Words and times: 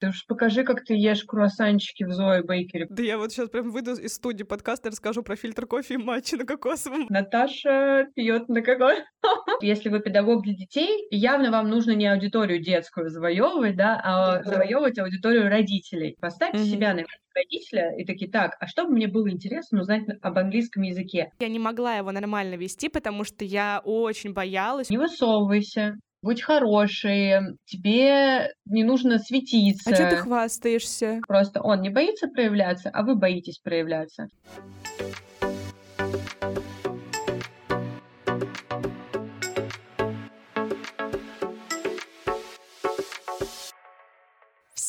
Ты 0.00 0.08
уж 0.08 0.24
покажи, 0.26 0.64
как 0.64 0.82
ты 0.82 0.94
ешь 0.94 1.24
круассанчики 1.24 2.04
в 2.04 2.08
Зоe 2.08 2.42
Бейкере. 2.42 2.86
Да 2.88 3.02
я 3.02 3.18
вот 3.18 3.32
сейчас 3.32 3.50
прям 3.50 3.70
выйду 3.70 3.92
из 3.92 4.14
студии 4.14 4.44
подкаста 4.44 4.88
и 4.88 4.92
расскажу 4.92 5.22
про 5.22 5.36
фильтр 5.36 5.66
кофе 5.66 5.94
и 5.94 5.96
матчи 5.98 6.36
на 6.36 6.46
кокосовом. 6.46 7.04
Наташа 7.10 8.06
пьет 8.14 8.48
на 8.48 8.62
какой? 8.62 8.96
Если 9.60 9.90
вы 9.90 10.00
педагог 10.00 10.42
для 10.42 10.54
детей, 10.54 11.06
явно 11.10 11.50
вам 11.50 11.68
нужно 11.68 11.90
не 11.90 12.06
аудиторию 12.06 12.62
детскую 12.62 13.10
завоевывать, 13.10 13.76
да, 13.76 14.00
а 14.02 14.42
завоевывать 14.42 14.98
аудиторию 14.98 15.50
родителей. 15.50 16.16
Поставьте 16.18 16.60
Мгм. 16.60 16.66
себя 16.66 16.94
на 16.94 17.02
родителя 17.34 17.94
и 17.98 18.06
такие, 18.06 18.30
так, 18.30 18.56
а 18.58 18.66
что 18.68 18.86
бы 18.86 18.92
мне 18.92 19.06
было 19.06 19.28
интересно 19.30 19.82
узнать 19.82 20.04
об 20.22 20.38
английском 20.38 20.82
языке? 20.82 21.30
Я 21.40 21.48
не 21.48 21.58
могла 21.58 21.96
его 21.96 22.10
нормально 22.10 22.54
вести, 22.54 22.88
потому 22.88 23.24
что 23.24 23.44
я 23.44 23.82
очень 23.84 24.32
боялась. 24.32 24.88
Не 24.88 24.96
высовывайся, 24.96 25.96
будь 26.22 26.42
хороший, 26.42 27.56
тебе 27.64 28.52
не 28.66 28.84
нужно 28.84 29.18
светиться. 29.18 29.90
А 29.90 29.94
что 29.94 30.10
ты 30.10 30.16
хвастаешься? 30.16 31.20
Просто 31.26 31.60
он 31.62 31.80
не 31.80 31.90
боится 31.90 32.28
проявляться, 32.28 32.90
а 32.90 33.02
вы 33.02 33.16
боитесь 33.16 33.58
проявляться. 33.58 34.28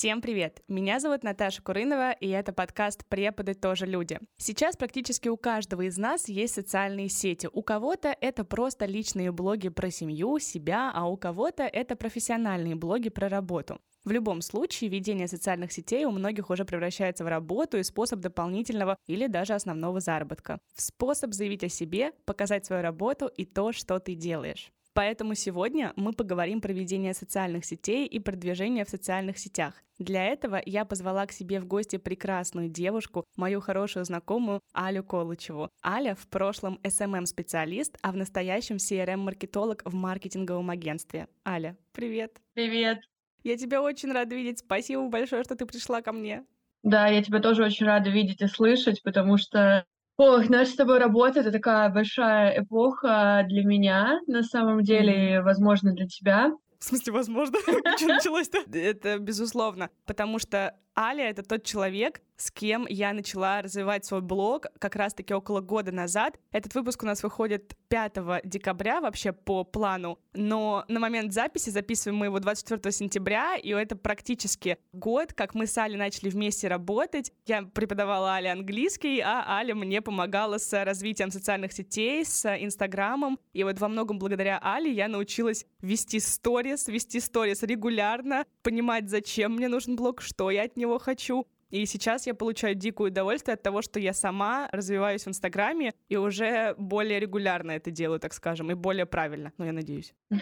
Всем 0.01 0.19
привет! 0.19 0.63
Меня 0.67 0.99
зовут 0.99 1.21
Наташа 1.21 1.61
Курынова, 1.61 2.13
и 2.13 2.27
это 2.27 2.53
подкаст 2.53 3.05
«Преподы 3.05 3.53
тоже 3.53 3.85
люди». 3.85 4.17
Сейчас 4.37 4.75
практически 4.75 5.27
у 5.27 5.37
каждого 5.37 5.83
из 5.83 5.95
нас 5.99 6.27
есть 6.27 6.55
социальные 6.55 7.07
сети. 7.07 7.47
У 7.53 7.61
кого-то 7.61 8.07
это 8.19 8.43
просто 8.43 8.87
личные 8.87 9.31
блоги 9.31 9.69
про 9.69 9.91
семью, 9.91 10.39
себя, 10.39 10.91
а 10.91 11.07
у 11.07 11.17
кого-то 11.17 11.61
это 11.65 11.95
профессиональные 11.95 12.73
блоги 12.73 13.09
про 13.09 13.29
работу. 13.29 13.79
В 14.03 14.09
любом 14.09 14.41
случае, 14.41 14.89
ведение 14.89 15.27
социальных 15.27 15.71
сетей 15.71 16.05
у 16.05 16.09
многих 16.09 16.49
уже 16.49 16.65
превращается 16.65 17.23
в 17.23 17.27
работу 17.27 17.77
и 17.77 17.83
способ 17.83 18.21
дополнительного 18.21 18.97
или 19.05 19.27
даже 19.27 19.53
основного 19.53 19.99
заработка. 19.99 20.57
В 20.73 20.81
способ 20.81 21.31
заявить 21.35 21.63
о 21.63 21.69
себе, 21.69 22.13
показать 22.25 22.65
свою 22.65 22.81
работу 22.81 23.27
и 23.27 23.45
то, 23.45 23.71
что 23.71 23.99
ты 23.99 24.15
делаешь. 24.15 24.71
Поэтому 24.93 25.35
сегодня 25.35 25.93
мы 25.95 26.11
поговорим 26.11 26.59
про 26.59 26.73
ведение 26.73 27.13
социальных 27.13 27.63
сетей 27.65 28.05
и 28.05 28.19
продвижение 28.19 28.83
в 28.83 28.89
социальных 28.89 29.37
сетях. 29.37 29.73
Для 29.99 30.25
этого 30.25 30.61
я 30.65 30.83
позвала 30.83 31.25
к 31.25 31.31
себе 31.31 31.59
в 31.59 31.65
гости 31.65 31.97
прекрасную 31.97 32.67
девушку, 32.67 33.23
мою 33.37 33.61
хорошую 33.61 34.03
знакомую 34.03 34.59
Алю 34.75 35.03
Колычеву. 35.03 35.69
Аля 35.85 36.15
в 36.15 36.27
прошлом 36.27 36.79
SMM-специалист, 36.83 37.97
а 38.01 38.11
в 38.11 38.17
настоящем 38.17 38.77
CRM-маркетолог 38.77 39.83
в 39.85 39.93
маркетинговом 39.93 40.69
агентстве. 40.71 41.27
Аля, 41.47 41.77
привет! 41.93 42.41
Привет. 42.53 42.99
Я 43.43 43.57
тебя 43.57 43.81
очень 43.81 44.11
рада 44.11 44.35
видеть. 44.35 44.59
Спасибо 44.59 45.07
большое, 45.07 45.43
что 45.43 45.55
ты 45.55 45.65
пришла 45.65 46.01
ко 46.01 46.11
мне. 46.11 46.45
Да, 46.83 47.07
я 47.07 47.23
тебя 47.23 47.39
тоже 47.39 47.63
очень 47.63 47.85
рада 47.85 48.09
видеть 48.09 48.41
и 48.41 48.47
слышать, 48.47 49.01
потому 49.03 49.37
что 49.37 49.85
Ох, 50.17 50.49
наша 50.49 50.71
с 50.71 50.75
тобой 50.75 50.99
работа— 50.99 51.39
это 51.41 51.51
такая 51.51 51.89
большая 51.89 52.61
эпоха 52.61 53.43
для 53.47 53.63
меня, 53.65 54.19
на 54.27 54.43
самом 54.43 54.83
деле, 54.83 55.35
и, 55.35 55.39
возможно, 55.39 55.93
для 55.93 56.07
тебя. 56.07 56.51
В 56.79 56.83
смысле, 56.83 57.13
возможно? 57.13 57.57
Что 57.97 58.07
началось-то? 58.07 58.59
Это 58.73 59.19
безусловно. 59.19 59.89
Потому 60.05 60.39
что 60.39 60.75
Аля— 60.97 61.29
это 61.29 61.43
тот 61.43 61.63
человек, 61.63 62.21
с 62.41 62.51
кем 62.51 62.87
я 62.89 63.13
начала 63.13 63.61
развивать 63.61 64.03
свой 64.03 64.21
блог 64.21 64.65
как 64.79 64.95
раз-таки 64.95 65.33
около 65.33 65.61
года 65.61 65.91
назад. 65.91 66.39
Этот 66.51 66.73
выпуск 66.73 67.03
у 67.03 67.05
нас 67.05 67.21
выходит 67.21 67.75
5 67.89 68.41
декабря 68.43 68.99
вообще 68.99 69.31
по 69.31 69.63
плану, 69.63 70.19
но 70.33 70.83
на 70.87 70.99
момент 70.99 71.33
записи 71.33 71.69
записываем 71.69 72.17
мы 72.17 72.25
его 72.25 72.39
24 72.39 72.91
сентября, 72.91 73.57
и 73.57 73.69
это 73.69 73.95
практически 73.95 74.77
год, 74.91 75.33
как 75.33 75.53
мы 75.53 75.67
с 75.67 75.77
Алей 75.77 75.97
начали 75.97 76.29
вместе 76.29 76.67
работать. 76.67 77.31
Я 77.45 77.61
преподавала 77.63 78.37
Але 78.37 78.49
английский, 78.49 79.19
а 79.19 79.57
Аля 79.57 79.75
мне 79.75 80.01
помогала 80.01 80.57
с 80.57 80.83
развитием 80.83 81.31
социальных 81.31 81.73
сетей, 81.73 82.25
с 82.25 82.45
Инстаграмом. 82.57 83.39
И 83.53 83.63
вот 83.63 83.79
во 83.79 83.87
многом 83.87 84.17
благодаря 84.17 84.59
Але 84.63 84.91
я 84.91 85.07
научилась 85.07 85.65
вести 85.81 86.19
сторис, 86.19 86.87
вести 86.87 87.19
сторис 87.19 87.61
регулярно, 87.61 88.45
понимать, 88.63 89.09
зачем 89.09 89.55
мне 89.55 89.67
нужен 89.67 89.95
блог, 89.95 90.21
что 90.21 90.49
я 90.49 90.63
от 90.63 90.75
хочу. 90.99 91.45
И 91.71 91.85
сейчас 91.85 92.27
я 92.27 92.33
получаю 92.33 92.75
дикое 92.75 93.07
удовольствие 93.07 93.55
от 93.55 93.63
того, 93.63 93.81
что 93.81 93.99
я 93.99 94.13
сама 94.13 94.67
развиваюсь 94.71 95.23
в 95.23 95.29
Инстаграме 95.29 95.93
и 96.09 96.17
уже 96.17 96.75
более 96.77 97.19
регулярно 97.19 97.71
это 97.71 97.91
делаю, 97.91 98.19
так 98.19 98.33
скажем, 98.33 98.71
и 98.71 98.75
более 98.75 99.05
правильно, 99.05 99.53
ну, 99.57 99.65
я 99.65 99.71
надеюсь. 99.71 100.13
Ты 100.29 100.37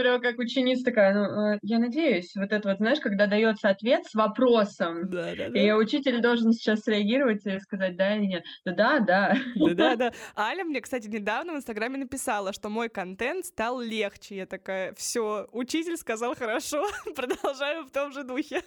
прям 0.00 0.20
как 0.20 0.38
ученица 0.38 0.84
такая, 0.84 1.14
ну, 1.14 1.54
э, 1.54 1.58
я 1.62 1.78
надеюсь, 1.78 2.32
вот 2.36 2.52
это 2.52 2.68
вот, 2.68 2.78
знаешь, 2.78 3.00
когда 3.00 3.26
дается 3.26 3.68
ответ 3.68 4.04
с 4.06 4.14
вопросом, 4.14 5.10
Да, 5.10 5.34
да, 5.36 5.46
и 5.46 5.72
учитель 5.72 6.20
должен 6.20 6.52
сейчас 6.52 6.86
реагировать 6.86 7.44
и 7.46 7.58
сказать 7.58 7.96
да 7.96 8.16
или 8.16 8.26
нет. 8.26 8.44
Да, 8.64 8.72
да, 8.72 9.00
да. 9.00 9.36
Да, 9.56 9.74
да, 9.74 9.96
да. 9.96 10.12
Аля 10.36 10.64
мне, 10.64 10.80
кстати, 10.80 11.08
недавно 11.08 11.54
в 11.54 11.56
Инстаграме 11.56 11.98
написала, 11.98 12.52
что 12.52 12.68
мой 12.68 12.88
контент 12.88 13.44
стал 13.44 13.80
легче. 13.80 14.36
Я 14.36 14.46
такая, 14.46 14.94
все, 14.94 15.48
учитель 15.52 15.96
сказал 15.96 16.36
хорошо, 16.36 16.86
продолжаю 17.16 17.84
в 17.84 17.90
том 17.90 18.12
же 18.12 18.22
духе. 18.22 18.62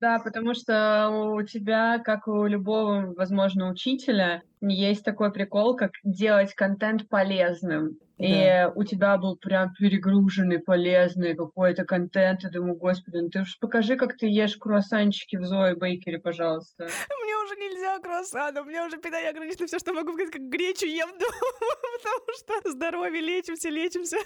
Да, 0.00 0.18
потому 0.22 0.54
что 0.54 1.08
у 1.34 1.42
тебя, 1.42 1.98
как 1.98 2.28
у 2.28 2.46
любого, 2.46 3.12
возможно, 3.16 3.70
учителя, 3.70 4.42
есть 4.60 5.04
такой 5.04 5.32
прикол, 5.32 5.76
как 5.76 5.90
делать 6.04 6.54
контент 6.54 7.08
полезным. 7.08 7.98
И 8.18 8.32
Да. 8.32 8.72
у 8.76 8.84
тебя 8.84 9.16
был 9.16 9.36
прям 9.36 9.72
перегруженный, 9.78 10.60
полезный 10.60 11.34
какой-то 11.34 11.84
контент. 11.84 12.44
Я 12.44 12.50
думаю, 12.50 12.76
господи, 12.76 13.16
ну 13.16 13.28
ты 13.30 13.40
уж 13.40 13.58
покажи, 13.58 13.96
как 13.96 14.16
ты 14.16 14.26
ешь 14.26 14.56
круассанчики 14.56 15.36
в 15.36 15.42
Зоe 15.42 15.74
Бейкере, 15.74 16.18
пожалуйста. 16.20 16.84
Мне 16.84 17.36
уже 17.44 17.56
нельзя 17.56 17.98
круассаны, 17.98 18.62
мне 18.62 18.84
уже 18.84 18.98
питание 18.98 19.30
ограничено, 19.30 19.66
все, 19.66 19.78
что 19.80 19.92
могу, 19.92 20.12
как 20.16 20.40
гречу 20.48 20.86
ем 20.86 21.08
дома, 21.08 21.18
потому 21.98 22.60
что 22.62 22.70
здоровье, 22.70 23.20
лечимся, 23.20 23.68
лечимся. 23.70 24.18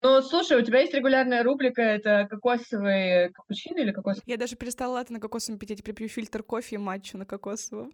Ну, 0.00 0.22
слушай, 0.22 0.56
у 0.56 0.64
тебя 0.64 0.80
есть 0.80 0.94
регулярная 0.94 1.42
рубрика, 1.42 1.82
это 1.82 2.28
кокосовый 2.30 3.32
капучино 3.32 3.80
или 3.80 3.90
кокосовый? 3.90 4.22
Я 4.26 4.36
даже 4.36 4.54
перестала 4.54 4.92
латте 4.92 5.12
на 5.12 5.20
кокосовом 5.20 5.58
пить, 5.58 5.70
я 5.70 5.76
теперь 5.76 5.94
пью 5.94 6.08
фильтр 6.08 6.44
кофе 6.44 6.76
и 6.76 6.78
матчу 6.78 7.18
на 7.18 7.26
кокосовом. 7.26 7.92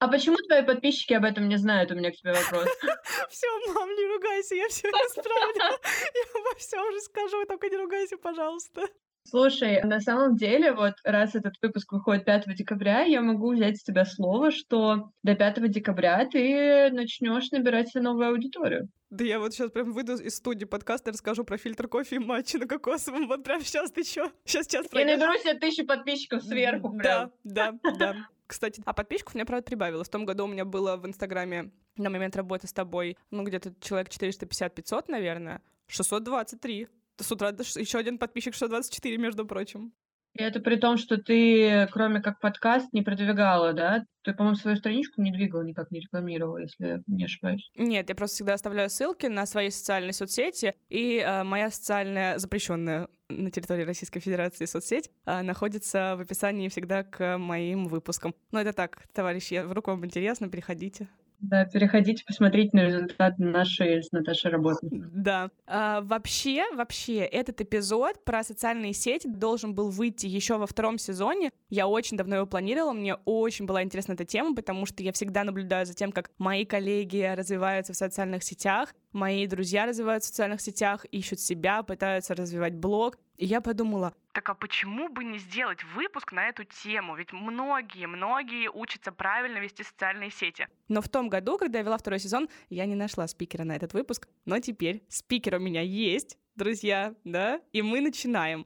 А 0.00 0.06
почему 0.06 0.36
твои 0.36 0.62
подписчики 0.62 1.12
об 1.12 1.24
этом 1.24 1.48
не 1.48 1.56
знают? 1.56 1.90
У 1.90 1.96
меня 1.96 2.12
к 2.12 2.14
тебе 2.14 2.32
вопрос. 2.32 2.68
Все, 3.30 3.46
мам, 3.74 3.88
не 3.90 4.06
ругайся, 4.06 4.54
я 4.54 4.68
все 4.68 4.88
исправлю. 4.88 5.78
Я 6.14 6.42
во 6.42 6.54
всем 6.56 6.94
расскажу, 6.94 7.44
только 7.46 7.68
не 7.68 7.76
ругайся, 7.76 8.16
пожалуйста. 8.16 8.82
Слушай, 9.30 9.82
на 9.82 10.00
самом 10.00 10.36
деле, 10.36 10.72
вот 10.72 10.94
раз 11.04 11.34
этот 11.34 11.54
выпуск 11.60 11.92
выходит 11.92 12.24
5 12.24 12.54
декабря, 12.54 13.02
я 13.02 13.20
могу 13.20 13.52
взять 13.52 13.78
с 13.78 13.82
тебя 13.82 14.04
слово, 14.04 14.50
что 14.50 15.10
до 15.22 15.34
5 15.34 15.70
декабря 15.70 16.26
ты 16.30 16.90
начнешь 16.90 17.50
набирать 17.50 17.90
себе 17.90 18.02
новую 18.02 18.28
аудиторию. 18.28 18.88
Да 19.10 19.24
я 19.24 19.38
вот 19.38 19.52
сейчас 19.52 19.70
прям 19.70 19.92
выйду 19.92 20.14
из 20.14 20.36
студии 20.36 20.64
подкаста 20.64 21.10
и 21.10 21.12
расскажу 21.12 21.44
про 21.44 21.56
фильтр 21.56 21.88
кофе 21.88 22.16
и 22.16 22.18
матчи 22.18 22.56
на 22.56 22.66
кокосовом. 22.66 23.26
Вот 23.26 23.44
прям 23.44 23.60
сейчас 23.60 23.90
ты 23.90 24.02
чё? 24.02 24.30
Сейчас, 24.44 24.66
сейчас 24.66 24.86
Я 24.92 25.04
наберу 25.04 25.32
себе 25.38 25.54
тысячу 25.54 25.86
подписчиков 25.86 26.42
сверху 26.42 26.90
прям. 26.90 27.32
Да, 27.44 27.72
да, 27.82 27.92
да. 27.98 28.16
Кстати, 28.46 28.82
а 28.86 28.94
подписчиков 28.94 29.34
у 29.34 29.38
меня, 29.38 29.44
правда, 29.44 29.64
прибавилось. 29.64 30.08
В 30.08 30.10
том 30.10 30.24
году 30.24 30.44
у 30.44 30.46
меня 30.46 30.64
было 30.64 30.96
в 30.96 31.06
Инстаграме 31.06 31.70
на 31.96 32.08
момент 32.08 32.34
работы 32.34 32.66
с 32.66 32.72
тобой, 32.72 33.18
ну, 33.30 33.44
где-то 33.44 33.74
человек 33.80 34.08
450-500, 34.08 35.04
наверное. 35.08 35.60
623. 35.88 36.88
С 37.20 37.32
утра 37.32 37.48
еще 37.48 37.98
один 37.98 38.18
подписчик 38.18 38.54
624, 38.54 39.18
между 39.18 39.44
прочим. 39.44 39.92
И 40.34 40.42
это 40.42 40.60
при 40.60 40.76
том, 40.76 40.98
что 40.98 41.16
ты, 41.16 41.88
кроме 41.90 42.20
как 42.20 42.38
подкаст, 42.38 42.92
не 42.92 43.02
продвигала, 43.02 43.72
да? 43.72 44.04
Ты, 44.22 44.32
по-моему, 44.32 44.56
свою 44.56 44.76
страничку 44.76 45.20
не 45.20 45.32
двигала, 45.32 45.62
никак 45.62 45.90
не 45.90 46.00
рекламировала, 46.00 46.58
если 46.58 46.86
я 46.86 47.02
не 47.08 47.24
ошибаюсь. 47.24 47.68
Нет, 47.76 48.08
я 48.08 48.14
просто 48.14 48.36
всегда 48.36 48.54
оставляю 48.54 48.88
ссылки 48.88 49.26
на 49.26 49.46
свои 49.46 49.70
социальные 49.70 50.12
соцсети, 50.12 50.74
и 50.88 51.18
э, 51.18 51.42
моя 51.42 51.70
социальная 51.70 52.38
запрещенная 52.38 53.08
на 53.28 53.50
территории 53.50 53.82
Российской 53.82 54.20
Федерации 54.20 54.66
соцсеть 54.66 55.10
э, 55.26 55.42
находится 55.42 56.14
в 56.16 56.20
описании 56.20 56.68
всегда 56.68 57.02
к 57.02 57.36
моим 57.38 57.86
выпускам. 57.86 58.32
Но 58.52 58.60
это 58.60 58.72
так, 58.72 59.08
товарищи, 59.12 59.60
вдруг 59.64 59.88
вам 59.88 60.04
интересно, 60.04 60.48
переходите. 60.48 61.08
Да, 61.40 61.64
переходите, 61.64 62.24
посмотрите 62.26 62.70
на 62.76 62.84
результат 62.86 63.38
нашей 63.38 64.02
с 64.02 64.10
Наташей 64.10 64.50
работы. 64.50 64.88
Да. 64.90 65.50
А, 65.66 66.00
вообще, 66.00 66.64
вообще, 66.74 67.18
этот 67.18 67.60
эпизод 67.60 68.24
про 68.24 68.42
социальные 68.42 68.92
сети 68.92 69.28
должен 69.28 69.74
был 69.74 69.90
выйти 69.90 70.26
еще 70.26 70.58
во 70.58 70.66
втором 70.66 70.98
сезоне. 70.98 71.50
Я 71.70 71.86
очень 71.86 72.16
давно 72.16 72.36
его 72.36 72.46
планировала, 72.46 72.92
мне 72.92 73.14
очень 73.24 73.66
была 73.66 73.84
интересна 73.84 74.14
эта 74.14 74.24
тема, 74.24 74.54
потому 74.56 74.84
что 74.84 75.02
я 75.02 75.12
всегда 75.12 75.44
наблюдаю 75.44 75.86
за 75.86 75.94
тем, 75.94 76.10
как 76.10 76.30
мои 76.38 76.64
коллеги 76.64 77.32
развиваются 77.36 77.92
в 77.92 77.96
социальных 77.96 78.42
сетях, 78.42 78.94
мои 79.18 79.46
друзья 79.46 79.84
развиваются 79.84 80.28
в 80.28 80.30
социальных 80.30 80.60
сетях, 80.60 81.04
ищут 81.06 81.40
себя, 81.40 81.82
пытаются 81.82 82.34
развивать 82.34 82.74
блог. 82.74 83.18
И 83.36 83.44
я 83.44 83.60
подумала, 83.60 84.14
так 84.32 84.48
а 84.48 84.54
почему 84.54 85.08
бы 85.08 85.24
не 85.24 85.38
сделать 85.38 85.82
выпуск 85.96 86.32
на 86.32 86.48
эту 86.48 86.62
тему? 86.64 87.16
Ведь 87.16 87.32
многие-многие 87.32 88.70
учатся 88.70 89.10
правильно 89.10 89.58
вести 89.58 89.82
социальные 89.82 90.30
сети. 90.30 90.68
Но 90.86 91.02
в 91.02 91.08
том 91.08 91.28
году, 91.28 91.58
когда 91.58 91.78
я 91.78 91.84
вела 91.84 91.98
второй 91.98 92.20
сезон, 92.20 92.48
я 92.70 92.86
не 92.86 92.94
нашла 92.94 93.26
спикера 93.26 93.64
на 93.64 93.74
этот 93.74 93.94
выпуск. 93.94 94.28
Но 94.44 94.60
теперь 94.60 95.02
спикер 95.08 95.56
у 95.56 95.58
меня 95.58 95.82
есть, 95.82 96.38
друзья, 96.54 97.14
да? 97.24 97.60
И 97.72 97.82
мы 97.82 98.00
начинаем. 98.00 98.64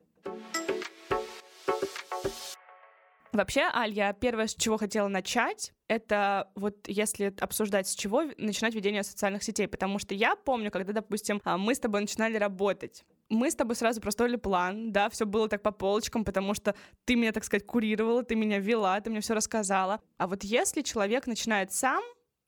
Вообще, 3.32 3.62
Аль, 3.72 3.92
я 3.92 4.12
первое, 4.12 4.46
с 4.46 4.54
чего 4.54 4.76
хотела 4.76 5.08
начать, 5.08 5.72
это 5.88 6.50
вот 6.54 6.86
если 6.86 7.34
обсуждать 7.40 7.88
с 7.88 7.94
чего 7.94 8.24
начинать 8.36 8.74
ведение 8.74 9.02
социальных 9.02 9.42
сетей, 9.42 9.66
потому 9.66 9.98
что 9.98 10.14
я 10.14 10.36
помню, 10.36 10.70
когда, 10.70 10.92
допустим, 10.92 11.40
а, 11.44 11.56
мы 11.56 11.74
с 11.74 11.78
тобой 11.78 12.02
начинали 12.02 12.36
работать, 12.36 13.04
мы 13.30 13.50
с 13.50 13.54
тобой 13.54 13.74
сразу 13.74 14.02
простроили 14.02 14.36
план, 14.36 14.92
да, 14.92 15.08
все 15.08 15.24
было 15.24 15.48
так 15.48 15.62
по 15.62 15.70
полочкам, 15.70 16.24
потому 16.26 16.52
что 16.52 16.74
ты 17.06 17.16
меня, 17.16 17.32
так 17.32 17.44
сказать, 17.44 17.66
курировала, 17.66 18.22
ты 18.22 18.34
меня 18.34 18.58
вела, 18.58 19.00
ты 19.00 19.08
мне 19.08 19.20
все 19.20 19.32
рассказала. 19.32 20.00
А 20.18 20.26
вот 20.26 20.44
если 20.44 20.82
человек 20.82 21.26
начинает 21.26 21.72
сам 21.72 22.02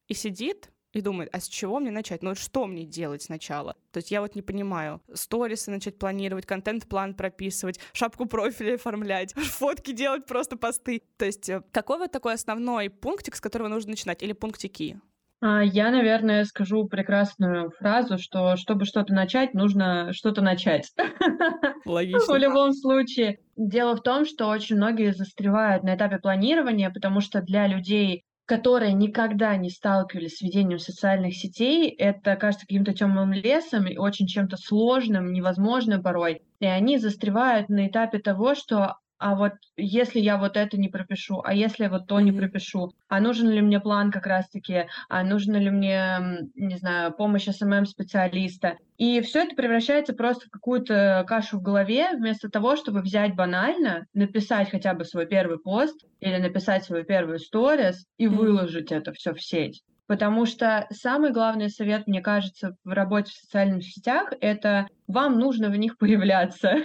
и 0.09 0.13
сидит, 0.13 0.71
и 0.95 1.01
думает, 1.01 1.29
а 1.33 1.41
с 1.41 1.49
чего 1.49 1.81
мне 1.81 1.91
начать? 1.91 2.23
Ну 2.23 2.35
что 2.35 2.67
мне 2.67 2.85
делать 2.85 3.23
сначала? 3.23 3.77
То 3.93 3.99
есть 3.99 4.11
я 4.11 4.21
вот 4.21 4.35
не 4.35 4.43
понимаю. 4.43 5.03
Сторисы 5.13 5.71
начать 5.71 5.99
планировать, 5.99 6.47
контент-план 6.47 7.15
прописывать, 7.15 7.81
шапку 7.93 8.27
профиля 8.27 8.75
оформлять, 8.75 9.33
фотки 9.37 9.93
делать, 9.93 10.27
просто 10.27 10.57
посты. 10.57 11.03
То 11.17 11.25
есть 11.25 11.49
э, 11.49 11.63
какой 11.73 11.99
вот 11.99 12.13
такой 12.13 12.35
основной 12.35 12.91
пунктик, 12.91 13.37
с 13.37 13.41
которого 13.41 13.69
нужно 13.69 13.91
начинать? 13.91 14.23
Или 14.23 14.33
пунктики? 14.33 15.01
А, 15.41 15.63
я, 15.63 15.91
наверное, 15.91 16.45
скажу 16.45 16.87
прекрасную 16.87 17.71
фразу, 17.73 18.17
что 18.17 18.57
чтобы 18.57 18.87
что-то 18.87 19.13
начать, 19.13 19.53
нужно 19.53 20.13
что-то 20.13 20.41
начать. 20.41 20.93
Логично. 21.85 22.35
В 22.35 22.39
любом 22.39 22.73
случае. 22.73 23.41
Дело 23.57 23.95
в 23.95 24.03
том, 24.03 24.25
что 24.25 24.49
очень 24.49 24.77
многие 24.77 25.13
застревают 25.13 25.83
на 25.83 25.97
этапе 25.97 26.19
планирования, 26.19 26.89
потому 26.91 27.21
что 27.21 27.43
для 27.43 27.67
людей 27.67 28.25
которые 28.47 28.93
никогда 28.93 29.57
не 29.57 29.71
сталкивались 29.71 30.37
с 30.37 30.43
ведением 30.43 30.79
социальных 30.79 31.35
сетей, 31.35 31.91
это 31.91 32.37
кажется 32.37 32.67
каким-то 32.67 32.93
темным 32.93 33.33
лесом 33.33 33.87
и 33.87 33.97
очень 33.97 34.27
чем-то 34.27 34.57
сложным, 34.57 35.33
невозможным 35.33 36.03
порой. 36.03 36.43
И 36.61 36.67
они 36.67 36.99
застревают 36.99 37.69
на 37.69 37.87
этапе 37.89 38.19
того, 38.19 38.55
что 38.55 38.99
а 39.19 39.35
вот 39.35 39.53
если 39.77 40.21
я 40.21 40.37
вот 40.37 40.57
это 40.57 40.77
не 40.77 40.89
пропишу, 40.89 41.41
а 41.45 41.55
если 41.55 41.87
вот 41.87 42.07
то 42.07 42.21
не 42.21 42.33
пропишу, 42.33 42.93
а 43.09 43.21
нужен 43.21 43.49
ли 43.51 43.61
мне 43.61 43.81
план 43.81 44.11
как 44.11 44.27
раз-таки, 44.27 44.87
а 45.09 45.23
нужна 45.23 45.59
ли 45.59 45.71
мне, 45.71 46.49
не 46.55 46.77
знаю, 46.77 47.13
помощь 47.13 47.49
СММ-специалиста. 47.49 48.77
И 48.99 49.21
все 49.21 49.45
это 49.45 49.57
превращается 49.57 50.13
просто 50.13 50.47
в 50.47 50.51
какую-то 50.51 51.25
кашу 51.27 51.59
в 51.59 51.63
голове, 51.63 52.11
вместо 52.17 52.49
того, 52.49 52.77
чтобы 52.77 53.01
взять 53.01 53.35
банально, 53.35 54.07
написать 54.15 54.71
хотя 54.71 54.95
бы 54.95 55.05
свой 55.05 55.27
первый 55.27 55.59
пост 55.59 56.05
или 56.21 56.37
написать 56.37 56.85
свою 56.85 57.05
первую 57.05 57.39
сторис 57.39 58.07
и 58.19 58.27
выложить 58.27 58.93
это 58.93 59.13
все 59.13 59.33
в 59.33 59.43
сеть. 59.43 59.83
Потому 60.07 60.45
что 60.45 60.87
самый 60.91 61.33
главный 61.33 61.71
совет, 61.71 62.07
мне 62.07 62.21
кажется, 62.21 62.77
в 62.85 62.91
работе 62.91 63.33
в 63.33 63.37
социальных 63.37 63.85
сетях, 63.85 64.33
это 64.41 64.87
вам 65.07 65.39
нужно 65.39 65.71
в 65.71 65.77
них 65.77 65.97
появляться. 65.99 66.77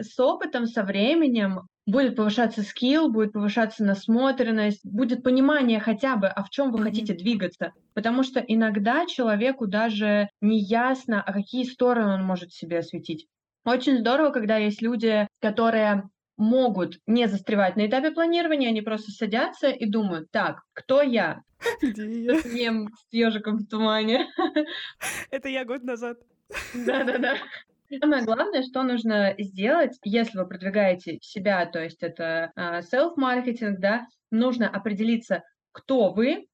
С 0.00 0.18
опытом, 0.18 0.66
со 0.66 0.82
временем 0.82 1.68
будет 1.86 2.16
повышаться 2.16 2.62
скилл, 2.62 3.10
будет 3.10 3.32
повышаться 3.32 3.84
насмотренность, 3.84 4.84
будет 4.84 5.22
понимание 5.22 5.80
хотя 5.80 6.16
бы, 6.16 6.28
а 6.28 6.42
в 6.42 6.50
чем 6.50 6.72
вы 6.72 6.80
mm-hmm. 6.80 6.84
хотите 6.84 7.14
двигаться. 7.14 7.72
Потому 7.94 8.22
что 8.22 8.40
иногда 8.40 9.06
человеку 9.06 9.66
даже 9.66 10.28
не 10.40 10.60
ясно, 10.60 11.22
а 11.22 11.32
какие 11.32 11.64
стороны 11.64 12.14
он 12.14 12.24
может 12.24 12.52
себе 12.52 12.78
осветить. 12.78 13.26
Очень 13.64 13.98
здорово, 13.98 14.30
когда 14.30 14.56
есть 14.56 14.80
люди, 14.80 15.28
которые 15.40 16.08
могут 16.36 16.98
не 17.06 17.28
застревать 17.28 17.76
на 17.76 17.86
этапе 17.86 18.10
планирования, 18.10 18.68
они 18.68 18.80
просто 18.80 19.12
садятся 19.12 19.68
и 19.68 19.84
думают, 19.84 20.30
так, 20.30 20.62
кто 20.72 21.02
я? 21.02 21.42
Где 21.82 22.24
я? 22.24 22.40
Мем 22.44 22.88
с 22.94 23.12
ежиком 23.12 23.58
в 23.58 23.66
тумане. 23.66 24.26
Это 25.30 25.48
я 25.48 25.64
год 25.66 25.82
назад. 25.82 26.18
Да-да-да. 26.74 27.36
Самое 27.98 28.24
главное, 28.24 28.62
что 28.62 28.82
нужно 28.82 29.34
сделать, 29.38 29.98
если 30.04 30.38
вы 30.38 30.46
продвигаете 30.46 31.18
себя, 31.22 31.66
то 31.66 31.82
есть 31.82 32.02
это 32.02 32.52
а, 32.54 32.80
self-маркетинг, 32.82 33.80
да, 33.80 34.06
нужно 34.30 34.68
определиться, 34.68 35.42
кто 35.72 36.12
вы, 36.12 36.46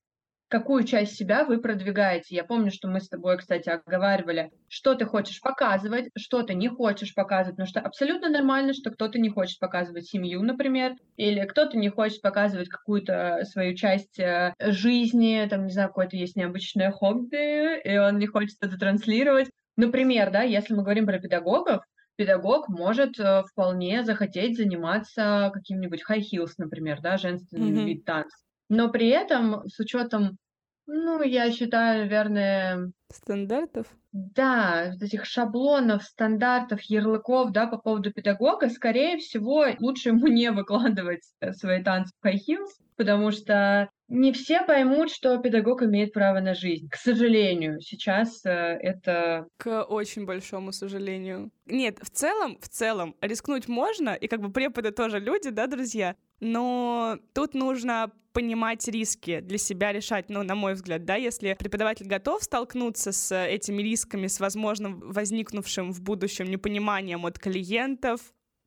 какую 0.48 0.84
часть 0.84 1.16
себя 1.16 1.44
вы 1.44 1.60
продвигаете. 1.60 2.36
Я 2.36 2.44
помню, 2.44 2.70
что 2.70 2.88
мы 2.88 3.00
с 3.00 3.08
тобой, 3.08 3.36
кстати, 3.36 3.68
оговаривали, 3.68 4.50
что 4.68 4.94
ты 4.94 5.04
хочешь 5.04 5.40
показывать, 5.40 6.08
что 6.16 6.42
ты 6.42 6.54
не 6.54 6.68
хочешь 6.68 7.14
показывать, 7.14 7.56
потому 7.56 7.68
что 7.68 7.80
абсолютно 7.80 8.30
нормально, 8.30 8.72
что 8.72 8.90
кто-то 8.90 9.18
не 9.18 9.28
хочет 9.28 9.58
показывать 9.58 10.06
семью, 10.06 10.42
например, 10.42 10.94
или 11.16 11.44
кто-то 11.44 11.76
не 11.76 11.88
хочет 11.88 12.22
показывать 12.22 12.68
какую-то 12.68 13.40
свою 13.44 13.74
часть 13.74 14.18
э, 14.18 14.54
жизни, 14.60 15.46
там, 15.50 15.66
не 15.66 15.72
знаю, 15.72 15.88
какое-то 15.88 16.16
есть 16.16 16.36
необычное 16.36 16.92
хобби, 16.92 17.80
и 17.82 17.98
он 17.98 18.18
не 18.18 18.26
хочет 18.26 18.56
это 18.60 18.78
транслировать. 18.78 19.50
Например, 19.76 20.30
да, 20.30 20.42
если 20.42 20.74
мы 20.74 20.82
говорим 20.82 21.06
про 21.06 21.18
педагогов, 21.18 21.82
педагог 22.16 22.68
может 22.68 23.20
э, 23.20 23.42
вполне 23.44 24.02
захотеть 24.04 24.56
заниматься 24.56 25.50
каким-нибудь 25.52 26.02
high 26.08 26.20
heels, 26.20 26.52
например, 26.58 27.00
да, 27.00 27.18
женственным 27.18 27.74
mm-hmm. 27.74 27.84
вид 27.84 28.04
танца. 28.04 28.36
Но 28.68 28.90
при 28.90 29.08
этом 29.08 29.68
с 29.68 29.78
учетом, 29.78 30.38
ну, 30.86 31.22
я 31.22 31.52
считаю, 31.52 32.04
наверное... 32.04 32.90
Стандартов? 33.12 33.86
Да, 34.12 34.94
этих 35.00 35.26
шаблонов, 35.26 36.02
стандартов, 36.02 36.80
ярлыков, 36.82 37.52
да, 37.52 37.66
по 37.66 37.76
поводу 37.76 38.12
педагога, 38.12 38.70
скорее 38.70 39.18
всего, 39.18 39.66
лучше 39.78 40.08
ему 40.08 40.26
не 40.26 40.50
выкладывать 40.50 41.22
э, 41.40 41.52
свои 41.52 41.82
танцы 41.82 42.12
в 42.20 42.26
high 42.26 42.34
heels, 42.34 42.70
потому 42.96 43.30
что 43.30 43.90
не 44.08 44.32
все 44.32 44.62
поймут, 44.62 45.10
что 45.10 45.36
педагог 45.38 45.82
имеет 45.82 46.12
право 46.12 46.40
на 46.40 46.54
жизнь. 46.54 46.88
К 46.88 46.96
сожалению, 46.96 47.80
сейчас 47.80 48.44
э, 48.44 48.50
это... 48.50 49.46
К 49.56 49.82
очень 49.82 50.24
большому 50.24 50.72
сожалению. 50.72 51.50
Нет, 51.66 51.98
в 52.00 52.10
целом, 52.10 52.58
в 52.60 52.68
целом, 52.68 53.16
рискнуть 53.20 53.68
можно, 53.68 54.10
и 54.14 54.28
как 54.28 54.40
бы 54.40 54.52
преподы 54.52 54.92
тоже 54.92 55.18
люди, 55.18 55.50
да, 55.50 55.66
друзья, 55.66 56.14
но 56.40 57.18
тут 57.34 57.54
нужно 57.54 58.12
понимать 58.32 58.86
риски, 58.86 59.40
для 59.40 59.56
себя 59.56 59.92
решать, 59.92 60.28
ну, 60.28 60.42
на 60.42 60.54
мой 60.54 60.74
взгляд, 60.74 61.06
да, 61.06 61.14
если 61.14 61.54
преподаватель 61.54 62.06
готов 62.06 62.42
столкнуться 62.42 63.10
с 63.10 63.34
этими 63.34 63.82
рисками, 63.82 64.26
с 64.26 64.40
возможным 64.40 65.00
возникнувшим 65.00 65.90
в 65.90 66.02
будущем 66.02 66.50
непониманием 66.50 67.24
от 67.24 67.38
клиентов, 67.38 68.20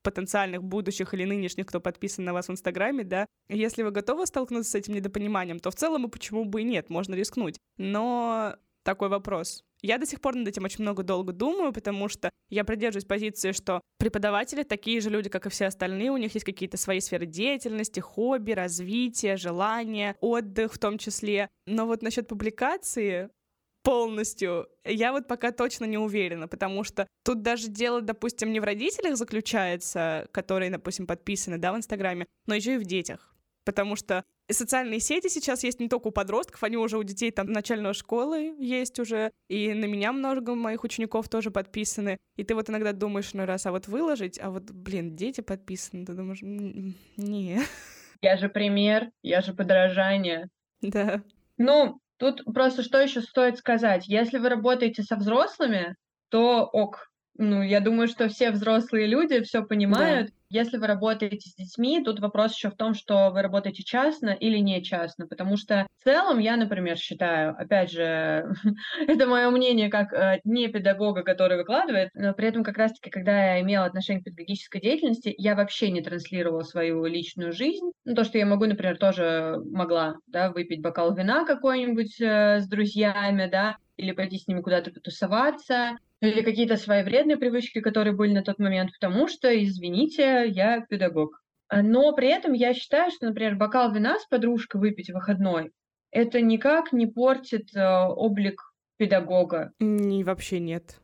потенциальных 0.04 0.63
будущих 0.63 1.13
или 1.13 1.25
нынешних, 1.25 1.66
кто 1.68 1.80
подписан 1.80 2.25
на 2.25 2.34
вас 2.34 2.48
в 2.48 2.51
Инстаграме, 2.51 3.04
да, 3.04 3.25
если 3.50 3.84
вы 3.84 3.92
готовы 3.92 4.25
столкнуться 4.25 4.72
с 4.72 4.75
этим 4.75 4.94
недопониманием, 4.94 5.60
то 5.60 5.72
в 5.72 5.75
целом 5.75 6.06
и 6.06 6.10
почему 6.10 6.46
бы 6.46 6.62
и 6.62 6.63
нет, 6.63 6.90
можно 6.90 7.16
рискнуть. 7.16 7.57
Но 7.78 8.56
такой 8.84 9.10
вопрос. 9.10 9.63
Я 9.81 9.98
до 9.98 10.06
сих 10.06 10.19
пор 10.19 10.36
над 10.36 10.48
этим 10.48 10.66
очень 10.66 10.81
много 10.84 11.04
долго 11.04 11.31
думаю, 11.31 11.72
потому 11.72 12.10
что 12.10 12.30
я 12.50 12.66
придерживаюсь 12.66 13.06
позиции, 13.06 13.54
что 13.54 13.81
преподаватели 13.98 14.63
такие 14.63 15.00
же 15.00 15.10
люди, 15.10 15.30
как 15.30 15.46
и 15.46 15.50
все 15.50 15.68
остальные, 15.68 16.12
у 16.12 16.18
них 16.18 16.34
есть 16.34 16.45
какие-то 16.45 16.78
свои 16.78 17.00
сферы 17.00 17.25
деятельности, 17.25 18.00
хобби, 18.00 18.52
развитие, 18.52 19.38
желания, 19.38 20.16
отдых 20.19 20.74
в 20.74 20.80
том 20.80 20.97
числе. 20.97 21.50
Но 21.66 21.85
вот 21.85 22.02
насчет 22.02 22.28
публикации 22.28 23.30
полностью. 23.83 24.68
Я 24.83 25.12
вот 25.12 25.28
пока 25.28 25.52
точно 25.52 25.86
не 25.86 25.98
уверена, 25.98 26.48
потому 26.48 26.83
что 26.83 27.07
тут 27.24 27.42
даже 27.42 27.68
дело, 27.68 28.02
допустим, 28.02 28.52
не 28.52 28.59
в 28.59 28.64
родителях 28.64 29.18
заключается, 29.18 30.28
которые, 30.31 30.71
допустим, 30.71 31.07
подписаны, 31.07 31.57
да, 31.57 31.74
в 31.74 31.78
Инстаграме, 31.78 32.26
но 32.45 32.56
еще 32.56 32.76
и 32.76 32.78
в 32.78 32.83
детях. 32.83 33.36
Потому 33.66 33.95
что 33.95 34.24
социальные 34.50 35.00
сети 35.00 35.28
сейчас 35.28 35.64
есть 35.64 35.80
не 35.80 35.90
только 35.90 36.07
у 36.07 36.12
подростков, 36.12 36.64
они 36.64 36.78
уже 36.78 36.98
у 36.98 37.04
детей 37.04 37.31
там 37.31 37.52
начальной 37.52 37.94
школы 37.94 38.56
есть 38.57 39.00
уже, 39.00 39.31
и 39.48 39.74
на 39.74 39.86
меня 39.86 40.12
много 40.12 40.56
моих 40.56 40.83
учеников 40.83 41.30
тоже 41.30 41.52
подписаны. 41.52 42.18
И 42.36 42.44
ты 42.44 42.56
вот 42.56 42.69
иногда 42.69 42.94
думаешь, 42.94 43.33
ну 43.33 43.45
раз, 43.45 43.66
а 43.66 43.71
вот 43.71 43.88
выложить, 43.88 44.40
а 44.40 44.50
вот, 44.50 44.71
блин, 44.71 45.16
дети 45.16 45.42
подписаны, 45.42 46.06
ты 46.06 46.14
думаешь, 46.14 46.40
не. 46.42 47.62
Я 48.21 48.38
же 48.38 48.50
пример, 48.50 49.12
я 49.21 49.42
же 49.42 49.54
подражание. 49.54 50.50
Да. 50.81 51.21
Ну, 51.57 52.00
Тут 52.19 52.44
просто 52.54 52.83
что 52.83 52.99
еще 52.99 53.21
стоит 53.21 53.57
сказать? 53.57 54.07
Если 54.07 54.38
вы 54.38 54.49
работаете 54.49 55.04
со 55.04 55.16
взрослыми, 55.16 55.95
то 56.30 56.66
ок. 56.66 57.09
Ну, 57.42 57.62
я 57.62 57.80
думаю, 57.80 58.10
что 58.10 58.28
все 58.28 58.52
взрослые 58.52 59.08
люди 59.08 59.40
все 59.44 59.64
понимают. 59.64 60.28
Да. 60.28 60.34
Если 60.50 60.78
вы 60.78 60.88
работаете 60.88 61.50
с 61.50 61.56
детьми, 61.56 62.04
тут 62.04 62.19
вопрос 62.19 62.54
еще 62.54 62.69
в 62.69 62.76
том, 62.76 62.94
что 62.94 63.30
вы 63.30 63.42
работаете 63.42 63.81
частно 63.81 64.31
или 64.31 64.58
не 64.58 64.84
частно, 64.84 65.26
потому 65.26 65.56
что 65.56 65.88
в 66.00 66.04
целом 66.04 66.40
я, 66.40 66.58
например, 66.58 66.98
считаю, 66.98 67.56
опять 67.58 67.92
же, 67.92 68.52
это 69.08 69.26
мое 69.26 69.50
мнение 69.52 69.90
как 69.90 70.12
э, 70.12 70.42
не 70.44 70.68
педагога, 70.68 71.24
который 71.24 71.56
выкладывает, 71.56 72.10
но 72.14 72.34
при 72.34 72.50
этом 72.50 72.62
как 72.62 72.78
раз-таки, 72.78 73.10
когда 73.10 73.54
я 73.54 73.62
имела 73.62 73.86
отношение 73.86 74.22
к 74.22 74.26
педагогической 74.26 74.81
деятельности, 74.81 75.34
я 75.38 75.56
вообще 75.56 75.92
не 75.92 76.02
транслировала 76.02 76.64
свою 76.64 77.06
личную 77.06 77.54
жизнь. 77.54 77.90
Ну, 78.04 78.16
то, 78.16 78.26
что 78.26 78.38
я 78.38 78.46
могу, 78.46 78.66
например, 78.66 78.98
тоже 78.98 79.62
могла, 79.72 80.18
да, 80.28 80.52
выпить 80.52 80.81
бокал 80.81 81.16
вина 81.16 81.46
какой-нибудь 81.46 82.19
э, 82.19 82.60
с 82.60 82.68
друзьями, 82.68 83.48
да, 83.50 83.78
или 83.96 84.12
пойти 84.12 84.38
с 84.38 84.48
ними 84.48 84.60
куда-то 84.60 84.92
потусоваться, 84.92 85.98
или 86.21 86.42
какие-то 86.42 86.76
свои 86.78 87.04
вредные 87.04 87.38
привычки, 87.38 87.80
которые 87.81 88.16
были 88.16 88.33
на 88.33 88.44
тот 88.44 88.59
момент, 88.59 88.92
потому 88.99 89.28
что, 89.28 89.47
извините, 89.64 90.45
я 90.47 90.81
педагог. 90.81 91.42
Но 91.71 92.14
при 92.14 92.30
этом 92.30 92.54
я 92.54 92.73
считаю, 92.73 93.11
что, 93.11 93.28
например, 93.28 93.56
бокал 93.56 93.94
вина 93.94 94.18
с 94.19 94.26
подружкой 94.26 94.81
выпить 94.81 95.09
в 95.09 95.14
выходной, 95.14 95.71
это 96.11 96.42
никак 96.42 96.92
не 96.92 97.06
портит 97.06 97.76
э, 97.76 97.81
облик 97.81 98.73
педагога. 98.97 99.71
Не, 99.80 100.23
вообще 100.23 100.59
нет. 100.59 100.99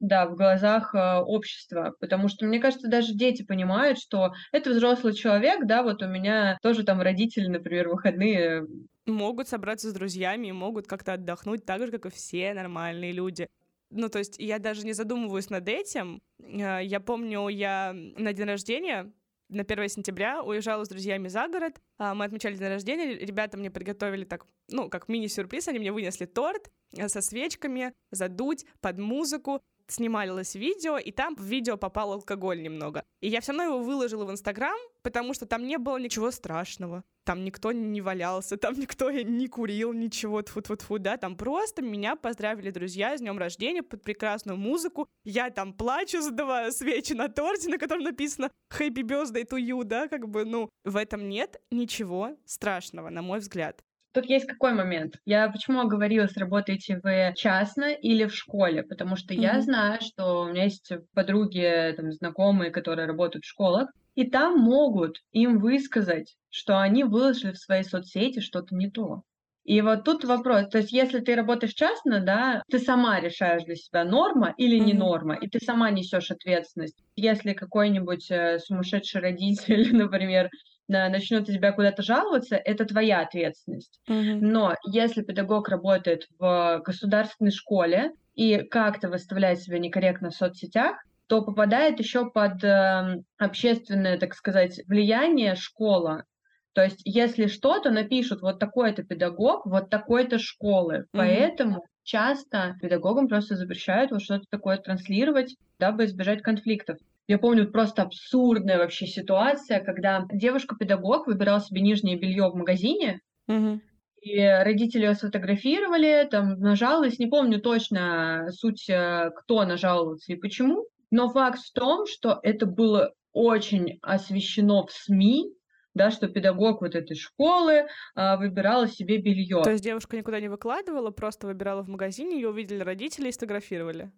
да, 0.00 0.26
в 0.26 0.34
глазах 0.34 0.94
э, 0.94 1.18
общества, 1.18 1.94
потому 2.00 2.28
что, 2.28 2.46
мне 2.46 2.58
кажется, 2.58 2.88
даже 2.88 3.14
дети 3.14 3.44
понимают, 3.44 3.98
что 3.98 4.32
это 4.50 4.70
взрослый 4.70 5.12
человек, 5.12 5.66
да, 5.66 5.82
вот 5.82 6.02
у 6.02 6.08
меня 6.08 6.58
тоже 6.62 6.84
там 6.84 7.00
родители, 7.00 7.46
например, 7.46 7.88
выходные 7.88 8.66
могут 9.06 9.48
собраться 9.48 9.90
с 9.90 9.92
друзьями 9.92 10.48
и 10.48 10.52
могут 10.52 10.86
как-то 10.86 11.14
отдохнуть 11.14 11.64
так 11.64 11.84
же, 11.84 11.90
как 11.90 12.06
и 12.06 12.10
все 12.10 12.54
нормальные 12.54 13.12
люди. 13.12 13.48
Ну, 13.90 14.08
то 14.08 14.18
есть 14.18 14.36
я 14.38 14.58
даже 14.58 14.86
не 14.86 14.92
задумываюсь 14.92 15.50
над 15.50 15.68
этим. 15.68 16.22
Э, 16.42 16.80
я 16.82 17.00
помню, 17.00 17.48
я 17.48 17.92
на 17.94 18.32
день 18.32 18.46
рождения 18.46 19.12
на 19.50 19.62
1 19.62 19.88
сентября 19.88 20.42
уезжала 20.42 20.84
с 20.84 20.88
друзьями 20.88 21.28
за 21.28 21.48
город. 21.48 21.80
А, 21.98 22.14
мы 22.14 22.24
отмечали 22.24 22.54
день 22.54 22.68
рождения. 22.68 23.14
Ребята 23.14 23.56
мне 23.56 23.70
приготовили 23.70 24.24
так, 24.24 24.46
ну, 24.68 24.88
как 24.88 25.08
мини-сюрприз. 25.08 25.68
Они 25.68 25.78
мне 25.78 25.92
вынесли 25.92 26.26
торт 26.26 26.70
э, 26.96 27.08
со 27.08 27.20
свечками, 27.20 27.92
задуть 28.10 28.64
под 28.80 28.98
музыку 28.98 29.60
снималось 29.88 30.54
видео, 30.54 30.98
и 30.98 31.10
там 31.10 31.34
в 31.34 31.42
видео 31.42 31.76
попал 31.76 32.12
алкоголь 32.12 32.62
немного. 32.62 33.04
И 33.20 33.28
я 33.28 33.40
все 33.40 33.52
равно 33.52 33.64
его 33.64 33.82
выложила 33.82 34.24
в 34.24 34.30
Инстаграм, 34.30 34.78
потому 35.02 35.34
что 35.34 35.46
там 35.46 35.66
не 35.66 35.78
было 35.78 35.98
ничего 35.98 36.30
страшного. 36.30 37.02
Там 37.30 37.44
никто 37.44 37.70
не 37.70 38.00
валялся, 38.00 38.56
там 38.56 38.74
никто 38.74 39.08
не 39.08 39.46
курил, 39.46 39.92
ничего, 39.92 40.42
тфу 40.42 40.62
тфу 40.62 40.74
тфу 40.74 40.98
да, 40.98 41.16
там 41.16 41.36
просто 41.36 41.80
меня 41.80 42.16
поздравили 42.16 42.72
друзья 42.72 43.16
с 43.16 43.20
днем 43.20 43.38
рождения 43.38 43.84
под 43.84 44.02
прекрасную 44.02 44.58
музыку. 44.58 45.06
Я 45.22 45.50
там 45.50 45.72
плачу, 45.72 46.20
задавая 46.22 46.72
свечи 46.72 47.12
на 47.12 47.28
торте, 47.28 47.68
на 47.68 47.78
котором 47.78 48.02
написано 48.02 48.50
Happy 48.76 49.04
Birthday 49.04 49.48
to 49.48 49.60
you, 49.60 49.84
да, 49.84 50.08
как 50.08 50.28
бы, 50.28 50.44
ну, 50.44 50.70
в 50.84 50.96
этом 50.96 51.28
нет 51.28 51.60
ничего 51.70 52.36
страшного, 52.46 53.10
на 53.10 53.22
мой 53.22 53.38
взгляд. 53.38 53.80
Тут 54.12 54.24
есть 54.24 54.46
какой 54.48 54.72
момент? 54.72 55.20
Я 55.24 55.48
почему 55.50 55.82
оговорилась, 55.82 56.36
работаете 56.36 56.98
вы 57.00 57.32
частно 57.36 57.92
или 57.92 58.24
в 58.24 58.34
школе? 58.34 58.82
Потому 58.82 59.14
что 59.14 59.34
mm-hmm. 59.34 59.40
я 59.40 59.60
знаю, 59.60 60.00
что 60.00 60.42
у 60.42 60.48
меня 60.48 60.64
есть 60.64 60.90
подруги, 61.14 61.94
там, 61.96 62.10
знакомые, 62.10 62.72
которые 62.72 63.06
работают 63.06 63.44
в 63.44 63.48
школах, 63.48 63.88
и 64.14 64.28
там 64.28 64.58
могут 64.58 65.18
им 65.32 65.58
высказать, 65.58 66.36
что 66.50 66.78
они 66.78 67.04
выложили 67.04 67.52
в 67.52 67.58
своей 67.58 67.84
соцсети 67.84 68.40
что-то 68.40 68.74
не 68.74 68.90
то. 68.90 69.22
И 69.64 69.82
вот 69.82 70.04
тут 70.04 70.24
вопрос, 70.24 70.68
то 70.68 70.78
есть 70.78 70.90
если 70.90 71.20
ты 71.20 71.34
работаешь 71.34 71.74
частно, 71.74 72.20
да, 72.20 72.62
ты 72.70 72.78
сама 72.78 73.20
решаешь 73.20 73.62
для 73.64 73.76
себя 73.76 74.04
норма 74.04 74.54
или 74.56 74.78
не 74.78 74.94
норма, 74.94 75.34
и 75.34 75.48
ты 75.48 75.60
сама 75.60 75.90
несешь 75.90 76.30
ответственность. 76.30 76.96
Если 77.14 77.52
какой-нибудь 77.52 78.30
э, 78.30 78.58
сумасшедший 78.58 79.20
родитель, 79.20 79.94
например, 79.96 80.48
начнут 80.88 81.46
на 81.46 81.54
тебя 81.54 81.72
куда-то 81.72 82.02
жаловаться, 82.02 82.56
это 82.56 82.84
твоя 82.84 83.20
ответственность. 83.20 84.00
Mm-hmm. 84.08 84.38
Но 84.40 84.74
если 84.86 85.22
педагог 85.22 85.68
работает 85.68 86.26
в 86.38 86.82
государственной 86.84 87.52
школе 87.52 88.12
и 88.34 88.58
как-то 88.58 89.08
выставляет 89.08 89.60
себя 89.60 89.78
некорректно 89.78 90.30
в 90.30 90.34
соцсетях, 90.34 90.96
то 91.30 91.42
попадает 91.42 92.00
еще 92.00 92.28
под 92.28 92.64
э, 92.64 93.22
общественное, 93.38 94.18
так 94.18 94.34
сказать, 94.34 94.80
влияние 94.88 95.54
школа. 95.54 96.24
То 96.72 96.82
есть, 96.82 97.02
если 97.04 97.46
что-то 97.46 97.90
напишут 97.90 98.42
вот 98.42 98.58
такой-то 98.58 99.04
педагог, 99.04 99.64
вот 99.64 99.90
такой-то 99.90 100.40
школы. 100.40 100.94
Mm-hmm. 100.94 101.06
Поэтому 101.12 101.84
часто 102.02 102.76
педагогам 102.82 103.28
просто 103.28 103.54
запрещают 103.54 104.10
вот 104.10 104.22
что-то 104.22 104.46
такое 104.50 104.78
транслировать, 104.78 105.54
дабы 105.78 106.06
избежать 106.06 106.42
конфликтов. 106.42 106.98
Я 107.28 107.38
помню 107.38 107.70
просто 107.70 108.02
абсурдная 108.02 108.78
вообще 108.78 109.06
ситуация, 109.06 109.78
когда 109.78 110.26
девушка-педагог 110.32 111.28
выбирала 111.28 111.60
себе 111.60 111.80
нижнее 111.80 112.18
белье 112.18 112.50
в 112.50 112.56
магазине, 112.56 113.20
угу. 113.46 113.80
и 114.20 114.40
родители 114.40 115.04
ее 115.04 115.14
сфотографировали, 115.14 116.26
там 116.28 116.58
нажалась, 116.58 117.20
не 117.20 117.28
помню 117.28 117.60
точно 117.60 118.48
суть, 118.50 118.90
э, 118.90 119.30
кто 119.36 119.64
нажаловался 119.64 120.32
и 120.32 120.36
почему, 120.36 120.86
но 121.10 121.28
факт 121.30 121.60
в 121.60 121.72
том, 121.72 122.06
что 122.06 122.38
это 122.42 122.66
было 122.66 123.12
очень 123.32 123.98
освещено 124.02 124.86
в 124.86 124.92
СМИ, 124.92 125.52
да, 125.94 126.10
что 126.10 126.28
педагог 126.28 126.80
вот 126.82 126.94
этой 126.94 127.16
школы 127.16 127.86
а, 128.14 128.36
выбирала 128.36 128.88
себе 128.88 129.20
белье. 129.20 129.62
То 129.62 129.72
есть 129.72 129.82
девушка 129.82 130.16
никуда 130.16 130.40
не 130.40 130.48
выкладывала, 130.48 131.10
просто 131.10 131.46
выбирала 131.46 131.82
в 131.82 131.88
магазине, 131.88 132.36
ее 132.36 132.50
увидели 132.50 132.80
родители 132.80 133.28
и 133.28 133.32
сфотографировали? 133.32 134.12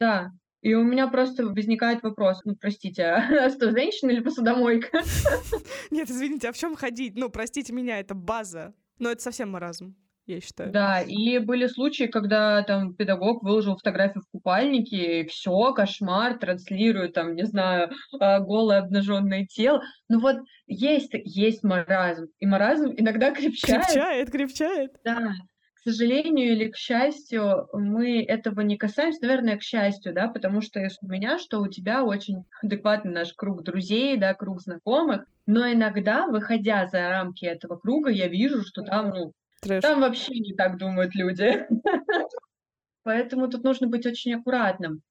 Да, 0.00 0.30
и 0.60 0.74
у 0.74 0.82
меня 0.82 1.08
просто 1.08 1.46
возникает 1.46 2.02
вопрос, 2.02 2.40
ну, 2.44 2.54
простите, 2.56 3.04
а 3.04 3.50
что, 3.50 3.70
женщина 3.70 4.10
или 4.10 4.20
посудомойка? 4.20 5.02
Нет, 5.90 6.10
извините, 6.10 6.48
а 6.48 6.52
в 6.52 6.56
чем 6.56 6.76
ходить? 6.76 7.14
Ну, 7.16 7.30
простите 7.30 7.72
меня, 7.72 7.98
это 7.98 8.14
база. 8.14 8.74
Но 8.98 9.10
это 9.10 9.22
совсем 9.22 9.50
маразм 9.50 9.96
я 10.28 10.40
считаю. 10.40 10.70
Да, 10.70 11.00
и 11.00 11.38
были 11.38 11.66
случаи, 11.66 12.04
когда 12.04 12.62
там 12.62 12.94
педагог 12.94 13.42
выложил 13.42 13.76
фотографию 13.76 14.22
в 14.22 14.30
купальнике, 14.30 15.22
и 15.22 15.26
все, 15.26 15.72
кошмар, 15.72 16.38
транслирует 16.38 17.14
там, 17.14 17.34
не 17.34 17.44
знаю, 17.44 17.90
а, 18.20 18.40
голое 18.40 18.80
обнаженное 18.80 19.46
тело. 19.46 19.82
Ну 20.08 20.20
вот 20.20 20.36
есть, 20.66 21.10
есть 21.12 21.62
маразм, 21.64 22.26
и 22.38 22.46
маразм 22.46 22.92
иногда 22.96 23.30
крепчает. 23.30 23.84
Крепчает, 23.86 24.30
крепчает. 24.30 24.92
Да, 25.04 25.32
к 25.74 25.80
сожалению 25.80 26.52
или 26.52 26.68
к 26.68 26.76
счастью, 26.76 27.68
мы 27.72 28.22
этого 28.22 28.60
не 28.60 28.76
касаемся, 28.76 29.20
наверное, 29.22 29.56
к 29.56 29.62
счастью, 29.62 30.12
да, 30.12 30.28
потому 30.28 30.60
что 30.60 30.80
у 31.00 31.06
меня, 31.06 31.38
что 31.38 31.60
у 31.60 31.68
тебя 31.68 32.04
очень 32.04 32.44
адекватный 32.62 33.12
наш 33.12 33.32
круг 33.32 33.62
друзей, 33.62 34.16
да, 34.16 34.34
круг 34.34 34.60
знакомых, 34.60 35.24
но 35.46 35.72
иногда, 35.72 36.26
выходя 36.26 36.86
за 36.88 37.08
рамки 37.08 37.44
этого 37.44 37.76
круга, 37.76 38.10
я 38.10 38.28
вижу, 38.28 38.62
что 38.66 38.82
там, 38.82 39.10
ну, 39.10 39.32
Трэш. 39.60 39.82
там 39.82 40.00
вообще 40.00 40.38
не 40.38 40.54
так 40.54 40.78
думают 40.78 41.14
люди. 41.14 41.66
Поэтому 43.02 43.48
тут 43.48 43.64
нужно 43.64 43.88
быть 43.88 44.06
очень 44.06 44.34
аккуратным. 44.34 45.02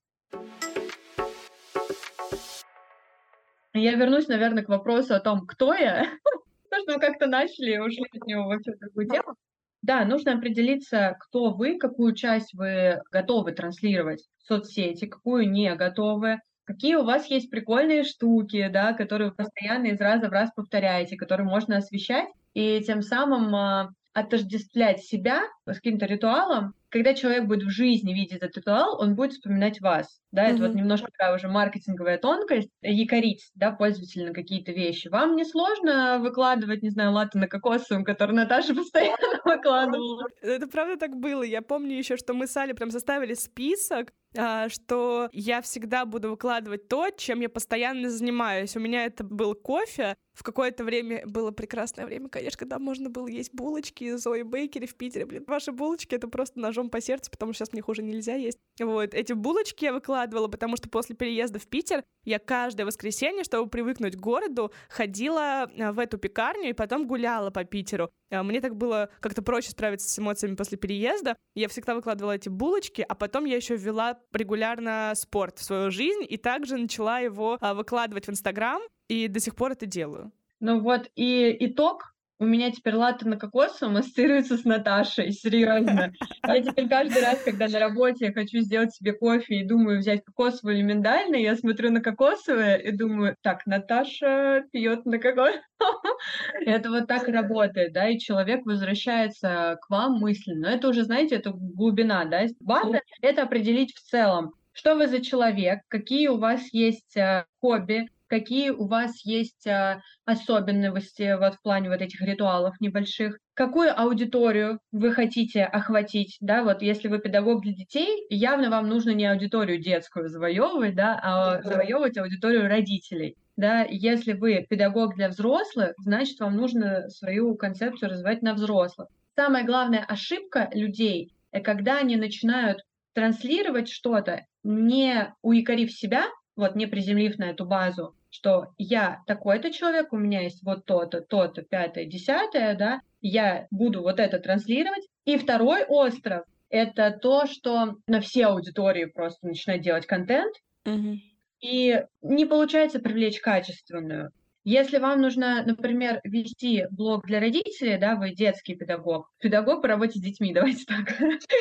Я 3.74 3.94
вернусь, 3.94 4.28
наверное, 4.28 4.64
к 4.64 4.70
вопросу 4.70 5.14
о 5.16 5.20
том, 5.20 5.46
кто 5.46 5.74
я. 5.74 6.06
Потому 6.70 6.84
что 6.84 6.94
мы 6.94 7.00
как-то 7.00 7.28
начали 7.28 7.76
и 7.76 7.80
ушли 7.80 8.06
от 8.12 8.26
него 8.26 8.46
вообще 8.46 8.72
такую 8.74 9.08
тему. 9.08 9.36
Да, 9.82 10.04
нужно 10.06 10.34
определиться, 10.34 11.16
кто 11.20 11.52
вы, 11.52 11.78
какую 11.78 12.16
часть 12.16 12.54
вы 12.54 13.02
готовы 13.12 13.52
транслировать 13.52 14.28
в 14.38 14.48
соцсети, 14.48 15.06
какую 15.06 15.50
не 15.50 15.74
готовы, 15.76 16.40
какие 16.66 16.96
у 16.96 17.04
вас 17.04 17.28
есть 17.28 17.50
прикольные 17.50 18.04
штуки, 18.04 18.70
да, 18.72 18.94
которые 18.94 19.30
вы 19.30 19.36
постоянно 19.36 19.88
из 19.88 20.02
раза 20.02 20.28
в 20.28 20.32
раз 20.32 20.50
повторяете, 20.56 21.16
которые 21.16 21.48
можно 21.48 21.78
освещать, 21.78 22.28
и 22.54 22.82
тем 22.82 23.02
самым 23.02 23.56
а, 23.56 23.94
отождествлять 24.18 25.04
себя 25.04 25.44
с 25.68 25.76
каким-то 25.76 26.08
ритуалом, 26.08 26.74
когда 26.90 27.14
человек 27.14 27.46
будет 27.46 27.64
в 27.64 27.70
жизни 27.70 28.14
видеть 28.14 28.38
этот 28.38 28.56
ритуал, 28.58 29.00
он 29.02 29.16
будет 29.16 29.34
вспоминать 29.34 29.82
вас. 29.82 30.20
Да, 30.32 30.46
mm-hmm. 30.46 30.54
это 30.54 30.62
вот 30.64 30.76
немножко 30.76 31.12
такая 31.12 31.36
уже 31.36 31.48
маркетинговая 31.48 32.18
тонкость, 32.18 32.70
якорить, 32.82 33.50
да, 33.56 33.72
пользователя 33.72 34.28
на 34.28 34.34
какие-то 34.34 34.72
вещи. 34.72 35.08
Вам 35.08 35.36
не 35.36 35.46
сложно 35.46 36.20
выкладывать, 36.20 36.84
не 36.84 36.90
знаю, 36.90 37.14
латы 37.14 37.38
на 37.38 37.48
кокосовом, 37.48 38.04
который 38.04 38.36
Наташа 38.36 38.76
постоянно 38.76 39.42
выкладывала? 39.46 40.26
Это 40.42 40.68
правда 40.68 40.98
так 40.98 41.16
было. 41.16 41.44
Я 41.44 41.62
помню 41.62 41.98
еще, 41.98 42.18
что 42.18 42.34
мы 42.34 42.48
с 42.48 42.58
Али 42.58 42.74
прям 42.74 42.92
составили 42.92 43.34
список, 43.36 44.12
а, 44.38 44.70
что 44.70 45.30
я 45.32 45.62
всегда 45.62 46.06
буду 46.06 46.30
выкладывать 46.32 46.88
то, 46.88 47.10
чем 47.10 47.40
я 47.40 47.50
постоянно 47.50 48.10
занимаюсь. 48.10 48.76
У 48.76 48.80
меня 48.80 49.06
это 49.06 49.24
был 49.24 49.56
кофе. 49.56 50.16
В 50.34 50.44
какое-то 50.44 50.84
время 50.84 51.26
было 51.26 51.50
прекрасное 51.50 52.06
время, 52.06 52.30
конечно, 52.30 52.60
когда 52.60 52.78
можно 52.78 53.10
было 53.10 53.28
есть 53.28 53.54
булочки 53.54 54.04
из 54.04 54.22
Зои 54.22 54.44
Бейкери 54.44 54.86
в 54.86 54.96
Питере. 54.96 55.26
Блин, 55.26 55.46
ваши 55.48 55.72
булочки— 55.72 56.14
это 56.16 56.28
просто 56.28 56.60
ножом 56.78 56.90
по 56.90 57.02
сердцу, 57.02 57.32
потому 57.32 57.54
что 57.54 57.66
сейчас 57.66 57.74
мне 57.74 57.82
хуже 57.82 58.04
нельзя 58.04 58.36
есть. 58.36 58.60
Вот, 58.80 59.14
эти 59.14 59.34
булочки 59.34 59.86
я 59.86 59.94
выкладывала, 59.94 60.48
потому 60.48 60.78
что 60.78 60.90
после 60.90 61.16
переезда 61.16 61.60
в 61.60 61.68
Питер 61.68 62.04
я 62.24 62.40
каждое 62.40 62.86
воскресенье, 62.86 63.44
чтобы 63.44 63.70
привыкнуть 63.70 64.16
к 64.16 64.20
городу, 64.20 64.72
ходила 64.90 65.64
а, 65.64 65.92
в 65.92 66.00
эту 66.00 66.18
пекарню 66.18 66.70
и 66.70 66.74
потом 66.74 67.08
гуляла 67.08 67.50
по 67.50 67.64
Питеру. 67.64 68.10
А, 68.30 68.44
мне 68.44 68.62
так 68.62 68.76
было 68.76 69.10
как-то 69.20 69.42
проще 69.42 69.72
справиться 69.72 70.08
с 70.08 70.20
эмоциями 70.20 70.56
после 70.56 70.78
переезда. 70.78 71.36
Я 71.56 71.68
всегда 71.68 71.96
выкладывала 71.96 72.34
эти 72.34 72.50
булочки, 72.50 73.04
а 73.08 73.16
потом 73.16 73.46
я 73.46 73.56
еще 73.56 73.76
ввела 73.76 74.20
регулярно 74.32 75.14
спорт 75.16 75.58
в 75.58 75.64
свою 75.64 75.90
жизнь 75.90 76.26
и 76.28 76.38
также 76.38 76.78
начала 76.78 77.20
его 77.20 77.58
а, 77.60 77.74
выкладывать 77.74 78.28
в 78.28 78.30
Инстаграм, 78.30 78.82
и 79.08 79.28
до 79.28 79.40
сих 79.40 79.56
пор 79.56 79.72
это 79.72 79.86
делаю. 79.86 80.32
Ну 80.60 80.80
вот 80.82 81.10
и 81.16 81.56
итог 81.60 82.14
у 82.40 82.46
меня 82.46 82.72
теперь 82.72 82.96
латте 82.96 83.28
на 83.28 83.38
кокосовом 83.38 83.98
ассоциируется 83.98 84.58
с 84.58 84.64
Наташей, 84.64 85.32
серьезно. 85.32 86.14
Я 86.46 86.62
теперь 86.62 86.88
каждый 86.88 87.22
раз, 87.22 87.42
когда 87.44 87.68
на 87.68 87.80
работе 87.80 88.26
я 88.26 88.34
хочу 88.34 88.60
сделать 88.60 88.94
себе 88.94 89.14
кофе 89.14 89.56
и 89.56 89.68
думаю 89.68 90.00
взять 90.00 90.24
кокосовое 90.24 90.76
или 90.76 90.84
миндальное, 90.84 91.40
я 91.40 91.56
смотрю 91.56 91.92
на 91.92 92.02
кокосовое 92.02 92.78
и 92.78 92.92
думаю, 92.92 93.36
так, 93.42 93.66
Наташа 93.66 94.64
пьет 94.72 95.06
на 95.06 95.18
кокосовое. 95.18 95.64
Это 96.66 96.90
вот 96.90 97.08
так 97.08 97.28
работает, 97.28 97.94
да, 97.94 98.08
и 98.08 98.20
человек 98.20 98.66
возвращается 98.66 99.78
к 99.82 99.90
вам 99.90 100.20
мысленно. 100.20 100.68
Это 100.68 100.90
уже, 100.90 101.04
знаете, 101.04 101.36
это 101.36 101.52
глубина, 101.52 102.26
да. 102.26 102.46
Важно 102.60 103.02
это 103.22 103.44
определить 103.44 103.94
в 103.94 104.02
целом, 104.02 104.54
что 104.74 104.96
вы 104.96 105.08
за 105.08 105.22
человек, 105.22 105.80
какие 105.88 106.28
у 106.28 106.38
вас 106.38 106.62
есть 106.72 107.18
э, 107.18 107.46
хобби, 107.62 108.08
какие 108.28 108.70
у 108.70 108.88
вас 108.88 109.26
есть 109.26 109.66
а, 109.68 110.02
особенности 110.26 111.38
вот 111.38 111.56
в 111.56 111.62
плане 111.62 111.90
вот 111.90 112.02
этих 112.02 112.22
ритуалов 112.22 112.80
небольших, 112.80 113.40
какую 113.54 114.00
аудиторию 114.00 114.80
вы 114.92 115.12
хотите 115.12 115.64
охватить, 115.64 116.38
да, 116.42 116.64
вот 116.64 116.82
если 116.82 117.08
вы 117.08 117.20
педагог 117.20 117.64
для 117.64 117.74
детей, 117.74 118.26
явно 118.30 118.70
вам 118.70 118.88
нужно 118.88 119.12
не 119.12 119.26
аудиторию 119.26 119.82
детскую 119.82 120.30
завоевывать, 120.30 120.96
да, 120.96 121.20
а 121.22 121.62
завоевывать 121.62 122.18
аудиторию 122.18 122.68
родителей. 122.68 123.36
Да, 123.56 123.84
если 123.90 124.34
вы 124.34 124.68
педагог 124.70 125.16
для 125.16 125.30
взрослых, 125.30 125.94
значит, 125.98 126.40
вам 126.40 126.56
нужно 126.56 127.10
свою 127.10 127.56
концепцию 127.56 128.12
развивать 128.12 128.44
на 128.44 128.54
взрослых. 128.54 129.08
Самая 129.36 129.66
главная 129.66 130.04
ошибка 130.04 130.70
людей, 130.74 131.34
э, 131.52 131.60
когда 131.60 131.98
они 131.98 132.18
начинают 132.18 132.82
транслировать 133.14 133.90
что-то, 133.90 134.46
не 134.64 135.34
уикорив 135.42 135.92
себя, 135.92 136.26
вот 136.58 136.76
не 136.76 136.88
приземлив 136.88 137.38
на 137.38 137.52
эту 137.52 137.66
базу, 137.66 138.16
что 138.30 138.74
я 138.78 139.24
такой-то 139.28 139.72
человек, 139.72 140.12
у 140.12 140.18
меня 140.18 140.42
есть 140.42 140.64
вот 140.64 140.86
то-то, 140.86 141.22
то-то, 141.22 141.62
пятое, 141.62 142.06
десятое, 142.06 142.76
да, 142.76 143.02
я 143.22 143.68
буду 143.72 144.02
вот 144.02 144.20
это 144.20 144.40
транслировать. 144.40 145.08
И 145.26 145.38
второй 145.38 145.86
остров— 145.86 146.44
это 146.70 147.12
то, 147.12 147.46
что 147.46 147.96
на 148.08 148.22
все 148.22 148.48
аудитории 148.48 149.06
просто 149.06 149.48
начинать 149.48 149.82
делать 149.82 150.06
контент, 150.06 150.56
mm-hmm. 150.86 151.16
и 151.62 152.04
не 152.22 152.46
получается 152.46 153.00
привлечь 153.00 153.40
качественную. 153.40 154.32
Если 154.70 154.98
вам 154.98 155.22
нужно, 155.22 155.64
например, 155.66 156.20
вести 156.26 156.88
блог 156.92 157.26
для 157.26 157.40
родителей, 157.40 157.98
да, 157.98 158.18
вы 158.18 158.32
детский 158.32 158.76
педагог, 158.76 159.32
педагог 159.40 159.82
по 159.82 159.88
работе 159.88 160.20
с 160.20 160.22
детьми, 160.22 160.54
давайте 160.54 160.84
так. 160.84 161.18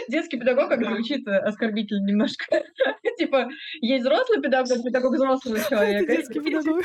Детский 0.08 0.36
педагог 0.40 0.68
как 0.68 0.84
звучит 0.84 1.24
э, 1.28 1.38
оскорбительно 1.38 2.04
немножко. 2.04 2.64
Типа, 3.16 3.48
есть 3.80 4.02
взрослый 4.02 4.42
педагог, 4.42 4.82
педагог 4.82 5.14
взрослого 5.14 5.60
человека. 5.70 6.16
Детский 6.16 6.40
педагог. 6.40 6.84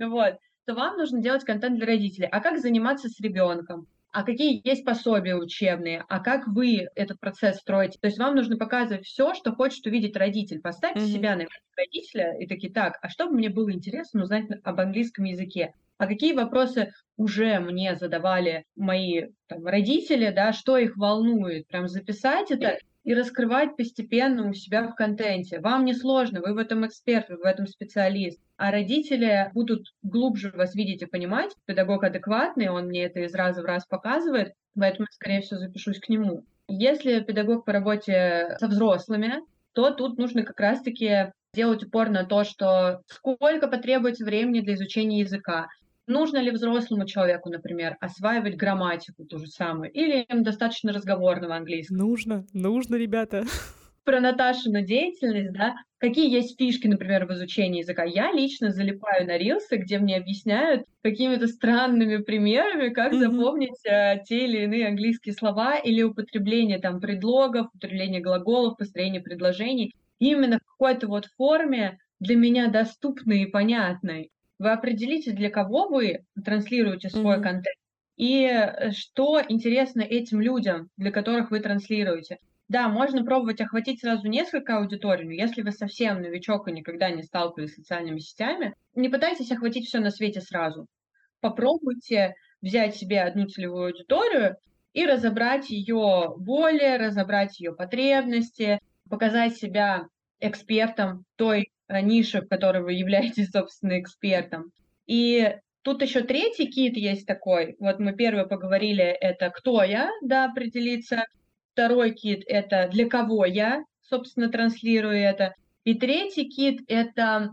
Вот. 0.00 0.34
То 0.66 0.74
вам 0.74 0.96
нужно 0.96 1.22
делать 1.22 1.44
контент 1.44 1.76
для 1.76 1.86
родителей. 1.86 2.26
А 2.32 2.40
как 2.40 2.58
заниматься 2.58 3.08
с 3.08 3.20
ребенком? 3.20 3.86
А 4.12 4.22
какие 4.22 4.60
есть 4.66 4.84
пособия 4.84 5.36
учебные, 5.36 6.04
а 6.08 6.20
как 6.20 6.46
вы 6.48 6.88
этот 6.94 7.20
процесс 7.20 7.58
строите. 7.58 7.98
То 8.00 8.06
есть 8.06 8.18
вам 8.18 8.34
нужно 8.34 8.56
показывать 8.56 9.06
все, 9.06 9.34
что 9.34 9.52
хочет 9.52 9.84
увидеть 9.86 10.16
родитель. 10.16 10.60
Поставьте 10.60 11.04
mm-hmm. 11.04 11.12
себя 11.12 11.36
на 11.36 11.46
родителя 11.76 12.36
и 12.38 12.46
такие, 12.46 12.72
так, 12.72 12.98
а 13.02 13.08
что 13.08 13.26
бы 13.26 13.32
мне 13.32 13.50
было 13.50 13.72
интересно 13.72 14.22
узнать 14.22 14.46
об 14.64 14.80
английском 14.80 15.24
языке? 15.24 15.74
А 15.98 16.06
какие 16.06 16.32
вопросы 16.32 16.92
уже 17.16 17.58
мне 17.58 17.96
задавали 17.96 18.64
мои 18.76 19.26
там, 19.48 19.66
родители, 19.66 20.30
да, 20.30 20.52
что 20.52 20.78
их 20.78 20.96
волнует? 20.96 21.66
Прям 21.66 21.88
записать 21.88 22.50
это 22.50 22.78
и 23.08 23.14
раскрывать 23.14 23.74
постепенно 23.74 24.46
у 24.46 24.52
себя 24.52 24.86
в 24.86 24.94
контенте. 24.94 25.60
Вам 25.60 25.86
не 25.86 25.94
сложно, 25.94 26.42
вы 26.42 26.52
в 26.52 26.58
этом 26.58 26.86
эксперт, 26.86 27.30
вы 27.30 27.38
в 27.38 27.44
этом 27.44 27.66
специалист. 27.66 28.38
А 28.58 28.70
родители 28.70 29.50
будут 29.54 29.94
глубже 30.02 30.50
вас 30.50 30.74
видеть 30.74 31.00
и 31.00 31.06
понимать. 31.06 31.56
Педагог 31.64 32.04
адекватный, 32.04 32.68
он 32.68 32.88
мне 32.88 33.04
это 33.04 33.20
из 33.20 33.34
раза 33.34 33.62
в 33.62 33.64
раз 33.64 33.86
показывает, 33.86 34.52
поэтому, 34.78 35.06
скорее 35.10 35.40
всего, 35.40 35.58
запишусь 35.58 36.00
к 36.00 36.10
нему. 36.10 36.44
Если 36.68 37.20
педагог 37.20 37.64
по 37.64 37.72
работе 37.72 38.56
со 38.58 38.68
взрослыми, 38.68 39.36
то 39.72 39.90
тут 39.90 40.18
нужно 40.18 40.42
как 40.42 40.60
раз-таки 40.60 41.32
делать 41.54 41.82
упор 41.84 42.10
на 42.10 42.26
то, 42.26 42.44
что 42.44 43.00
сколько 43.06 43.68
потребуется 43.68 44.26
времени 44.26 44.60
для 44.60 44.74
изучения 44.74 45.20
языка, 45.20 45.68
Нужно 46.08 46.38
ли 46.38 46.50
взрослому 46.50 47.04
человеку, 47.04 47.50
например, 47.50 47.98
осваивать 48.00 48.56
грамматику 48.56 49.26
ту 49.26 49.38
же 49.38 49.46
самую, 49.46 49.92
или 49.92 50.22
им 50.22 50.42
достаточно 50.42 50.90
разговорного 50.90 51.54
английского? 51.54 51.98
Нужно, 51.98 52.46
нужно, 52.54 52.96
ребята. 52.96 53.44
Про 54.04 54.20
Наташину 54.20 54.80
деятельность, 54.80 55.52
да, 55.52 55.74
какие 55.98 56.32
есть 56.32 56.58
фишки, 56.58 56.86
например, 56.86 57.26
в 57.26 57.32
изучении 57.34 57.80
языка. 57.80 58.04
Я 58.04 58.32
лично 58.32 58.70
залипаю 58.70 59.26
на 59.26 59.36
рилсы, 59.36 59.76
где 59.76 59.98
мне 59.98 60.16
объясняют 60.16 60.86
какими-то 61.02 61.46
странными 61.46 62.16
примерами, 62.16 62.88
как 62.88 63.12
mm-hmm. 63.12 63.18
запомнить 63.18 63.84
э, 63.84 64.22
те 64.24 64.46
или 64.46 64.64
иные 64.64 64.88
английские 64.88 65.34
слова 65.34 65.76
или 65.76 66.02
употребление 66.02 66.78
там 66.78 67.00
предлогов, 67.00 67.66
употребление 67.66 68.22
глаголов, 68.22 68.78
построение 68.78 69.20
предложений 69.20 69.94
именно 70.18 70.58
в 70.58 70.70
какой-то 70.70 71.06
вот 71.06 71.26
форме 71.36 71.98
для 72.18 72.34
меня 72.34 72.68
доступной 72.68 73.42
и 73.42 73.46
понятной. 73.46 74.30
Вы 74.58 74.72
определите, 74.72 75.32
для 75.32 75.50
кого 75.50 75.88
вы 75.88 76.24
транслируете 76.44 77.08
свой 77.08 77.36
mm-hmm. 77.36 77.42
контент 77.42 77.76
и 78.18 78.44
э, 78.44 78.90
что 78.90 79.40
интересно 79.48 80.02
этим 80.02 80.40
людям, 80.40 80.90
для 80.96 81.12
которых 81.12 81.50
вы 81.50 81.60
транслируете. 81.60 82.38
Да, 82.68 82.88
можно 82.88 83.24
пробовать 83.24 83.62
охватить 83.62 84.00
сразу 84.00 84.28
несколько 84.28 84.76
аудиторий, 84.76 85.24
но 85.24 85.32
если 85.32 85.62
вы 85.62 85.70
совсем 85.70 86.20
новичок 86.20 86.68
и 86.68 86.72
никогда 86.72 87.08
не 87.10 87.22
сталкивались 87.22 87.72
с 87.72 87.76
социальными 87.76 88.18
сетями, 88.18 88.74
не 88.94 89.08
пытайтесь 89.08 89.50
охватить 89.50 89.86
все 89.86 90.00
на 90.00 90.10
свете 90.10 90.42
сразу. 90.42 90.86
Попробуйте 91.40 92.34
взять 92.60 92.96
себе 92.96 93.22
одну 93.22 93.46
целевую 93.46 93.86
аудиторию 93.86 94.56
и 94.92 95.06
разобрать 95.06 95.70
ее 95.70 96.34
боли, 96.36 96.98
разобрать 96.98 97.58
ее 97.60 97.74
потребности, 97.74 98.80
показать 99.08 99.56
себя 99.56 100.08
экспертом 100.40 101.24
той 101.36 101.70
Э, 101.88 102.00
ниши, 102.00 102.42
в 102.42 102.48
которой 102.48 102.82
вы 102.82 102.92
являетесь, 102.94 103.50
собственно, 103.50 103.98
экспертом. 104.00 104.72
И 105.06 105.56
тут 105.82 106.02
еще 106.02 106.22
третий 106.22 106.66
кит 106.66 106.96
есть 106.96 107.26
такой. 107.26 107.76
Вот 107.78 107.98
мы 107.98 108.12
первый 108.12 108.46
поговорили, 108.46 109.04
это 109.04 109.50
кто 109.50 109.82
я, 109.82 110.10
да, 110.22 110.44
определиться. 110.44 111.24
Второй 111.72 112.12
кит— 112.12 112.42
это 112.46 112.88
для 112.90 113.08
кого 113.08 113.44
я, 113.44 113.84
собственно, 114.02 114.48
транслирую 114.48 115.16
это. 115.16 115.54
И 115.84 115.94
третий 115.94 116.48
кит— 116.48 116.80
это 116.88 117.50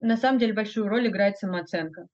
на 0.00 0.16
самом 0.16 0.38
деле 0.38 0.52
большую 0.52 0.88
роль 0.88 1.08
играет 1.08 1.36
самооценка. 1.36 2.06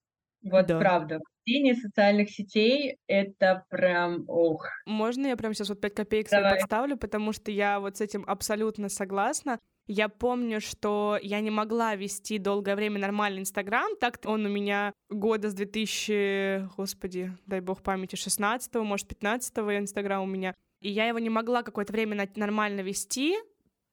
Вот 0.43 0.67
да. 0.67 0.79
правда. 0.79 1.21
Ведение 1.45 1.75
социальных 1.75 2.31
сетей— 2.31 2.97
это 3.07 3.65
прям 3.69 4.25
ох. 4.29 4.67
Можно 4.87 5.27
я 5.27 5.37
прям 5.37 5.53
сейчас 5.53 5.69
вот 5.69 5.81
5 5.81 5.95
копеек 5.95 6.31
Давай. 6.31 6.51
себе 6.51 6.61
подставлю, 6.61 6.97
потому 6.97 7.33
что 7.33 7.51
я 7.51 7.79
вот 7.81 7.99
с 7.99 8.01
этим 8.01 8.25
абсолютно 8.27 8.89
согласна. 8.89 9.59
Я 9.95 10.09
помню, 10.09 10.63
что 10.63 11.19
я 11.23 11.41
не 11.41 11.51
могла 11.51 11.97
вести 11.97 12.39
долгое 12.39 12.77
время 12.77 12.99
нормальный 12.99 13.41
Инстаграм, 13.41 13.95
так 14.01 14.21
он 14.25 14.47
у 14.47 14.49
меня 14.49 14.95
года 15.11 15.51
с 15.51 15.53
2000, 15.53 16.71
господи, 16.79 17.37
дай 17.45 17.61
бог 17.61 17.83
памяти, 17.83 18.17
16 18.17 18.75
может, 18.77 19.07
15 19.07 19.59
Инстаграм 19.59 20.23
у 20.23 20.27
меня. 20.27 20.55
И 20.81 20.89
я 20.89 21.09
его 21.09 21.19
не 21.19 21.29
могла 21.29 21.63
какое-то 21.63 21.93
время 21.93 22.27
нормально 22.37 22.81
вести, 22.81 23.37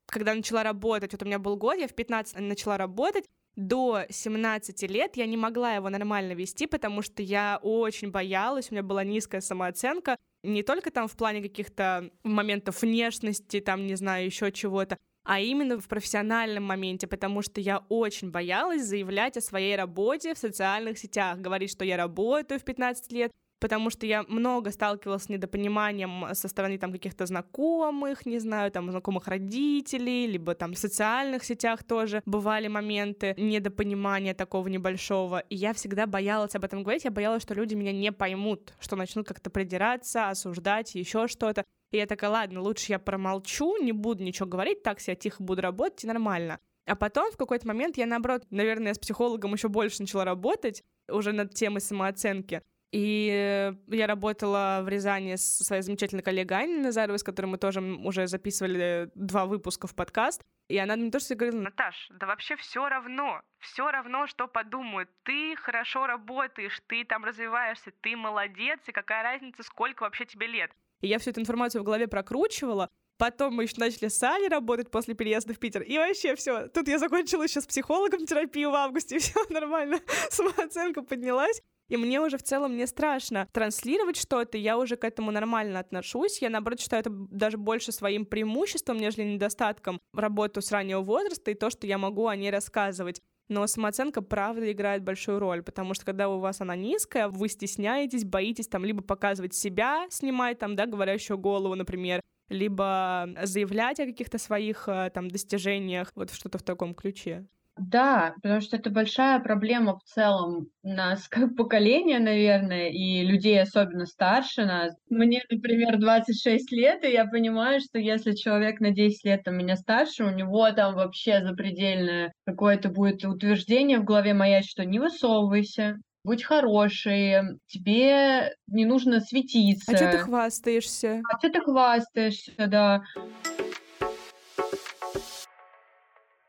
когда 0.06 0.34
начала 0.34 0.64
работать, 0.64 1.12
вот 1.12 1.22
у 1.22 1.26
меня 1.26 1.38
был 1.38 1.58
год, 1.58 1.78
я 1.78 1.90
в 1.90 1.94
15 1.94 2.40
начала 2.40 2.78
работать, 2.78 3.26
до 3.58 4.04
17 4.10 4.84
лет 4.84 5.18
я 5.18 5.26
не 5.26 5.36
могла 5.36 5.74
его 5.74 5.90
нормально 5.90 6.32
вести, 6.32 6.66
потому 6.66 7.02
что 7.02 7.22
я 7.22 7.60
очень 7.62 8.10
боялась, 8.10 8.72
у 8.72 8.74
меня 8.74 8.84
была 8.84 9.04
низкая 9.04 9.42
самооценка, 9.42 10.16
не 10.44 10.64
только 10.64 10.92
там 10.92 11.10
в 11.10 11.18
плане 11.18 11.42
каких-то 11.42 12.10
моментов 12.24 12.84
внешности, 12.84 13.60
там, 13.60 13.86
не 13.86 13.96
знаю, 13.96 14.26
еще 14.26 14.50
чего-то, 14.54 14.98
а 15.30 15.40
именно 15.40 15.80
в 15.80 15.88
профессиональном 15.88 16.64
моменте, 16.64 17.06
потому 17.06 17.44
что 17.44 17.62
я 17.62 17.84
очень 17.88 18.32
боялась 18.32 18.84
заявлять 18.84 19.38
о 19.38 19.42
своей 19.42 19.76
работе 19.76 20.34
в 20.34 20.40
социальных 20.40 20.98
сетях, 20.98 21.38
говорить, 21.38 21.70
что 21.70 21.86
я 21.86 21.98
работаю 21.98 22.60
в 22.60 22.64
15 22.64 23.12
лет, 23.12 23.32
потому 23.60 23.92
что 23.92 24.08
я 24.08 24.24
много 24.24 24.72
сталкивалась 24.72 25.26
с 25.26 25.30
недопониманием 25.30 26.34
со 26.34 26.48
стороны 26.48 26.80
там 26.80 26.92
каких-то 26.92 27.28
знакомых, 27.28 28.26
не 28.26 28.40
знаю, 28.40 28.72
там 28.72 28.90
знакомых 28.90 29.28
родителей, 29.28 30.26
либо 30.26 30.56
там 30.56 30.74
в 30.74 30.80
социальных 30.80 31.44
сетях 31.44 31.84
тоже 31.84 32.24
бывали 32.26 32.68
моменты 32.68 33.36
недопонимания 33.38 34.34
такого 34.34 34.68
небольшого, 34.68 35.42
и 35.42 35.56
я 35.56 35.76
всегда 35.76 36.08
боялась 36.08 36.56
об 36.56 36.64
этом 36.64 36.82
говорить, 36.82 37.04
я 37.04 37.12
боялась, 37.12 37.44
что 37.44 37.54
люди 37.54 37.76
меня 37.76 37.92
не 37.92 38.12
поймут, 38.12 38.74
что 38.80 38.96
начнут 38.96 39.28
как-то 39.28 39.52
придираться, 39.52 40.30
осуждать, 40.30 40.96
еще 40.96 41.28
что-то. 41.28 41.66
И 41.92 41.98
я 41.98 42.06
такая, 42.06 42.30
ладно, 42.30 42.62
лучше 42.62 42.92
я 42.92 43.00
промолчу, 43.00 43.78
не 43.82 43.92
буду 43.92 44.24
ничего 44.24 44.48
говорить, 44.48 44.84
так 44.84 45.00
себя 45.00 45.16
тихо 45.16 45.44
буду 45.44 45.62
работать, 45.62 46.04
и 46.04 46.08
нормально. 46.08 46.60
А 46.86 46.96
потом 46.96 47.32
в 47.32 47.38
какой-то 47.38 47.68
момент 47.68 47.98
я, 47.98 48.06
наоборот, 48.06 48.44
наверное, 48.50 48.94
с 48.94 49.00
психологом 49.00 49.54
еще 49.54 49.68
больше 49.68 50.02
начала 50.02 50.26
работать 50.26 50.84
уже 51.08 51.32
над 51.34 51.54
темой 51.54 51.82
самооценки. 51.82 52.64
И 52.92 53.72
я 53.88 54.08
работала 54.08 54.80
в 54.82 54.90
Рязани 54.90 55.36
со 55.36 55.64
своей 55.64 55.84
замечательной 55.84 56.24
коллегой 56.24 56.64
Аней 56.64 56.80
Назаровой, 56.80 57.20
с 57.20 57.24
которой 57.24 57.46
мы 57.46 57.60
тоже 57.60 57.82
уже 57.82 58.26
записывали 58.26 59.12
два 59.14 59.46
выпуска 59.46 59.86
в 59.86 59.94
подкаст. 59.94 60.44
И 60.70 60.78
она 60.78 60.96
мне 60.96 61.12
тоже 61.12 61.36
говорила, 61.36 61.62
Наташ, 61.62 62.10
да 62.10 62.26
вообще 62.26 62.56
все 62.56 62.90
равно, 62.90 63.42
все 63.60 63.92
равно, 63.92 64.26
что 64.26 64.48
подумают. 64.48 65.10
Ты 65.24 65.56
хорошо 65.58 66.08
работаешь, 66.08 66.82
ты 66.88 67.06
там 67.06 67.24
развиваешься, 67.24 67.92
ты 68.02 68.16
молодец, 68.16 68.80
и 68.88 68.92
какая 68.92 69.22
разница, 69.22 69.62
сколько 69.62 70.02
вообще 70.02 70.26
тебе 70.26 70.48
лет. 70.48 70.72
И 71.02 71.08
я 71.08 71.20
всю 71.20 71.32
эту 71.32 71.42
информацию 71.42 71.82
в 71.82 71.86
голове 71.86 72.08
прокручивала, 72.08 72.90
Потом 73.20 73.54
мы 73.54 73.64
еще 73.64 73.76
начали 73.78 74.08
с 74.08 74.24
Аней 74.24 74.48
работать 74.48 74.90
после 74.90 75.14
переезда 75.14 75.54
в 75.54 75.60
Питер. 75.60 75.82
И 75.82 75.98
вообще 75.98 76.36
все. 76.36 76.70
Тут 76.70 76.88
я 76.88 76.98
закончила 76.98 77.44
еще 77.44 77.60
с 77.60 77.66
психологом 77.66 78.26
терапию 78.26 78.72
в 78.72 78.76
августе, 78.76 79.16
и 79.18 79.20
все 79.20 79.44
нормально. 79.50 80.00
Самооценка 80.30 81.02
поднялась. 81.02 81.62
И 81.90 81.98
мне 81.98 82.22
уже 82.22 82.38
в 82.38 82.44
целом 82.44 82.78
не 82.78 82.88
страшно 82.88 83.48
транслировать 83.52 84.16
что-то, 84.16 84.58
я 84.58 84.78
уже 84.78 84.96
к 84.96 85.04
этому 85.04 85.32
нормально 85.32 85.80
отношусь. 85.80 86.42
Я, 86.42 86.50
наоборот, 86.50 86.80
считаю 86.80 87.02
это 87.02 87.10
даже 87.10 87.58
больше 87.58 87.92
своим 87.92 88.26
преимуществом, 88.26 88.98
нежели 88.98 89.24
недостатком 89.24 90.00
работу 90.14 90.62
с 90.62 90.72
раннего 90.72 91.02
возраста 91.02 91.52
и 91.52 91.56
то, 91.56 91.70
что 91.70 91.88
я 91.88 91.98
могу 91.98 92.28
о 92.28 92.36
ней 92.36 92.52
рассказывать. 92.52 93.22
Но 93.50 93.66
самооценка, 93.68 94.22
правда, 94.22 94.72
играет 94.72 95.04
большую 95.04 95.40
роль, 95.40 95.64
потому 95.64 95.94
что 95.94 96.06
когда 96.06 96.30
у 96.30 96.40
вас 96.40 96.62
она 96.62 96.76
низкая, 96.76 97.28
вы 97.28 97.50
стесняетесь, 97.50 98.24
боитесь 98.24 98.68
там 98.68 98.86
либо 98.86 99.02
показывать 99.02 99.56
себя, 99.56 100.06
снимать 100.10 100.60
там, 100.60 100.76
да, 100.76 100.86
говорящую 100.86 101.38
голову, 101.40 101.76
например, 101.76 102.22
либо 102.50 103.30
заявлять 103.44 104.00
о 104.00 104.06
каких-то 104.06 104.38
своих 104.38 104.88
э, 104.88 105.12
там 105.14 105.30
достижениях, 105.30 106.12
вот 106.16 106.32
что-то 106.32 106.58
в 106.58 106.64
таком 106.64 106.94
ключе. 106.94 107.46
Да, 107.80 108.34
потому 108.42 108.60
что 108.60 108.76
это 108.76 108.90
большая 108.90 109.40
проблема 109.40 109.98
в 109.98 110.04
целом 110.04 110.68
нас 110.84 111.30
как 111.30 111.56
поколение, 111.56 112.20
наверное, 112.20 112.90
и 112.90 113.24
людей, 113.24 113.62
особенно 113.62 114.06
старше 114.06 114.66
нас. 114.66 114.94
Мне, 115.10 115.44
например, 115.50 115.98
26 115.98 116.74
лет, 116.74 117.06
и 117.06 117.12
я 117.12 117.26
понимаю, 117.26 117.80
что 117.80 117.98
если 117.98 118.34
человек 118.34 118.82
на 118.82 118.92
10 118.92 119.24
лет 119.24 119.44
там, 119.46 119.58
меня 119.58 119.78
старше, 119.78 120.26
у 120.26 120.30
него 120.30 120.70
там 120.72 120.96
вообще 120.96 121.42
запредельное 121.42 122.34
какое-то 122.46 122.90
будет 122.90 123.24
утверждение 123.24 124.00
в 124.00 124.04
голове 124.04 124.34
моя, 124.34 124.62
что 124.62 124.84
не 124.84 125.00
высовывайся, 125.00 125.98
будь 126.26 126.44
хороший, 126.44 127.60
тебе 127.68 128.56
не 128.68 128.86
нужно 128.86 129.22
светиться. 129.22 129.94
А 129.94 129.96
что 129.96 130.12
ты 130.12 130.18
хвастаешься? 130.18 131.22
А 131.30 131.38
что 131.40 131.50
ты 131.50 131.62
хвастаешься, 131.62 132.68
да. 132.68 133.04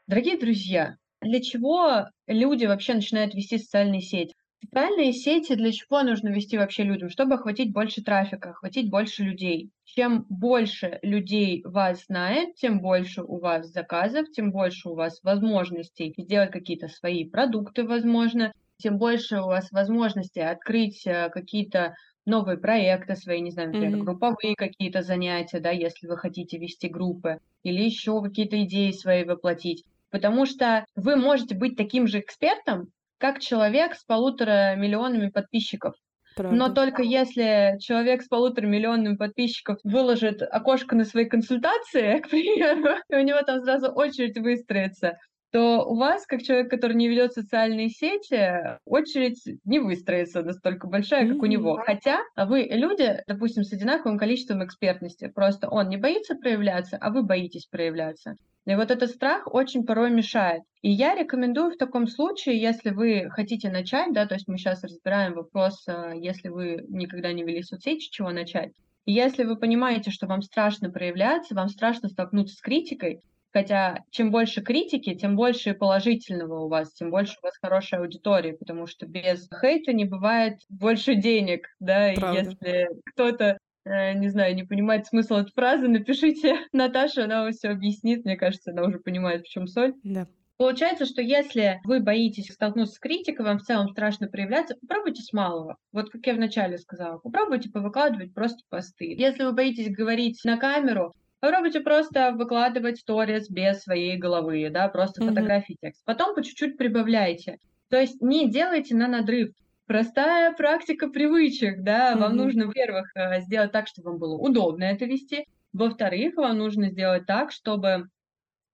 Дорогие 0.08 0.36
друзья, 0.36 0.96
для 1.20 1.40
чего 1.40 2.06
люди 2.26 2.66
вообще 2.66 2.94
начинают 2.94 3.34
вести 3.34 3.58
социальные 3.58 4.00
сети? 4.00 4.34
Социальные 4.62 5.12
сети 5.14 5.54
для 5.54 5.72
чего 5.72 6.02
нужно 6.02 6.28
вести 6.28 6.58
вообще 6.58 6.82
людям? 6.82 7.08
Чтобы 7.08 7.34
охватить 7.34 7.72
больше 7.72 8.02
трафика, 8.02 8.50
охватить 8.50 8.90
больше 8.90 9.22
людей. 9.24 9.70
Чем 9.84 10.26
больше 10.28 10.98
людей 11.02 11.62
вас 11.64 12.04
знает, 12.06 12.56
тем 12.56 12.80
больше 12.80 13.22
у 13.22 13.38
вас 13.38 13.68
заказов, 13.68 14.30
тем 14.30 14.50
больше 14.52 14.90
у 14.90 14.94
вас 14.94 15.20
возможностей 15.22 16.14
сделать 16.16 16.50
какие-то 16.50 16.88
свои 16.88 17.24
продукты, 17.24 17.84
возможно, 17.84 18.52
тем 18.76 18.98
больше 18.98 19.40
у 19.40 19.46
вас 19.46 19.70
возможностей 19.72 20.40
открыть 20.40 21.06
э, 21.06 21.30
какие-то 21.30 21.94
новые 22.26 22.58
проекты 22.58 23.16
свои, 23.16 23.40
не 23.40 23.50
знаю, 23.50 23.70
например, 23.70 23.98
mm-hmm. 23.98 24.04
групповые 24.04 24.54
какие-то 24.56 25.02
занятия, 25.02 25.60
да, 25.60 25.70
если 25.70 26.06
вы 26.06 26.16
хотите 26.16 26.58
вести 26.58 26.88
группы, 26.88 27.38
или 27.62 27.82
еще 27.82 28.22
какие-то 28.22 28.62
идеи 28.64 28.92
свои 28.92 29.24
воплотить 29.24 29.84
потому 30.10 30.46
что 30.46 30.84
вы 30.94 31.16
можете 31.16 31.54
быть 31.54 31.76
таким 31.76 32.06
же 32.06 32.20
экспертом, 32.20 32.88
как 33.18 33.40
человек 33.40 33.94
с 33.94 34.04
полутора 34.04 34.74
миллионами 34.76 35.28
подписчиков. 35.28 35.94
Правда. 36.36 36.56
Но 36.56 36.68
только 36.70 37.02
если 37.02 37.76
человек 37.80 38.22
с 38.22 38.28
полутора 38.28 38.66
миллионами 38.66 39.16
подписчиков 39.16 39.78
выложит 39.84 40.42
окошко 40.42 40.96
на 40.96 41.04
свои 41.04 41.26
консультации, 41.26 42.18
к 42.22 42.28
примеру, 42.28 42.98
и 43.08 43.16
у 43.16 43.22
него 43.22 43.42
там 43.42 43.60
сразу 43.60 43.88
очередь 43.88 44.38
выстроится, 44.38 45.18
то 45.52 45.84
у 45.84 45.96
вас, 45.96 46.26
как 46.26 46.42
человек, 46.42 46.70
который 46.70 46.94
не 46.94 47.08
ведет 47.08 47.32
социальные 47.32 47.88
сети, 47.88 48.78
очередь 48.84 49.42
не 49.64 49.80
выстроится 49.80 50.42
настолько 50.42 50.86
большая, 50.86 51.26
как 51.26 51.38
mm-hmm. 51.38 51.40
у 51.40 51.46
него. 51.46 51.82
Хотя 51.84 52.20
вы 52.36 52.68
люди, 52.70 53.18
допустим, 53.26 53.64
с 53.64 53.72
одинаковым 53.72 54.16
количеством 54.16 54.64
экспертности. 54.64 55.26
Просто 55.26 55.68
он 55.68 55.88
не 55.88 55.96
боится 55.96 56.36
проявляться, 56.36 56.96
а 57.00 57.10
вы 57.10 57.24
боитесь 57.24 57.66
проявляться. 57.66 58.36
И 58.66 58.74
вот 58.74 58.90
этот 58.90 59.10
страх 59.10 59.52
очень 59.52 59.84
порой 59.84 60.10
мешает. 60.10 60.62
И 60.82 60.90
я 60.90 61.14
рекомендую 61.14 61.72
в 61.72 61.76
таком 61.76 62.06
случае, 62.06 62.60
если 62.60 62.90
вы 62.90 63.28
хотите 63.30 63.70
начать, 63.70 64.12
да, 64.12 64.26
то 64.26 64.34
есть 64.34 64.48
мы 64.48 64.58
сейчас 64.58 64.82
разбираем 64.84 65.34
вопрос, 65.34 65.82
а, 65.88 66.12
если 66.14 66.48
вы 66.48 66.84
никогда 66.88 67.32
не 67.32 67.42
вели 67.42 67.62
соцсети, 67.62 68.04
с 68.04 68.10
чего 68.10 68.30
начать. 68.30 68.72
И 69.06 69.12
если 69.12 69.44
вы 69.44 69.56
понимаете, 69.56 70.10
что 70.10 70.26
вам 70.26 70.42
страшно 70.42 70.90
проявляться, 70.90 71.54
вам 71.54 71.68
страшно 71.68 72.08
столкнуться 72.08 72.54
с 72.54 72.60
критикой, 72.60 73.20
Хотя 73.52 74.04
чем 74.10 74.30
больше 74.30 74.62
критики, 74.62 75.14
тем 75.14 75.34
больше 75.34 75.74
положительного 75.74 76.60
у 76.60 76.68
вас, 76.68 76.92
тем 76.92 77.10
больше 77.10 77.36
у 77.42 77.46
вас 77.46 77.54
хорошая 77.60 78.00
аудитория, 78.00 78.52
потому 78.52 78.86
что 78.86 79.06
без 79.06 79.48
хейта 79.60 79.92
не 79.92 80.04
бывает 80.04 80.60
больше 80.68 81.16
денег, 81.16 81.66
да, 81.80 82.12
Правда. 82.14 82.38
если 82.38 82.88
кто-то 83.06 83.44
э, 83.44 83.58
не 83.84 84.28
знаю, 84.28 84.54
не 84.54 84.64
понимает 84.64 85.06
смысл 85.06 85.36
этой 85.36 85.52
фразы, 85.52 85.88
напишите 85.88 86.58
Наташе, 86.72 87.22
она 87.22 87.42
вам 87.42 87.52
все 87.52 87.68
объяснит. 87.68 88.24
Мне 88.24 88.36
кажется, 88.36 88.70
она 88.70 88.84
уже 88.84 88.98
понимает, 88.98 89.42
в 89.42 89.48
чем 89.48 89.66
соль. 89.66 89.94
Да. 90.02 90.26
Получается, 90.58 91.06
что 91.06 91.22
если 91.22 91.80
вы 91.84 92.00
боитесь 92.00 92.52
столкнуться 92.52 92.96
с 92.96 92.98
критикой, 92.98 93.46
вам 93.46 93.58
в 93.58 93.62
целом 93.62 93.88
страшно 93.88 94.28
проявляться, 94.28 94.76
попробуйте 94.78 95.22
с 95.22 95.32
малого. 95.32 95.78
Вот 95.90 96.10
как 96.10 96.26
я 96.26 96.34
вначале 96.34 96.76
сказала, 96.76 97.16
попробуйте 97.16 97.70
повыкладывать 97.70 98.34
просто 98.34 98.58
посты. 98.68 99.14
Если 99.16 99.42
вы 99.42 99.52
боитесь 99.52 99.90
говорить 99.90 100.40
на 100.44 100.58
камеру, 100.58 101.14
Попробуйте 101.40 101.80
просто 101.80 102.32
выкладывать 102.32 102.98
сторис 102.98 103.48
без 103.48 103.80
своей 103.80 104.18
головы, 104.18 104.68
да, 104.70 104.88
просто 104.88 105.22
mm-hmm. 105.22 105.28
фотографии, 105.28 105.76
текст. 105.80 106.02
Потом 106.04 106.34
по 106.34 106.42
чуть-чуть 106.42 106.76
прибавляйте. 106.76 107.56
То 107.88 107.98
есть 107.98 108.20
не 108.20 108.50
делайте 108.50 108.94
на 108.94 109.08
надрыв. 109.08 109.54
Простая 109.90 110.52
практика 110.52 111.08
привычек, 111.08 111.82
да, 111.82 112.12
mm-hmm. 112.12 112.20
вам 112.20 112.36
нужно, 112.36 112.66
во-первых, 112.66 113.10
э, 113.16 113.40
сделать 113.40 113.72
так, 113.72 113.88
чтобы 113.88 114.10
вам 114.10 114.18
было 114.20 114.36
удобно 114.36 114.84
это 114.84 115.04
вести, 115.04 115.48
во-вторых, 115.72 116.36
вам 116.36 116.58
нужно 116.58 116.90
сделать 116.90 117.26
так, 117.26 117.50
чтобы 117.50 118.06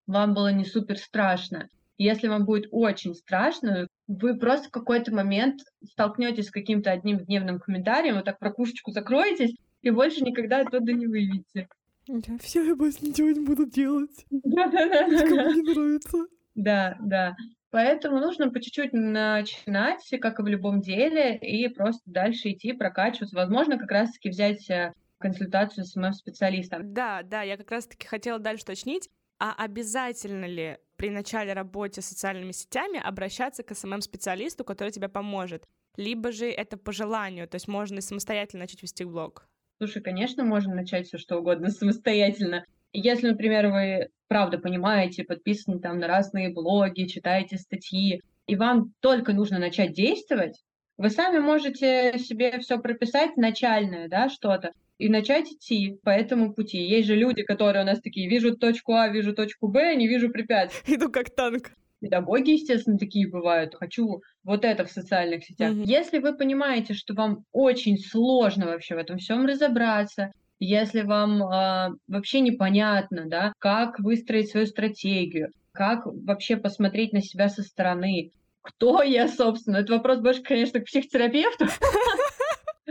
вам 0.07 0.35
было 0.35 0.53
не 0.53 0.67
супер 0.67 0.99
страшно. 0.99 1.71
Если 1.97 2.29
вам 2.29 2.45
будет 2.45 2.69
очень 2.71 3.15
страшно, 3.15 3.89
вы 4.07 4.39
просто 4.39 4.69
в 4.69 4.71
какой-то 4.71 5.11
момент 5.15 5.63
столкнетесь 5.91 6.49
с 6.49 6.51
каким-то 6.51 6.91
одним 6.91 7.25
дневным 7.25 7.61
комментарием, 7.61 8.17
вот 8.17 8.27
так 8.27 8.39
про 8.39 8.53
кушечку 8.53 8.91
закроетесь, 8.91 9.57
и 9.81 9.89
больше 9.89 10.23
никогда 10.23 10.61
оттуда 10.61 10.93
не 10.93 11.07
выйдете. 11.07 11.69
Да, 12.09 12.37
все, 12.43 12.63
я 12.63 12.77
больше 12.77 12.99
ничего 13.01 13.31
не 13.31 13.41
буду 13.41 13.65
делать. 13.65 14.27
Да-да-да. 14.29 15.07
Кому 15.07 15.51
не 15.51 15.63
нравится. 15.63 16.27
Да, 16.57 16.97
да. 17.01 17.37
Поэтому 17.71 18.19
нужно 18.19 18.51
по 18.51 18.61
чуть-чуть 18.61 18.93
начинать, 18.93 20.03
как 20.21 20.41
и 20.41 20.43
в 20.43 20.47
любом 20.47 20.81
деле, 20.81 21.37
и 21.37 21.69
просто 21.69 22.03
дальше 22.07 22.51
идти, 22.53 22.73
прокачиваться. 22.73 23.37
Возможно, 23.37 23.79
как 23.79 23.91
раз-таки 23.91 24.31
взять 24.31 24.69
э, 24.71 24.93
консультацию 25.19 25.85
с 25.85 25.95
моим 25.95 26.15
специалистом. 26.15 26.95
Да, 26.95 27.23
да, 27.23 27.43
я 27.43 27.57
как 27.57 27.71
раз-таки 27.71 28.07
хотела 28.07 28.39
дальше 28.39 28.65
уточнить, 28.65 29.11
а 29.39 29.53
обязательно 29.53 30.47
ли 30.47 30.79
при 30.97 31.11
начале 31.11 31.53
работы 31.53 32.01
с 32.01 32.07
социальными 32.07 32.53
сетями 32.53 32.99
обращаться 32.99 33.63
к 33.63 33.75
СММ-специалисту, 33.75 34.65
который 34.65 34.91
тебе 34.91 35.11
поможет? 35.11 35.67
Либо 35.97 36.33
же 36.33 36.47
это 36.47 36.79
по 36.79 36.93
желанию, 36.93 37.47
то 37.49 37.57
есть 37.57 37.69
можно 37.69 37.99
и 37.99 38.03
самостоятельно 38.03 38.63
начать 38.63 38.83
вести 38.83 39.05
блог? 39.05 39.47
Слушай, 39.79 40.03
конечно, 40.03 40.45
можно 40.45 40.75
начать 40.75 41.07
все 41.07 41.19
что 41.19 41.39
угодно 41.39 41.69
самостоятельно. 41.71 42.65
Если, 42.99 43.29
например, 43.29 43.69
вы 43.69 44.09
правда 44.29 44.59
понимаете, 44.59 45.25
подписаны 45.25 45.81
там 45.81 45.99
на 45.99 46.07
разные 46.07 46.53
блоги, 46.53 47.05
читаете 47.05 47.59
статьи, 47.59 48.23
и 48.47 48.57
вам 48.57 48.93
только 49.01 49.33
нужно 49.33 49.59
начать 49.59 49.93
действовать, 49.93 50.63
вы 50.97 51.11
сами 51.11 51.39
можете 51.39 52.19
себе 52.19 52.59
все 52.61 52.79
прописать 52.79 53.37
начальное, 53.37 54.09
да, 54.09 54.31
что-то, 54.31 54.73
и 54.99 55.11
начать 55.11 55.53
идти 55.53 55.99
по 56.03 56.11
этому 56.11 56.55
пути. 56.55 56.79
Есть 56.79 57.07
же 57.07 57.17
люди, 57.17 57.43
которые 57.43 57.83
у 57.83 57.87
нас 57.87 58.01
такие, 58.01 58.31
вижу 58.31 58.57
точку 58.57 58.95
А, 58.95 59.09
вижу 59.09 59.35
точку 59.35 59.69
Б, 59.69 59.95
не 59.95 60.09
вижу 60.09 60.31
препятствий. 60.31 60.95
Иду 60.97 61.11
как 61.11 61.29
танк. 61.35 61.73
Педагоги, 62.01 62.53
естественно, 62.53 62.99
такие 62.99 63.29
бывают. 63.29 63.75
Хочу 63.75 64.23
вот 64.43 64.65
это 64.65 64.87
в 64.87 64.91
социальных 64.91 65.45
сетях. 65.45 65.73
Mm-hmm. 65.73 65.85
Если 65.85 66.19
вы 66.19 66.35
понимаете, 66.35 66.95
что 66.95 67.15
вам 67.15 67.45
очень 67.53 67.99
сложно 67.99 68.67
вообще 68.67 68.95
в 68.95 68.99
этом 68.99 69.19
всем 69.19 69.45
разобраться, 69.45 70.33
если 70.59 71.03
вам 71.03 71.43
э, 71.43 71.97
вообще 72.09 72.41
непонятно, 72.41 73.25
да, 73.27 73.53
как 73.59 73.99
выстроить 74.01 74.51
свою 74.51 74.67
стратегию, 74.67 75.51
как 75.73 76.07
вообще 76.07 76.57
посмотреть 76.57 77.13
на 77.13 77.23
себя 77.23 77.49
со 77.49 77.63
стороны, 77.63 78.33
кто 78.63 79.03
я, 79.03 79.29
собственно, 79.29 79.79
это 79.79 79.93
вопрос 79.93 80.19
больше, 80.19 80.43
конечно, 80.43 80.81
к 80.81 80.87
психотерапевту. 80.87 81.67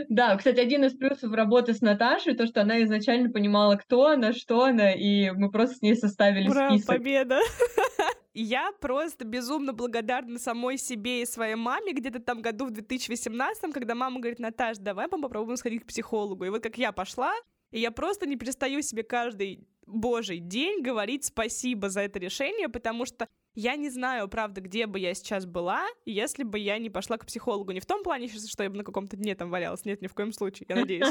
Да, 0.10 0.36
кстати, 0.36 0.60
один 0.60 0.84
из 0.84 0.94
плюсов 0.94 1.32
работы 1.34 1.74
с 1.74 1.80
Наташей, 1.80 2.36
то, 2.36 2.46
что 2.46 2.62
она 2.62 2.84
изначально 2.84 3.30
понимала, 3.30 3.78
кто 3.78 4.08
она, 4.08 4.34
что 4.34 4.66
она, 4.66 4.92
и 4.92 5.32
мы 5.32 5.50
просто 5.50 5.78
с 5.78 5.82
ней 5.82 5.96
составили 5.96 6.50
Ура, 6.50 6.70
список. 6.72 6.88
победа! 6.88 7.40
Я 8.34 8.72
просто 8.82 9.24
безумно 9.24 9.72
благодарна 9.72 10.38
самой 10.38 10.78
себе 10.78 11.22
и 11.22 11.26
своей 11.26 11.56
маме 11.56 11.94
где-то 11.94 12.20
там 12.20 12.42
году 12.42 12.66
в 12.66 12.72
2018, 12.72 13.72
когда 13.72 13.96
мама 13.96 14.20
говорит, 14.20 14.40
Наташ, 14.40 14.78
давай 14.80 15.08
мы 15.10 15.22
попробуем 15.22 15.56
сходить 15.56 15.84
к 15.84 15.88
психологу. 15.88 16.44
И 16.44 16.50
вот 16.50 16.62
как 16.62 16.78
я 16.78 16.92
пошла, 16.92 17.34
и 17.72 17.80
я 17.80 17.92
просто 17.92 18.26
не 18.26 18.36
перестаю 18.36 18.82
себе 18.82 19.04
каждый 19.04 19.68
божий 19.86 20.40
день 20.40 20.82
говорить 20.82 21.26
спасибо 21.26 21.90
за 21.90 22.02
это 22.02 22.20
решение, 22.20 22.70
потому 22.70 23.06
что 23.06 23.28
я 23.54 23.78
не 23.78 23.90
знаю, 23.90 24.28
правда, 24.28 24.60
где 24.60 24.86
бы 24.86 25.00
я 25.00 25.14
сейчас 25.14 25.46
была, 25.46 25.86
если 26.06 26.44
бы 26.44 26.60
я 26.60 26.78
не 26.78 26.90
пошла 26.90 27.18
к 27.18 27.26
психологу. 27.26 27.72
Не 27.72 27.80
в 27.80 27.86
том 27.86 28.04
плане, 28.04 28.28
что 28.28 28.64
я 28.64 28.70
бы 28.70 28.78
на 28.78 28.84
каком-то 28.84 29.16
дне 29.16 29.34
там 29.34 29.50
валялась. 29.50 29.86
Нет, 29.86 30.02
ни 30.02 30.08
в 30.08 30.14
коем 30.14 30.34
случае, 30.34 30.66
я 30.70 30.76
надеюсь. 30.82 31.08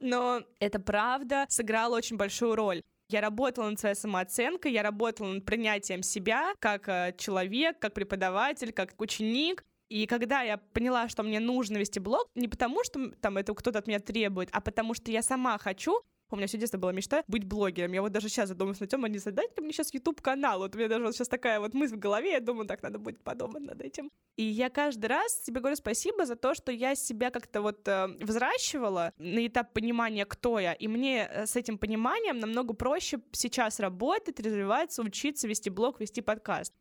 Но 0.00 0.42
это 0.58 0.80
правда 0.80 1.46
сыграло 1.48 1.96
очень 1.96 2.16
большую 2.16 2.56
роль. 2.56 2.82
Я 3.08 3.20
работала 3.20 3.70
над 3.70 3.78
своей 3.78 3.94
самооценкой, 3.94 4.72
я 4.72 4.82
работала 4.82 5.28
над 5.28 5.44
принятием 5.44 6.02
себя 6.02 6.54
как 6.58 6.88
э, 6.88 7.14
человек, 7.16 7.78
как 7.78 7.94
преподаватель, 7.94 8.72
как 8.72 9.00
ученик. 9.00 9.64
И 9.88 10.06
когда 10.06 10.42
я 10.42 10.58
поняла, 10.58 11.08
что 11.08 11.22
мне 11.22 11.40
нужно 11.40 11.76
вести 11.78 12.00
блог, 12.00 12.28
не 12.34 12.48
потому, 12.48 12.82
что 12.84 13.10
там 13.20 13.36
это 13.36 13.54
кто-то 13.54 13.78
от 13.78 13.86
меня 13.86 14.00
требует, 14.00 14.48
а 14.52 14.60
потому 14.60 14.94
что 14.94 15.10
я 15.10 15.22
сама 15.22 15.58
хочу, 15.58 16.02
У 16.28 16.36
меня 16.36 16.48
все 16.48 16.58
детство 16.58 16.78
была 16.78 16.92
мечта 16.92 17.22
быть 17.28 17.44
блогером. 17.44 17.92
Я 17.92 18.02
вот 18.02 18.10
даже 18.10 18.28
сейчас 18.28 18.48
задумываюсь 18.48 18.80
на 18.80 18.88
тем, 18.88 19.04
а 19.04 19.08
не 19.08 19.18
создать 19.20 19.56
мне 19.60 19.72
сейчас 19.72 19.94
YouTube 19.94 20.20
канал. 20.20 20.58
Вот 20.58 20.74
у 20.74 20.78
меня 20.78 20.88
даже 20.88 21.04
вот 21.04 21.14
сейчас 21.14 21.28
такая 21.28 21.60
вот 21.60 21.72
мысль 21.72 21.94
в 21.94 22.00
голове, 22.00 22.32
я 22.32 22.40
думаю, 22.40 22.66
так 22.66 22.82
надо 22.82 22.98
будет 22.98 23.22
подумать 23.22 23.62
над 23.62 23.80
этим. 23.80 24.10
И 24.36 24.42
я 24.42 24.68
каждый 24.68 25.06
раз 25.06 25.40
тебе 25.42 25.60
говорю 25.60 25.76
спасибо 25.76 26.26
за 26.26 26.34
то, 26.34 26.54
что 26.54 26.72
я 26.72 26.96
себя 26.96 27.30
как-то 27.30 27.62
вот 27.62 27.86
э, 27.86 28.08
взращивала 28.20 29.12
на 29.18 29.46
этап 29.46 29.72
понимания, 29.72 30.26
кто 30.26 30.58
я. 30.58 30.72
И 30.72 30.88
мне 30.88 31.28
э, 31.30 31.46
с 31.46 31.54
этим 31.54 31.78
пониманием 31.78 32.40
намного 32.40 32.74
проще 32.74 33.20
сейчас 33.30 33.78
работать, 33.78 34.40
развиваться, 34.40 35.02
учиться, 35.02 35.46
вести 35.46 35.70
блог, 35.70 36.00
вести 36.00 36.22
подкаст. 36.22 36.74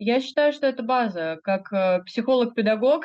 Я 0.00 0.18
считаю, 0.20 0.54
что 0.54 0.66
это 0.66 0.82
база, 0.82 1.38
как 1.44 1.70
э, 1.74 2.02
психолог-педагог, 2.06 3.04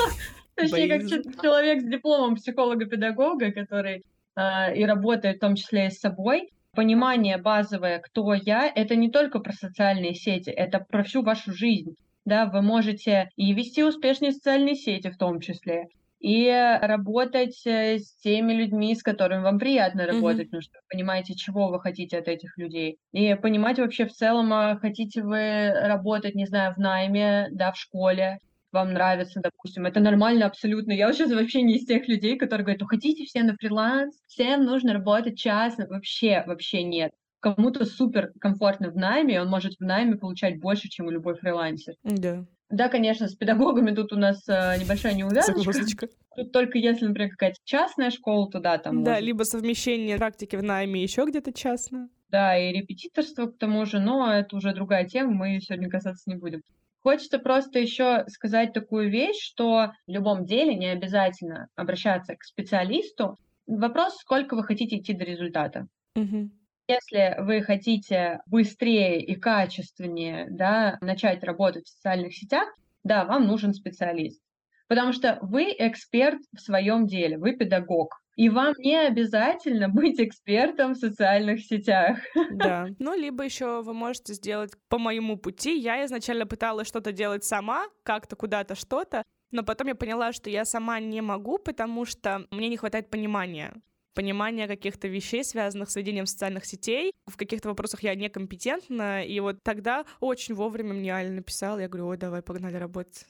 точнее, 0.54 0.88
как 0.88 1.08
человек 1.42 1.80
с 1.80 1.84
дипломом 1.84 2.36
психолога-педагога, 2.36 3.50
который 3.50 4.04
э, 4.36 4.76
и 4.76 4.84
работает 4.84 5.38
в 5.38 5.40
том 5.40 5.54
числе 5.54 5.86
и 5.86 5.90
с 5.90 6.00
собой. 6.00 6.50
Понимание 6.72 7.38
базовое, 7.38 7.98
кто 7.98 8.34
я, 8.34 8.70
это 8.72 8.94
не 8.94 9.10
только 9.10 9.38
про 9.38 9.54
социальные 9.54 10.14
сети, 10.14 10.50
это 10.50 10.80
про 10.80 11.02
всю 11.02 11.22
вашу 11.22 11.50
жизнь. 11.50 11.96
Да, 12.26 12.44
вы 12.44 12.60
можете 12.60 13.30
и 13.36 13.54
вести 13.54 13.82
успешные 13.82 14.32
социальные 14.32 14.74
сети 14.74 15.08
в 15.08 15.16
том 15.16 15.40
числе, 15.40 15.86
и 16.24 16.78
работать 16.80 17.60
э, 17.66 17.98
с 17.98 18.16
теми 18.20 18.54
людьми, 18.54 18.94
с 18.94 19.02
которыми 19.02 19.42
вам 19.42 19.58
приятно 19.58 20.06
работать, 20.06 20.44
mm-hmm. 20.44 20.44
потому 20.46 20.62
что 20.62 20.78
понимаете, 20.88 21.34
чего 21.34 21.68
вы 21.68 21.78
хотите 21.80 22.16
от 22.16 22.28
этих 22.28 22.56
людей. 22.56 22.96
И 23.12 23.34
понимать 23.34 23.78
вообще 23.78 24.06
в 24.06 24.12
целом, 24.12 24.50
а 24.54 24.78
хотите 24.80 25.22
вы 25.22 25.70
работать, 25.70 26.34
не 26.34 26.46
знаю, 26.46 26.72
в 26.72 26.78
найме, 26.78 27.48
да, 27.50 27.72
в 27.72 27.76
школе, 27.76 28.38
вам 28.72 28.94
нравится, 28.94 29.40
допустим, 29.42 29.84
это 29.84 30.00
нормально 30.00 30.46
абсолютно. 30.46 30.92
Я 30.92 31.12
сейчас 31.12 31.30
вообще 31.30 31.60
не 31.60 31.76
из 31.76 31.84
тех 31.84 32.08
людей, 32.08 32.38
которые 32.38 32.64
говорят, 32.64 32.82
уходите 32.82 33.26
все 33.26 33.42
на 33.42 33.54
фриланс, 33.54 34.18
всем 34.26 34.64
нужно 34.64 34.94
работать 34.94 35.38
частно. 35.38 35.86
Вообще, 35.88 36.42
вообще 36.46 36.84
нет. 36.84 37.12
Кому-то 37.40 37.84
супер 37.84 38.32
комфортно 38.40 38.90
в 38.90 38.96
найме, 38.96 39.42
он 39.42 39.48
может 39.48 39.74
в 39.74 39.80
найме 39.80 40.16
получать 40.16 40.58
больше, 40.58 40.88
чем 40.88 41.10
любой 41.10 41.34
фрилансер. 41.34 41.96
Да. 42.02 42.46
Да, 42.70 42.88
конечно, 42.88 43.28
с 43.28 43.34
педагогами 43.34 43.94
тут 43.94 44.12
у 44.12 44.16
нас 44.16 44.48
э, 44.48 44.78
небольшая 44.80 45.14
неувязочка. 45.14 46.08
Тут 46.34 46.52
только 46.52 46.78
если, 46.78 47.06
например, 47.06 47.30
какая-то 47.30 47.58
частная 47.64 48.10
школа, 48.10 48.50
туда 48.50 48.78
там. 48.78 49.04
Да, 49.04 49.12
может... 49.12 49.24
либо 49.24 49.42
совмещение 49.44 50.16
практики 50.16 50.56
в 50.56 50.62
найме 50.62 51.02
еще 51.02 51.24
где-то 51.26 51.52
частно. 51.52 52.08
Да, 52.30 52.58
и 52.58 52.72
репетиторство 52.72 53.46
к 53.46 53.58
тому 53.58 53.84
же, 53.84 54.00
но 54.00 54.32
это 54.32 54.56
уже 54.56 54.74
другая 54.74 55.06
тема, 55.06 55.32
мы 55.32 55.60
сегодня 55.60 55.88
касаться 55.88 56.28
не 56.28 56.36
будем. 56.36 56.62
Хочется 57.00 57.38
просто 57.38 57.78
еще 57.78 58.24
сказать 58.28 58.72
такую 58.72 59.10
вещь, 59.10 59.38
что 59.38 59.92
в 60.06 60.10
любом 60.10 60.46
деле 60.46 60.74
не 60.74 60.86
обязательно 60.86 61.68
обращаться 61.76 62.34
к 62.34 62.42
специалисту. 62.42 63.36
Вопрос, 63.66 64.16
сколько 64.16 64.56
вы 64.56 64.64
хотите 64.64 64.96
идти 64.96 65.12
до 65.12 65.24
результата. 65.24 65.86
Угу. 66.16 66.50
Если 66.86 67.36
вы 67.38 67.62
хотите 67.62 68.40
быстрее 68.46 69.22
и 69.22 69.34
качественнее 69.36 70.48
да, 70.50 70.98
начать 71.00 71.42
работать 71.42 71.86
в 71.86 71.90
социальных 71.90 72.34
сетях, 72.34 72.68
да, 73.04 73.24
вам 73.24 73.46
нужен 73.46 73.72
специалист. 73.72 74.40
Потому 74.86 75.12
что 75.12 75.38
вы 75.40 75.74
эксперт 75.78 76.40
в 76.54 76.60
своем 76.60 77.06
деле, 77.06 77.38
вы 77.38 77.56
педагог. 77.56 78.20
И 78.36 78.48
вам 78.50 78.74
не 78.78 78.96
обязательно 78.96 79.88
быть 79.90 80.20
экспертом 80.20 80.92
в 80.92 80.98
социальных 80.98 81.60
сетях. 81.60 82.18
Да. 82.52 82.88
Ну, 82.98 83.16
либо 83.16 83.44
еще 83.44 83.82
вы 83.82 83.94
можете 83.94 84.34
сделать 84.34 84.72
по 84.88 84.98
моему 84.98 85.38
пути. 85.38 85.78
Я 85.78 86.04
изначально 86.04 86.46
пыталась 86.46 86.88
что-то 86.88 87.12
делать 87.12 87.44
сама, 87.44 87.86
как-то 88.02 88.36
куда-то 88.36 88.74
что-то, 88.74 89.22
но 89.52 89.62
потом 89.62 89.86
я 89.88 89.94
поняла, 89.94 90.32
что 90.32 90.50
я 90.50 90.64
сама 90.64 91.00
не 91.00 91.22
могу, 91.22 91.58
потому 91.58 92.04
что 92.04 92.46
мне 92.50 92.68
не 92.68 92.76
хватает 92.76 93.08
понимания 93.08 93.72
понимание 94.14 94.66
каких-то 94.66 95.08
вещей, 95.08 95.44
связанных 95.44 95.90
с 95.90 95.96
ведением 95.96 96.26
социальных 96.26 96.64
сетей. 96.64 97.12
В 97.26 97.36
каких-то 97.36 97.68
вопросах 97.68 98.02
я 98.02 98.14
некомпетентна, 98.14 99.24
и 99.24 99.40
вот 99.40 99.62
тогда 99.62 100.04
очень 100.20 100.54
вовремя 100.54 100.94
мне 100.94 101.12
Аля 101.12 101.30
написала, 101.30 101.78
я 101.78 101.88
говорю, 101.88 102.08
ой, 102.08 102.16
давай, 102.16 102.42
погнали 102.42 102.76
работать. 102.76 103.26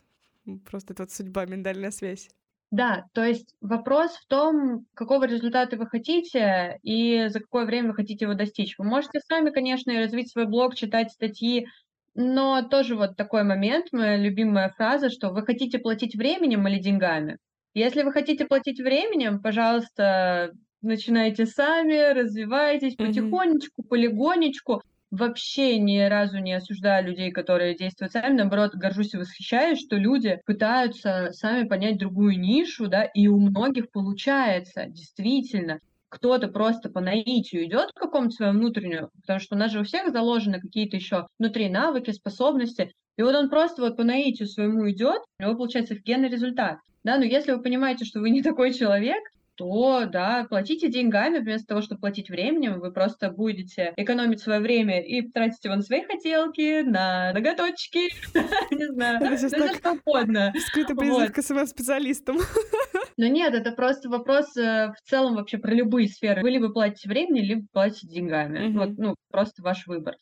Просто 0.70 0.92
это 0.92 1.05
вот 1.05 1.12
судьба, 1.12 1.47
миндальная 1.47 1.90
связь. 1.90 2.29
Да, 2.70 3.05
то 3.12 3.25
есть 3.25 3.55
вопрос 3.61 4.12
в 4.16 4.27
том, 4.27 4.87
какого 4.94 5.25
результата 5.25 5.77
вы 5.77 5.87
хотите 5.87 6.79
и 6.83 7.29
за 7.29 7.38
какое 7.38 7.66
время 7.66 7.90
вы 7.90 7.94
хотите 7.94 8.25
его 8.25 8.35
достичь. 8.35 8.77
Вы 8.79 8.85
можете 8.85 9.20
сами, 9.20 9.51
конечно, 9.51 9.92
и 9.92 9.99
развить 9.99 10.33
свой 10.33 10.47
блог, 10.47 10.75
читать 10.75 11.12
статьи, 11.12 11.68
но 12.16 12.62
тоже 12.62 12.97
вот 12.97 13.16
такой 13.16 13.44
момент, 13.44 13.87
моя 13.92 14.16
любимая 14.16 14.70
фраза, 14.70 15.09
что 15.09 15.31
вы 15.31 15.42
хотите 15.42 15.79
платить 15.79 16.16
временем 16.16 16.66
или 16.66 16.81
деньгами. 16.81 17.38
Если 17.75 18.03
вы 18.03 18.12
хотите 18.12 18.44
платить 18.44 18.81
временем, 18.81 19.40
пожалуйста, 19.40 20.53
начинайте 20.85 21.47
сами, 21.47 22.12
развивайтесь 22.12 22.94
mm-hmm. 22.94 23.07
потихонечку, 23.07 23.83
полигонечку. 23.83 24.83
Вообще 25.11 25.79
ни 25.79 25.99
разу 26.01 26.38
не 26.38 26.55
осуждаю 26.55 27.07
людей, 27.07 27.31
которые 27.31 27.77
действуют 27.77 28.12
сами, 28.12 28.37
наоборот, 28.37 28.75
горжусь 28.75 29.14
и 29.14 29.16
восхищаюсь, 29.16 29.81
что 29.81 29.97
люди 29.97 30.40
пытаются 30.44 31.31
сами 31.33 31.68
понять 31.68 31.99
другую 31.99 32.38
нишу, 32.38 32.88
да, 32.88 33.05
и 33.05 33.29
у 33.29 33.38
многих 33.38 33.90
получается, 33.90 34.87
действительно. 34.87 35.79
Кто-то 36.09 36.49
просто 36.49 36.90
по 36.90 37.01
наитию 37.01 37.64
идет 37.64 37.90
к 37.92 38.01
какому-то 38.01 38.31
своему 38.35 38.61
внутреннему, 38.61 39.11
потому 39.20 39.40
что 39.40 39.55
у 39.57 39.59
нас 39.59 39.73
же 39.73 39.81
у 39.81 39.85
всех 39.85 40.11
заложены 40.12 40.61
какие-то 40.61 40.97
еще 40.97 41.27
внутри 41.38 41.68
навыки, 41.68 42.11
способности, 42.11 42.92
и 43.16 43.23
вот 43.23 43.35
он 43.35 43.49
просто 43.49 43.83
вот 43.83 43.97
по 43.97 44.03
наитию 44.03 44.49
своему 44.49 44.90
идет, 44.90 45.23
у 45.38 45.42
него 45.42 45.55
получается 45.55 45.94
офигенный 45.94 46.29
результат. 46.29 46.79
Да, 47.05 47.18
но 47.18 47.25
если 47.25 47.53
вы 47.53 47.62
понимаете, 47.62 48.05
что 48.05 48.20
вы 48.20 48.31
не 48.31 48.42
такой 48.42 48.73
человек, 48.73 49.23
то, 49.57 50.07
да, 50.07 50.47
платите 50.49 50.88
деньгами 50.88 51.38
вместо 51.38 51.69
того, 51.69 51.81
чтобы 51.81 52.01
платить 52.01 52.29
временем. 52.29 52.81
Вы 52.81 52.93
просто 52.93 53.31
будете 53.31 53.93
экономить 53.97 54.40
свое 54.40 54.61
время 54.61 55.01
и 55.01 55.23
тратить 55.23 55.64
его 55.64 55.77
на 55.77 55.83
свои 55.83 56.03
хотелки, 56.03 56.83
на 56.83 57.33
ноготочки, 57.33 58.11
не 58.75 58.87
знаю, 58.88 59.21
на 59.21 59.37
что 59.38 59.93
угодно. 59.93 60.53
Скрытый 60.69 60.97
призыв 60.97 61.33
к 61.33 61.38
СММ-специалистам. 61.43 62.38
Но 63.17 63.27
нет, 63.27 63.55
это 63.55 63.73
просто 63.73 64.09
вопрос 64.09 64.57
э, 64.57 64.93
в 64.93 65.09
целом 65.09 65.37
вообще 65.37 65.59
про 65.59 65.73
любые 65.73 66.09
сферы. 66.09 66.43
Вы 66.43 66.51
либо 66.51 66.71
платите 66.71 67.09
временем, 67.09 67.45
либо 67.45 67.67
платите 67.73 68.09
деньгами. 68.09 68.77
Вот, 68.77 68.99
ну, 68.99 69.14
просто 69.31 69.62
ваш 69.62 69.87
выбор. 69.87 70.17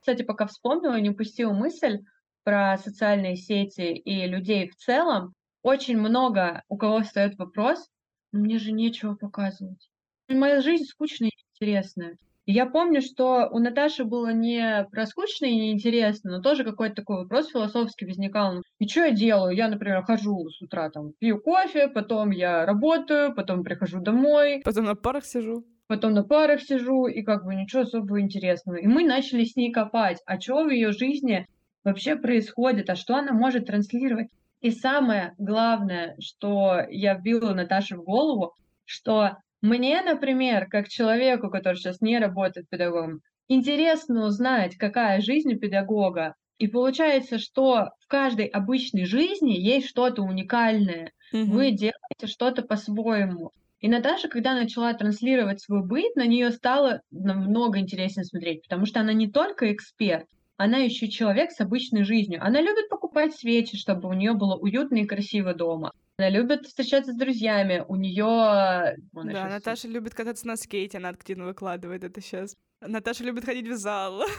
Кстати, 0.00 0.22
пока 0.22 0.46
вспомнила, 0.46 0.98
не 1.00 1.10
упустила 1.10 1.52
мысль, 1.52 2.00
про 2.44 2.76
социальные 2.78 3.36
сети 3.36 3.92
и 3.94 4.26
людей 4.26 4.68
в 4.68 4.76
целом, 4.76 5.34
очень 5.62 5.98
много 5.98 6.62
у 6.68 6.76
кого 6.76 7.02
встает 7.02 7.38
вопрос, 7.38 7.88
«Ну, 8.32 8.40
мне 8.40 8.58
же 8.58 8.72
нечего 8.72 9.14
показывать. 9.14 9.90
Моя 10.28 10.60
жизнь 10.60 10.84
скучная 10.84 11.28
и 11.28 11.32
неинтересная. 11.36 12.16
Я 12.44 12.66
помню, 12.66 13.02
что 13.02 13.48
у 13.52 13.58
Наташи 13.60 14.04
было 14.04 14.32
не 14.32 14.88
про 14.90 15.06
скучно 15.06 15.46
и 15.46 15.54
неинтересно, 15.54 16.32
но 16.32 16.42
тоже 16.42 16.64
какой-то 16.64 16.96
такой 16.96 17.18
вопрос 17.18 17.48
философский 17.48 18.06
возникал. 18.06 18.54
«Ну, 18.54 18.62
и 18.80 18.88
что 18.88 19.04
я 19.04 19.10
делаю? 19.12 19.54
Я, 19.54 19.68
например, 19.68 20.02
хожу 20.02 20.48
с 20.48 20.60
утра, 20.60 20.90
там, 20.90 21.12
пью 21.20 21.38
кофе, 21.38 21.86
потом 21.86 22.30
я 22.30 22.66
работаю, 22.66 23.34
потом 23.34 23.62
прихожу 23.62 24.00
домой. 24.00 24.62
Потом 24.64 24.86
на 24.86 24.96
парах 24.96 25.24
сижу. 25.24 25.64
Потом 25.86 26.14
на 26.14 26.24
парах 26.24 26.62
сижу, 26.62 27.06
и 27.06 27.22
как 27.22 27.44
бы 27.44 27.54
ничего 27.54 27.82
особо 27.82 28.20
интересного. 28.20 28.76
И 28.76 28.86
мы 28.88 29.04
начали 29.04 29.44
с 29.44 29.54
ней 29.54 29.70
копать, 29.70 30.20
а 30.26 30.40
что 30.40 30.64
в 30.64 30.70
ее 30.70 30.90
жизни 30.90 31.46
вообще 31.84 32.16
происходит, 32.16 32.90
а 32.90 32.96
что 32.96 33.16
она 33.16 33.32
может 33.32 33.66
транслировать. 33.66 34.28
И 34.60 34.70
самое 34.70 35.34
главное, 35.38 36.16
что 36.20 36.82
я 36.88 37.14
вбила 37.14 37.52
Наташе 37.52 37.96
в 37.96 38.04
голову, 38.04 38.54
что 38.84 39.36
мне, 39.60 40.02
например, 40.02 40.66
как 40.68 40.88
человеку, 40.88 41.50
который 41.50 41.76
сейчас 41.76 42.00
не 42.00 42.18
работает 42.18 42.68
педагогом, 42.68 43.20
интересно 43.48 44.26
узнать, 44.26 44.76
какая 44.76 45.20
жизнь 45.20 45.54
у 45.54 45.58
педагога. 45.58 46.34
И 46.58 46.68
получается, 46.68 47.38
что 47.38 47.90
в 48.00 48.06
каждой 48.06 48.46
обычной 48.46 49.04
жизни 49.04 49.52
есть 49.52 49.88
что-то 49.88 50.22
уникальное. 50.22 51.10
Mm-hmm. 51.32 51.44
Вы 51.44 51.70
делаете 51.72 52.26
что-то 52.26 52.62
по-своему. 52.62 53.50
И 53.80 53.88
Наташа, 53.88 54.28
когда 54.28 54.54
начала 54.54 54.94
транслировать 54.94 55.60
свой 55.60 55.84
быт, 55.84 56.14
на 56.14 56.24
нее 56.24 56.52
стало 56.52 57.00
намного 57.10 57.80
интереснее 57.80 58.24
смотреть, 58.24 58.62
потому 58.62 58.86
что 58.86 59.00
она 59.00 59.12
не 59.12 59.28
только 59.28 59.72
эксперт, 59.72 60.26
она 60.56 60.78
еще 60.78 61.08
человек 61.08 61.50
с 61.50 61.60
обычной 61.60 62.04
жизнью. 62.04 62.40
Она 62.42 62.60
любит 62.60 62.88
покупать 62.88 63.34
свечи, 63.34 63.76
чтобы 63.76 64.08
у 64.08 64.12
нее 64.12 64.32
было 64.34 64.56
уютно 64.56 64.96
и 64.96 65.06
красиво 65.06 65.54
дома. 65.54 65.92
Она 66.18 66.28
любит 66.28 66.66
встречаться 66.66 67.12
с 67.12 67.16
друзьями. 67.16 67.84
У 67.88 67.96
нее... 67.96 68.96
Да, 69.12 69.22
сейчас... 69.22 69.50
Наташа 69.50 69.88
любит 69.88 70.14
кататься 70.14 70.46
на 70.46 70.56
скейте, 70.56 70.98
она 70.98 71.08
активно 71.08 71.46
выкладывает 71.46 72.04
это 72.04 72.20
сейчас. 72.20 72.56
Наташа 72.80 73.24
любит 73.24 73.44
ходить 73.44 73.68
в 73.68 73.76
зал. 73.76 74.22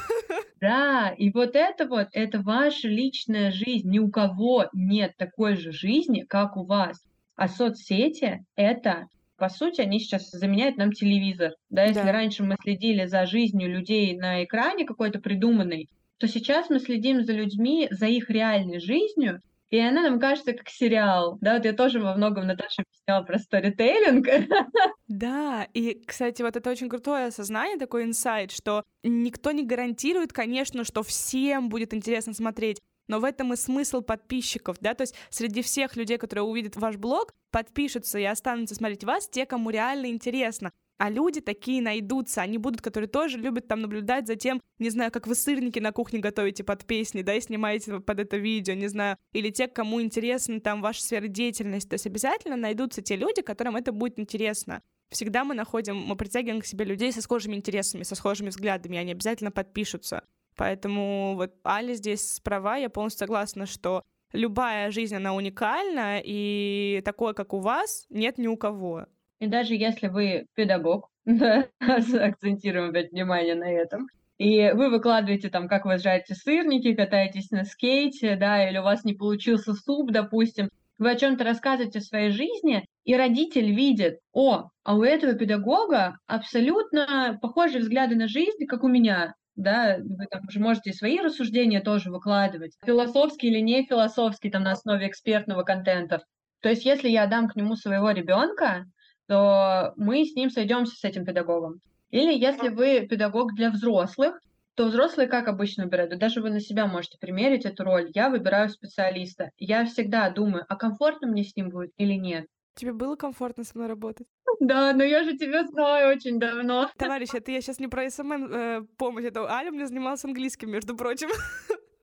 Да, 0.62 1.14
и 1.18 1.30
вот 1.30 1.58
это 1.58 1.86
вот, 1.86 2.08
это 2.14 2.40
ваша 2.40 2.88
личная 2.88 3.52
жизнь. 3.52 3.90
Ни 3.90 4.00
у 4.00 4.10
кого 4.10 4.70
нет 4.72 5.12
такой 5.18 5.58
же 5.58 5.74
жизни, 5.74 6.22
как 6.22 6.56
у 6.56 6.64
вас. 6.64 7.04
А 7.36 7.50
соцсети— 7.50 8.46
это 8.56 9.08
по 9.44 9.50
сути, 9.50 9.82
они 9.82 10.00
сейчас 10.00 10.30
заменяют 10.30 10.78
нам 10.78 10.94
телевизор. 10.94 11.52
Да, 11.70 11.84
если 11.84 12.04
да. 12.04 12.14
раньше 12.14 12.44
мы 12.44 12.56
следили 12.62 13.08
за 13.08 13.26
жизнью 13.26 13.70
людей 13.70 14.16
на 14.16 14.46
экране 14.46 14.86
какой-то 14.86 15.20
придуманной, 15.20 15.90
то 16.24 16.30
сейчас 16.30 16.70
мы 16.70 16.80
следим 16.80 17.26
за 17.26 17.34
людьми, 17.34 17.90
за 17.92 18.06
их 18.06 18.30
реальной 18.30 18.80
жизнью, 18.80 19.42
и 19.70 19.78
она 19.78 20.04
нам 20.04 20.22
кажется 20.22 20.54
как 20.54 20.70
сериал. 20.70 21.38
Да, 21.42 21.56
вот 21.56 21.66
я 21.66 21.74
тоже 21.74 22.00
во 22.00 22.16
многом 22.16 22.48
Наташа 22.48 22.84
объясняла 22.84 23.26
про 23.26 23.40
сторителлинг. 23.40 24.26
Да, 25.10 25.68
и, 25.74 26.02
кстати, 26.08 26.42
вот 26.42 26.56
это 26.56 26.70
очень 26.70 26.88
крутое 26.88 27.26
осознание, 27.26 27.78
такой 27.78 28.06
инсайт, 28.06 28.52
что 28.52 28.84
никто 29.04 29.52
не 29.52 29.66
гарантирует, 29.66 30.32
конечно, 30.32 30.86
что 30.86 31.04
всем 31.04 31.68
будет 31.68 31.94
интересно 31.94 32.34
смотреть, 32.34 32.80
но 33.10 33.20
в 33.20 33.26
этом 33.26 33.52
и 33.52 33.58
смысл 33.58 34.02
подписчиков, 34.02 34.78
да, 34.80 34.94
то 34.94 35.02
есть 35.02 35.16
среди 35.30 35.62
всех 35.62 35.98
людей, 35.98 36.18
которые 36.18 36.46
увидят 36.46 36.78
ваш 36.78 36.96
блог, 36.96 37.34
подпишутся 37.52 38.18
и 38.18 38.24
останутся 38.24 38.76
смотреть 38.76 39.04
вас, 39.04 39.28
те, 39.28 39.46
кому 39.46 39.72
реально 39.72 40.06
интересно. 40.06 40.72
А 41.04 41.10
люди 41.10 41.42
такие 41.42 41.82
найдутся, 41.82 42.42
они 42.42 42.58
будут, 42.58 42.82
которые 42.82 43.10
тоже 43.10 43.38
любят 43.38 43.68
там 43.68 43.82
наблюдать 43.82 44.26
за 44.26 44.38
тем, 44.38 44.62
не 44.80 44.90
знаю, 44.90 45.12
как 45.12 45.28
вы 45.28 45.36
сырники 45.36 45.78
на 45.78 45.92
кухне 45.92 46.20
готовите 46.20 46.64
под 46.64 46.86
песни, 46.86 47.24
да, 47.24 47.34
и 47.34 47.42
снимаете 47.42 48.00
под 48.00 48.22
это 48.22 48.38
видео, 48.38 48.74
не 48.74 48.88
знаю, 48.88 49.18
или 49.34 49.50
те, 49.50 49.68
кому 49.68 50.02
интересна 50.02 50.62
там 50.62 50.82
ваша 50.82 51.04
сфера 51.04 51.28
деятельности. 51.28 51.90
То 51.90 51.96
есть 51.96 52.08
обязательно 52.08 52.56
найдутся 52.56 53.02
те 53.02 53.18
люди, 53.18 53.42
которым 53.42 53.76
это 53.76 53.92
будет 53.92 54.18
интересно. 54.18 54.82
Всегда 55.10 55.44
мы 55.44 55.56
находим, 55.56 55.98
мы 55.98 56.16
притягиваем 56.16 56.62
к 56.62 56.66
себе 56.66 56.86
людей 56.86 57.12
со 57.12 57.22
схожими 57.22 57.58
интересами, 57.58 58.04
со 58.04 58.16
схожими 58.16 58.48
взглядами, 58.48 58.96
и 58.96 59.00
они 59.00 59.12
обязательно 59.12 59.52
подпишутся. 59.52 60.24
Поэтому 60.56 61.34
вот 61.36 61.54
Али 61.66 61.96
здесь 61.96 62.40
права, 62.42 62.78
я 62.78 62.90
полностью 62.90 63.20
согласна, 63.20 63.66
что 63.66 64.04
любая 64.32 64.90
жизнь, 64.90 65.16
она 65.16 65.36
уникальна, 65.36 66.22
и 66.24 67.02
такое, 67.04 67.34
как 67.34 67.54
у 67.54 67.60
вас, 67.60 68.06
нет 68.10 68.38
ни 68.38 68.48
у 68.48 68.56
кого. 68.56 69.08
И 69.44 69.48
даже 69.48 69.76
если 69.76 70.08
вы 70.08 70.46
педагог, 70.56 71.10
да, 71.26 71.68
акцентируем 71.82 72.92
опять 72.92 73.12
внимание 73.12 73.56
на 73.56 73.70
этом, 73.70 74.08
и 74.38 74.72
вы 74.72 74.90
выкладываете 74.90 75.50
там, 75.50 75.68
как 75.68 75.84
вы 75.84 75.98
жарите 75.98 76.34
сырники, 76.34 76.94
катаетесь 76.94 77.52
на 77.52 77.66
скейте, 77.66 78.38
да, 78.38 78.68
или 78.68 78.78
у 78.78 78.84
вас 78.84 79.04
не 79.04 79.14
получился 79.14 79.74
суп, 79.74 80.12
допустим, 80.12 80.70
вы 80.98 81.12
о 81.12 81.16
чем-то 81.16 81.44
рассказываете 81.44 82.00
в 82.00 82.06
своей 82.06 82.32
жизни, 82.32 82.86
и 83.04 83.18
родитель 83.18 83.70
видит, 83.70 84.20
о, 84.32 84.70
а 84.86 84.96
у 84.96 85.04
этого 85.04 85.34
педагога 85.34 86.20
абсолютно 86.26 87.38
похожие 87.42 87.82
взгляды 87.82 88.16
на 88.16 88.30
жизнь, 88.30 88.66
как 88.66 88.84
у 88.84 88.88
меня 88.88 89.34
да, 89.56 89.98
вы 90.00 90.26
там 90.32 90.44
уже 90.48 90.60
можете 90.62 90.94
свои 90.94 91.20
рассуждения 91.20 91.82
тоже 91.82 92.12
выкладывать, 92.12 92.78
философские 92.86 93.52
или 93.52 93.60
не 93.60 93.86
философские, 93.86 94.54
там 94.54 94.64
на 94.64 94.72
основе 94.72 95.08
экспертного 95.08 95.64
контента. 95.64 96.24
То 96.64 96.70
есть, 96.70 96.86
если 96.86 97.10
я 97.10 97.28
дам 97.28 97.50
к 97.50 97.58
нему 97.58 97.76
своего 97.76 98.10
ребенка, 98.12 98.86
то 99.28 99.94
мы 99.96 100.26
с 100.26 100.36
ним 100.36 100.50
сойдемся 100.50 100.96
с 100.96 101.04
этим 101.04 101.26
педагогом. 101.26 101.80
Или 102.10 102.34
если 102.34 102.70
вы 102.70 103.08
педагог 103.08 103.54
для 103.56 103.72
взрослых, 103.72 104.40
то 104.76 104.86
взрослые 104.86 105.28
как 105.28 105.48
обычно 105.48 105.86
выбирают? 105.86 106.18
даже 106.20 106.42
вы 106.42 106.50
на 106.50 106.60
себя 106.60 106.88
можете 106.88 107.18
примерить 107.20 107.66
эту 107.66 107.84
роль. 107.84 108.10
Я 108.14 108.30
выбираю 108.30 108.70
специалиста. 108.70 109.50
Я 109.58 109.86
всегда 109.86 110.30
думаю, 110.30 110.66
а 110.68 110.76
комфортно 110.76 111.28
мне 111.28 111.44
с 111.44 111.56
ним 111.56 111.70
будет 111.70 111.92
или 111.98 112.14
нет. 112.14 112.46
Тебе 112.76 112.94
было 112.94 113.16
комфортно 113.16 113.64
со 113.64 113.78
мной 113.78 113.88
работать? 113.88 114.28
Да, 114.60 114.94
но 114.94 115.04
я 115.04 115.24
же 115.24 115.36
тебя 115.36 115.66
знаю 115.66 116.16
очень 116.16 116.40
давно. 116.40 116.90
Товарищ, 116.98 117.30
это 117.34 117.52
я 117.52 117.60
сейчас 117.60 117.80
не 117.80 117.88
про 117.88 118.10
СММ 118.10 118.46
э, 118.46 118.82
помощь, 118.98 119.26
это 119.26 119.52
Аля 119.52 119.72
мне 119.72 119.88
занималась 119.88 120.24
английским, 120.24 120.70
между 120.70 120.96
прочим. 120.96 121.30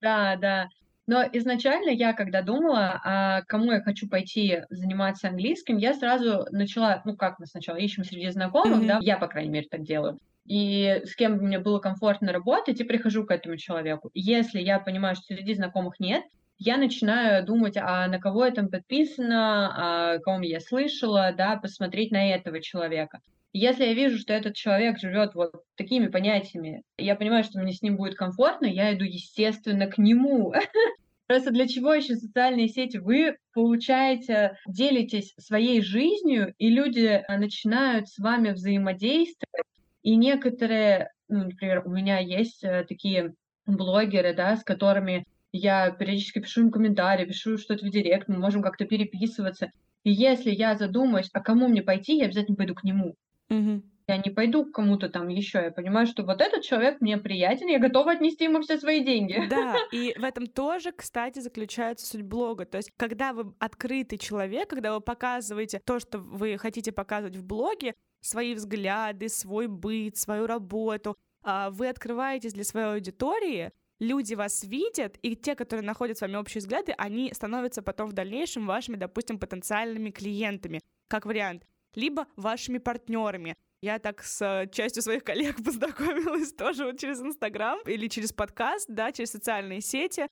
Да, 0.02 0.36
да. 0.36 0.66
Но 1.10 1.24
изначально 1.32 1.90
я, 1.90 2.12
когда 2.12 2.40
думала, 2.40 3.00
а 3.04 3.42
кому 3.48 3.72
я 3.72 3.82
хочу 3.82 4.08
пойти 4.08 4.62
заниматься 4.70 5.26
английским, 5.26 5.76
я 5.76 5.92
сразу 5.92 6.46
начала, 6.52 7.02
ну 7.04 7.16
как 7.16 7.40
мы 7.40 7.46
сначала 7.46 7.78
ищем 7.78 8.04
среди 8.04 8.30
знакомых, 8.30 8.82
mm-hmm. 8.82 8.86
да, 8.86 8.98
я, 9.02 9.16
по 9.16 9.26
крайней 9.26 9.50
мере, 9.50 9.66
так 9.68 9.82
делаю. 9.82 10.20
И 10.46 11.02
с 11.04 11.16
кем 11.16 11.38
мне 11.38 11.58
было 11.58 11.80
комфортно 11.80 12.32
работать, 12.32 12.80
и 12.80 12.84
прихожу 12.84 13.26
к 13.26 13.32
этому 13.32 13.56
человеку. 13.56 14.12
Если 14.14 14.60
я 14.60 14.78
понимаю, 14.78 15.16
что 15.16 15.34
среди 15.34 15.52
знакомых 15.54 15.98
нет, 15.98 16.22
я 16.58 16.76
начинаю 16.76 17.44
думать, 17.44 17.76
а 17.76 18.06
на 18.06 18.20
кого 18.20 18.44
я 18.44 18.52
там 18.52 18.68
подписана, 18.68 20.14
о 20.14 20.18
ком 20.20 20.42
я 20.42 20.60
слышала, 20.60 21.34
да, 21.36 21.56
посмотреть 21.56 22.12
на 22.12 22.30
этого 22.30 22.60
человека. 22.60 23.18
Если 23.52 23.84
я 23.84 23.94
вижу, 23.94 24.18
что 24.18 24.32
этот 24.32 24.54
человек 24.54 24.98
живет 25.00 25.34
вот 25.34 25.52
такими 25.76 26.06
понятиями, 26.06 26.82
я 26.96 27.16
понимаю, 27.16 27.42
что 27.42 27.58
мне 27.58 27.72
с 27.72 27.82
ним 27.82 27.96
будет 27.96 28.14
комфортно, 28.14 28.66
я 28.66 28.94
иду, 28.94 29.04
естественно, 29.04 29.88
к 29.88 29.98
нему. 29.98 30.52
Просто 31.26 31.50
для 31.50 31.66
чего 31.66 31.92
еще 31.94 32.14
социальные 32.14 32.68
сети? 32.68 32.98
Вы, 32.98 33.36
получаете, 33.52 34.56
делитесь 34.68 35.34
своей 35.38 35.80
жизнью, 35.82 36.54
и 36.58 36.68
люди 36.68 37.22
а, 37.26 37.38
начинают 37.38 38.08
с 38.08 38.18
вами 38.18 38.50
взаимодействовать. 38.50 39.66
И 40.02 40.16
некоторые, 40.16 41.12
ну, 41.28 41.44
например, 41.44 41.82
у 41.86 41.90
меня 41.90 42.18
есть 42.18 42.62
э, 42.64 42.84
такие 42.88 43.34
блогеры, 43.66 44.34
да, 44.34 44.56
с 44.56 44.64
которыми 44.64 45.24
я 45.52 45.90
периодически 45.90 46.38
пишу 46.38 46.62
им 46.62 46.70
комментарии, 46.70 47.26
пишу 47.26 47.58
что-то 47.58 47.84
в 47.84 47.90
директ, 47.90 48.28
мы 48.28 48.38
можем 48.38 48.62
как-то 48.62 48.84
переписываться. 48.84 49.70
И 50.04 50.12
если 50.12 50.50
я 50.50 50.76
задумаюсь, 50.76 51.30
а 51.32 51.40
кому 51.40 51.68
мне 51.68 51.82
пойти, 51.82 52.16
я 52.16 52.26
обязательно 52.26 52.56
пойду 52.56 52.74
к 52.74 52.84
нему. 52.84 53.16
Угу. 53.50 53.82
Я 54.10 54.16
не 54.16 54.30
пойду 54.30 54.64
к 54.64 54.72
кому-то 54.72 55.08
там 55.08 55.28
еще. 55.28 55.58
Я 55.58 55.70
понимаю, 55.70 56.06
что 56.06 56.24
вот 56.24 56.40
этот 56.40 56.62
человек 56.62 57.00
мне 57.00 57.16
приятен, 57.16 57.68
я 57.68 57.78
готова 57.78 58.12
отнести 58.12 58.44
ему 58.44 58.60
все 58.60 58.76
свои 58.76 59.04
деньги. 59.04 59.46
Да, 59.48 59.76
и 59.92 60.14
в 60.18 60.24
этом 60.24 60.48
тоже, 60.48 60.90
кстати, 60.90 61.38
заключается 61.38 62.06
суть 62.06 62.22
блога. 62.22 62.64
То 62.64 62.78
есть, 62.78 62.90
когда 62.96 63.32
вы 63.32 63.54
открытый 63.60 64.18
человек, 64.18 64.68
когда 64.68 64.94
вы 64.94 65.00
показываете 65.00 65.80
то, 65.84 66.00
что 66.00 66.18
вы 66.18 66.58
хотите 66.58 66.90
показывать 66.90 67.36
в 67.36 67.44
блоге, 67.44 67.94
свои 68.20 68.54
взгляды, 68.54 69.28
свой 69.28 69.68
быт, 69.68 70.16
свою 70.16 70.46
работу, 70.46 71.16
а, 71.42 71.70
вы 71.70 71.88
открываетесь 71.88 72.52
для 72.52 72.64
своей 72.64 72.88
аудитории, 72.88 73.70
люди 74.00 74.34
вас 74.34 74.64
видят, 74.64 75.18
и 75.22 75.36
те, 75.36 75.54
которые 75.54 75.84
находят 75.86 76.18
с 76.18 76.20
вами 76.20 76.36
общие 76.36 76.60
взгляды, 76.60 76.92
они 76.98 77.32
становятся 77.32 77.80
потом 77.80 78.08
в 78.08 78.12
дальнейшем 78.12 78.66
вашими, 78.66 78.96
допустим, 78.96 79.38
потенциальными 79.38 80.10
клиентами, 80.10 80.80
как 81.08 81.26
вариант, 81.26 81.64
либо 81.94 82.26
вашими 82.36 82.78
партнерами. 82.78 83.56
Я 83.82 83.98
так 83.98 84.22
с 84.22 84.68
частью 84.72 85.02
своих 85.02 85.24
коллег 85.24 85.56
познакомилась 85.64 86.52
тоже 86.52 86.84
вот 86.84 86.98
через 86.98 87.20
Инстаграм 87.20 87.78
или 87.86 88.08
через 88.08 88.32
подкаст, 88.32 88.86
да, 88.88 89.12
через 89.12 89.30
социальные 89.30 89.80
сети. 89.80 90.26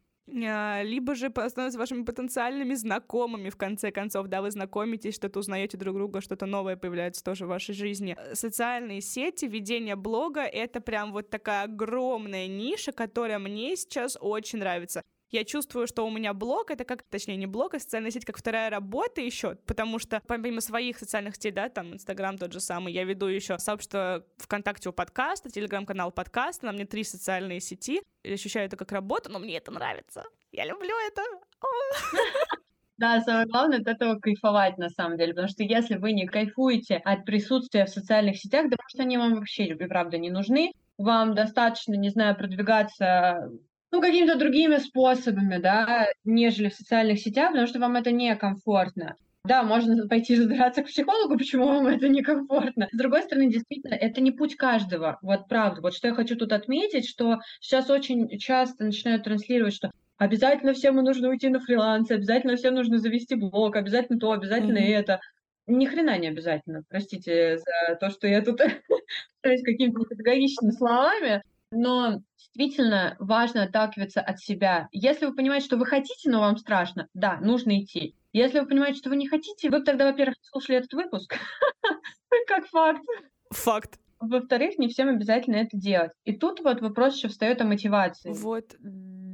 А, 0.44 0.83
либо 0.83 1.14
же 1.14 1.31
становятся 1.31 1.79
вашими 1.79 2.05
потенциальными 2.05 2.75
знакомыми, 2.75 3.49
в 3.49 3.57
конце 3.57 3.90
концов, 3.90 4.27
да, 4.27 4.42
вы 4.42 4.51
знакомитесь, 4.51 5.14
что-то 5.14 5.38
узнаете 5.38 5.79
друг 5.79 5.94
друга, 5.94 6.21
что-то 6.21 6.47
новое 6.47 6.77
появляется 6.77 7.25
тоже 7.25 7.47
в 7.47 7.49
вашей 7.49 7.75
жизни. 7.75 8.16
Социальные 8.35 9.01
сети, 9.01 9.47
ведение 9.47 9.97
блога— 9.97 10.40
это 10.42 10.81
прям 10.81 11.12
вот 11.12 11.31
такая 11.31 11.64
огромная 11.64 12.47
ниша, 12.47 12.92
которая 12.92 13.38
мне 13.38 13.77
сейчас 13.77 14.18
очень 14.21 14.59
нравится 14.59 15.03
я 15.31 15.45
чувствую, 15.45 15.87
что 15.87 16.07
у 16.07 16.11
меня 16.11 16.33
блог, 16.33 16.71
это 16.71 16.85
как, 16.85 17.03
точнее, 17.03 17.37
не 17.37 17.47
блог, 17.47 17.75
а 17.75 17.79
социальная 17.79 18.11
сеть, 18.11 18.25
как 18.25 18.38
вторая 18.38 18.71
работа 18.71 19.21
еще, 19.21 19.57
потому 19.67 19.99
что 19.99 20.23
помимо 20.27 20.61
своих 20.61 20.99
социальных 20.99 21.37
сетей, 21.37 21.53
да, 21.53 21.69
там, 21.69 21.95
Инстаграм 21.95 22.38
тот 22.38 22.53
же 22.53 22.61
самый, 22.61 22.93
я 22.93 23.05
веду 23.05 23.27
еще 23.27 23.59
сообщество 23.59 24.25
ВКонтакте 24.38 24.88
у 24.88 24.93
подкаста, 24.93 25.51
Телеграм-канал 25.51 26.12
подкаста, 26.12 26.67
на 26.67 26.73
мне 26.73 26.87
три 26.87 27.05
социальные 27.05 27.61
сети, 27.61 28.03
я 28.25 28.35
ощущаю 28.35 28.67
это 28.67 28.77
как 28.77 28.93
работу, 28.93 29.31
но 29.31 29.38
мне 29.38 29.57
это 29.57 29.71
нравится, 29.71 30.25
я 30.53 30.64
люблю 30.64 30.95
это. 31.07 31.23
Да, 32.99 33.21
самое 33.21 33.47
главное 33.47 33.79
от 33.79 33.87
этого 33.87 34.19
кайфовать 34.19 34.77
на 34.77 34.88
самом 34.88 35.19
деле, 35.19 35.33
потому 35.33 35.47
что 35.47 35.62
если 35.62 35.95
вы 35.95 36.11
не 36.11 36.27
кайфуете 36.27 36.97
от 36.97 37.25
присутствия 37.25 37.87
в 37.87 37.91
социальных 37.91 38.38
сетях, 38.38 38.64
да 38.64 38.71
потому 38.71 38.88
что 38.88 39.03
они 39.03 39.17
вам 39.17 39.35
вообще, 39.37 39.73
правда, 39.77 40.19
не 40.19 40.31
нужны, 40.31 40.73
вам 40.97 41.37
достаточно, 41.37 41.95
не 41.95 42.09
знаю, 42.09 42.37
продвигаться 42.37 43.53
ну, 43.90 44.01
какими-то 44.01 44.38
другими 44.38 44.77
способами, 44.77 45.59
да, 45.59 46.09
нежели 46.24 46.68
в 46.68 46.74
социальных 46.74 47.20
сетях, 47.20 47.51
потому 47.51 47.66
что 47.66 47.79
вам 47.79 47.96
это 47.96 48.11
некомфортно. 48.11 49.16
Да, 49.44 49.62
можно 49.62 50.07
пойти 50.09 50.37
разбираться 50.37 50.83
к 50.83 50.88
психологу, 50.88 51.37
почему 51.38 51.66
вам 51.66 51.87
это 51.87 52.09
некомфортно. 52.09 52.88
С 52.92 52.96
другой 52.96 53.22
стороны, 53.22 53.51
действительно, 53.51 53.94
это 53.94 54.20
не 54.20 54.31
путь 54.31 54.57
каждого. 54.57 55.18
Вот 55.22 55.48
правда. 55.48 55.81
Вот 55.81 55.94
что 55.94 56.09
я 56.09 56.14
хочу 56.14 56.37
тут 56.37 56.53
отметить, 56.53 57.09
что 57.09 57.38
сейчас 57.61 57.88
очень 57.88 58.38
часто 58.38 58.85
начинают 58.85 59.24
транслировать, 59.24 59.74
что 59.74 59.90
обязательно 60.18 60.74
всем 60.74 60.96
нужно 60.96 61.31
уйти 61.31 61.48
на 61.48 61.61
фриланс, 61.61 62.11
обязательно 62.11 62.57
всем 62.57 62.74
нужно 62.74 62.98
завести 62.98 63.37
блог, 63.37 63.77
обязательно 63.77 64.18
то, 64.18 64.33
обязательно 64.33 64.79
mm-hmm. 64.79 64.98
это. 64.98 65.20
Ни 65.66 65.87
хрена 65.87 66.18
не 66.18 66.29
обязательно. 66.29 66.83
Простите 66.88 67.59
за 67.59 67.96
то, 67.96 68.11
что 68.11 68.27
я 68.27 68.42
тут 68.42 68.61
с 69.42 69.62
какими-то 69.62 70.05
педагогичными 70.05 70.72
словами. 70.72 71.42
Но 71.70 72.22
действительно 72.37 73.16
важно 73.18 73.64
отталкиваться 73.64 74.20
от 74.20 74.40
себя. 74.40 74.88
Если 74.92 75.26
вы 75.26 75.35
понимаете, 75.35 75.66
что 75.66 75.76
вы 75.76 75.87
хотите, 75.87 76.31
но 76.31 76.40
вам 76.40 76.57
страшно, 76.57 77.09
да, 77.14 77.38
нужно 77.40 77.81
идти. 77.81 78.14
Если 78.33 78.61
вы 78.61 78.66
понимаете, 78.66 78.98
что 78.98 79.11
вы 79.11 79.16
не 79.16 79.28
хотите, 79.28 79.70
вы 79.70 79.83
тогда, 79.83 80.07
во-первых, 80.07 80.37
слушали 80.42 80.78
этот 80.78 80.92
выпуск, 80.92 81.35
как 82.46 82.66
факт. 82.66 83.02
Факт. 83.50 83.98
Во-вторых, 84.21 84.79
не 84.79 84.88
всем 84.88 85.08
обязательно 85.08 85.56
это 85.56 85.77
делать. 85.77 86.12
И 86.25 86.37
тут 86.37 86.60
вот 86.60 86.81
вопрос 86.81 87.16
еще 87.16 87.29
встает 87.29 87.60
о 87.60 87.64
мотивации. 87.64 88.33
Вот, 88.33 88.75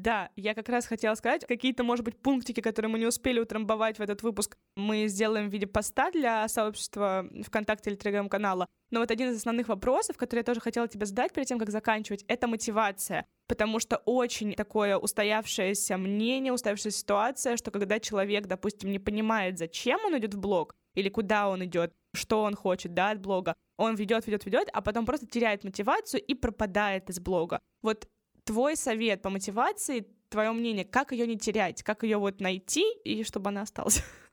да, 0.04 0.30
я 0.36 0.54
как 0.54 0.68
раз 0.68 0.86
хотела 0.86 1.14
сказать, 1.14 1.46
какие-то, 1.46 1.82
может 1.82 2.04
быть, 2.04 2.16
пунктики, 2.18 2.60
которые 2.60 2.92
мы 2.92 2.98
не 2.98 3.06
успели 3.06 3.40
утрамбовать 3.40 3.98
в 3.98 4.02
этот 4.02 4.22
выпуск, 4.22 4.56
мы 4.76 5.08
сделаем 5.08 5.48
в 5.48 5.52
виде 5.52 5.66
поста 5.66 6.10
для 6.10 6.46
сообщества 6.46 7.26
ВКонтакте 7.46 7.90
или 7.90 7.96
Телеграм-канала. 7.96 8.68
Но 8.90 9.00
вот 9.00 9.10
один 9.10 9.30
из 9.30 9.38
основных 9.38 9.68
вопросов, 9.68 10.18
который 10.18 10.40
я 10.40 10.44
тоже 10.44 10.60
хотела 10.60 10.86
тебе 10.88 11.06
задать 11.06 11.32
перед 11.32 11.48
тем, 11.48 11.58
как 11.58 11.70
заканчивать, 11.70 12.22
это 12.28 12.46
мотивация. 12.46 13.26
потому 13.46 13.78
что 13.78 13.96
очень 14.04 14.54
такое 14.54 14.96
устоявшееся 14.96 15.96
мнение, 15.96 16.52
устоявшаяся 16.52 16.98
ситуация, 16.98 17.56
что 17.56 17.70
когда 17.70 18.00
человек, 18.00 18.46
допустим, 18.46 18.90
не 18.90 18.98
понимает, 18.98 19.58
зачем 19.58 20.00
он 20.04 20.18
идет 20.18 20.34
в 20.34 20.40
блог 20.40 20.74
или 20.94 21.08
куда 21.08 21.48
он 21.48 21.64
идет, 21.64 21.92
что 22.14 22.42
он 22.42 22.54
хочет, 22.54 22.94
да, 22.94 23.10
от 23.10 23.20
блога, 23.20 23.56
он 23.76 23.96
ведет, 23.96 24.26
ведет, 24.26 24.46
ведет, 24.46 24.68
а 24.72 24.80
потом 24.80 25.04
просто 25.04 25.26
теряет 25.26 25.64
мотивацию 25.64 26.22
и 26.22 26.34
пропадает 26.34 27.10
из 27.10 27.18
блога. 27.20 27.60
Вот 27.82 28.08
твой 28.44 28.76
совет 28.76 29.22
по 29.22 29.30
мотивации, 29.30 30.06
твое 30.28 30.52
мнение, 30.52 30.84
как 30.84 31.12
ее 31.12 31.26
не 31.26 31.38
терять, 31.38 31.82
как 31.82 32.02
ее 32.02 32.18
вот 32.18 32.40
найти 32.40 32.84
и 33.04 33.24
чтобы 33.24 33.50
она 33.50 33.62
осталась? 33.62 34.02